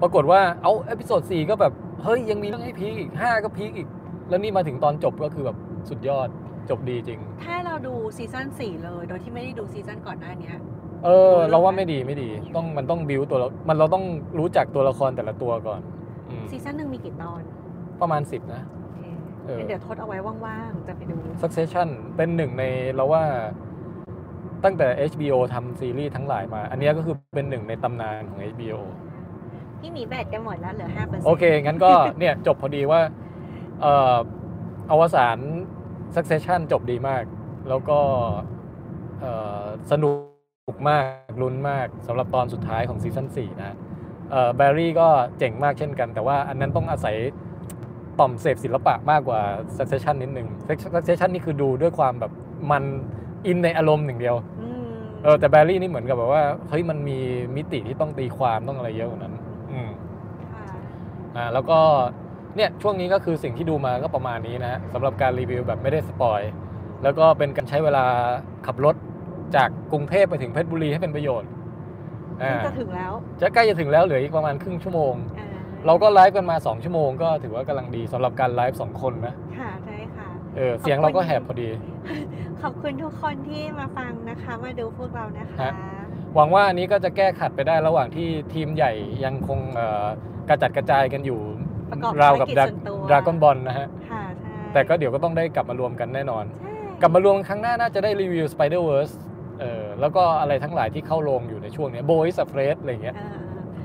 [0.00, 1.72] ปรากฏว่าเอา episode สี่ก็แบบ
[2.02, 3.88] เฮ้ย ยังมีเรื่องให้พีคอีกห้าก็พีคอีก
[4.28, 5.56] แล้วนี่มาถึงตอนจบก็คือแบบ
[5.88, 6.28] สุดยอด
[6.70, 10.58] จบดีจริง ถ้าเราดูซีซั่นสี่เลย โดยที่ไม่ได้ดูซีซั่นก่อนหน้าเนี้ย
[11.04, 14.04] เออ เราว่าไม่ดีไม่ดี ต้องมันต้องบิวตัวละมันเราต้อง
[14.38, 15.80] รู้จักตัวละครแต่ละตัวก่อน
[16.28, 17.42] อืมซีซั่นหนึ่งมีกี่ตอน
[18.00, 19.00] ประมาณสิบนะโอเค
[19.44, 23.24] เอองั้นเดี๋ยวทดเอาไว้ว่างๆ จะไปดู Succession เป็นหนึ่งในเราว่า
[24.64, 28.78] ตั้งแต่ HBO ทำซีรีส์ทั้งหลายมา อันเนี้ยก็คือเป็นหนึ่งในตำนานของ HBO
[29.80, 33.00] พี่หมีแบตจะหมดแล้วเหลือห้าเปอร์เซ็นต์โอเค งั้นก็เนี่ยจบพอดีว่า
[33.80, 34.16] เอ่อ
[34.90, 35.38] อวสาน
[36.16, 37.22] Succession จบดีมาก
[37.68, 37.98] แล้วก็
[39.20, 39.32] เอ่
[39.62, 40.10] อสนุ
[40.74, 43.76] กมากลุ้นมากสำหรับตอนสุดท้ายของซีซั่น4นะ
[44.56, 45.08] แบร์รี่อ Barry ก็
[45.38, 47.16] เจ๋งมากเช่นกัน แต่ว่าอันนั้นต้องอาศัย
[48.18, 49.40] ต่อมเสพศิลปะมากกว่า
[49.78, 50.48] Succession นิดนึง
[50.94, 52.32] Succession นี่คือดูด้วยความแบบ
[52.70, 52.84] มัน
[53.46, 54.82] อินในอารมณ์หนึ่างเดียวอืม
[55.22, 57.18] เออแต่แบรี่นี่เหมือนกับแบบว่าเฮ้ยมันมี
[57.56, 59.34] มิติที่ต้องตีความต้องอะไรเยอะกว่านั้น
[59.72, 59.88] อืม
[60.52, 60.80] ค่ะ
[61.36, 61.78] อ่าแล้วก็
[62.56, 66.40] เนี่ยช่วงนี้ก็คือสิ่งที่ดูมาก็ประมาณนี้นะฮะสำหรับการรีวิวแบบไม่ได้สปอย
[67.02, 68.04] แล้วก็เป็นการใช้เวลา
[68.66, 68.94] ขับรถ
[69.56, 71.50] จากกรุงเทพไปถึงเพชรบุรีให้เป็นประโยชน์
[72.42, 75.46] อ่าซึ่งจะถึงแล้วจะใกล้จะถึงแล้วเหลืออีกประมาณครึ่งชั่วโมงอ่
[75.86, 81.68] เราก็ไลฟ์กันมา 2 ชั่วโมงก็ถือว่ากำลังดีสำหรับการไลฟ์สองคนนะ ค่ะใช่ค่ะเออเสียงเราก็แหบพอดี
[82.62, 85.72] ขอบคุณทุกคนที่มาฟังนะคะ มาดูพวกเรานะคะ ฮะ
[86.34, 88.92] หวังว่าอันนี้ก็จะแก้ขัดไปได้ระหว่างที่ทีมใหญ่
[89.24, 90.06] ยังคงเอ่อ
[90.48, 91.40] กระจัดกระจายกันอยู่
[91.90, 99.14] ประกอบราวกับภารกิจส่วนตัว ดราก้อนบอลนะฮะ ค่ะใช่แต่ก็เดี๋ยวก็ต้องได้กลับมารวมกันแน่นอน ใช่กลับมารวมครั้งหน้าน่าจะได้รีวิว Spider-Verse
[99.60, 103.36] เออแล้วก็อะไรทั้งหลายที่เข้าโรงอยู่ในช่วงเนี้ย Boys a f r a i d อะไรอย่างเงี้ย เออ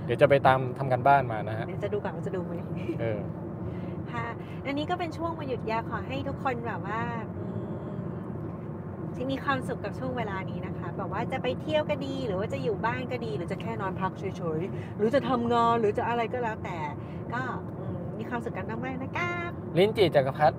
[0.05, 2.53] เดี๋ยวจะไปตามทำกันบ้านมานะฮะ เดี๋ยวจะดูก่อนว่าจะดูไหม
[3.01, 3.19] เออ
[4.13, 4.27] ค่ะ
[4.65, 7.01] อันนี้ก็เป็นช่วงวันหยุดยาวขอให้ทุกคนแบบว่า
[7.37, 7.46] อืม
[9.17, 14.23] ที่มีความสุขกับช่วงเวลานี้นะคะแบบว่าจะไปเที่ยวก็ดี หรือว่าจะอยู่บ้านก็ดี หรือจะแค่นอนพักเฉ
[14.57, 16.77] ยๆ หรือจะทำงานหรือจะอะไรก็แล้วแต่
[17.33, 17.41] ก็
[17.77, 20.55] อืมมีความสุขกันมากๆนะครับลิ้นจี่จักรพรรดิ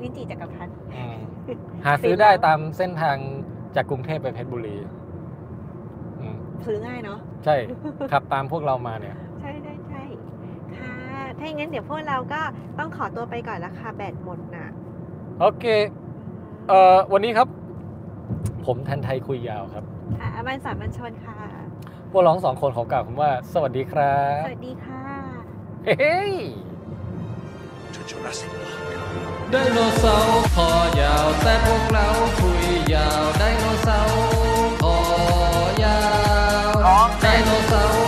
[0.00, 1.16] ลิ้นจีจักรพัฒน์อืม
[1.84, 3.16] หาซื้อได้ตามเส้นทาง
[3.76, 4.76] จากกรุงเทพไปเพชรบุรี
[6.20, 6.36] อืม
[6.66, 7.56] ซื้อง่ายเนาะใช่
[8.12, 10.02] ขับตามพวกเรามาเนี่ย ใช่ใช่ใช่
[10.76, 10.94] ค่ะ
[11.38, 12.40] ถ้าอย่างนั้นเดี๋ยวพวกเราก็
[12.78, 14.68] ต้องขอตัวไปก่อนละค่ะแบตหมดน่ะ
[15.40, 15.64] โอเค
[16.68, 17.48] เอ่อ วันนี้ครับ
[18.66, 19.84] ผมแทนไทยคุยยาวครับ
[20.20, 21.38] ค่ะอบันสามัญชนค่ะ
[22.10, 25.04] พวกร้องสองคนขอกล่าวคำว่า สวัสดีครัสบวัสดีค่ะ
[25.86, 26.32] เฮ้ย
[27.94, 28.80] to Jurassic Park.
[29.50, 30.68] ไดโนเสาร์คอ
[31.00, 32.08] ยาวแต่พวกเรา
[32.38, 32.64] คุย
[32.94, 34.20] ยาวไดโนเสาร์
[34.82, 34.98] คอ
[35.84, 36.00] ยา
[36.66, 38.01] วไดโนเสาร์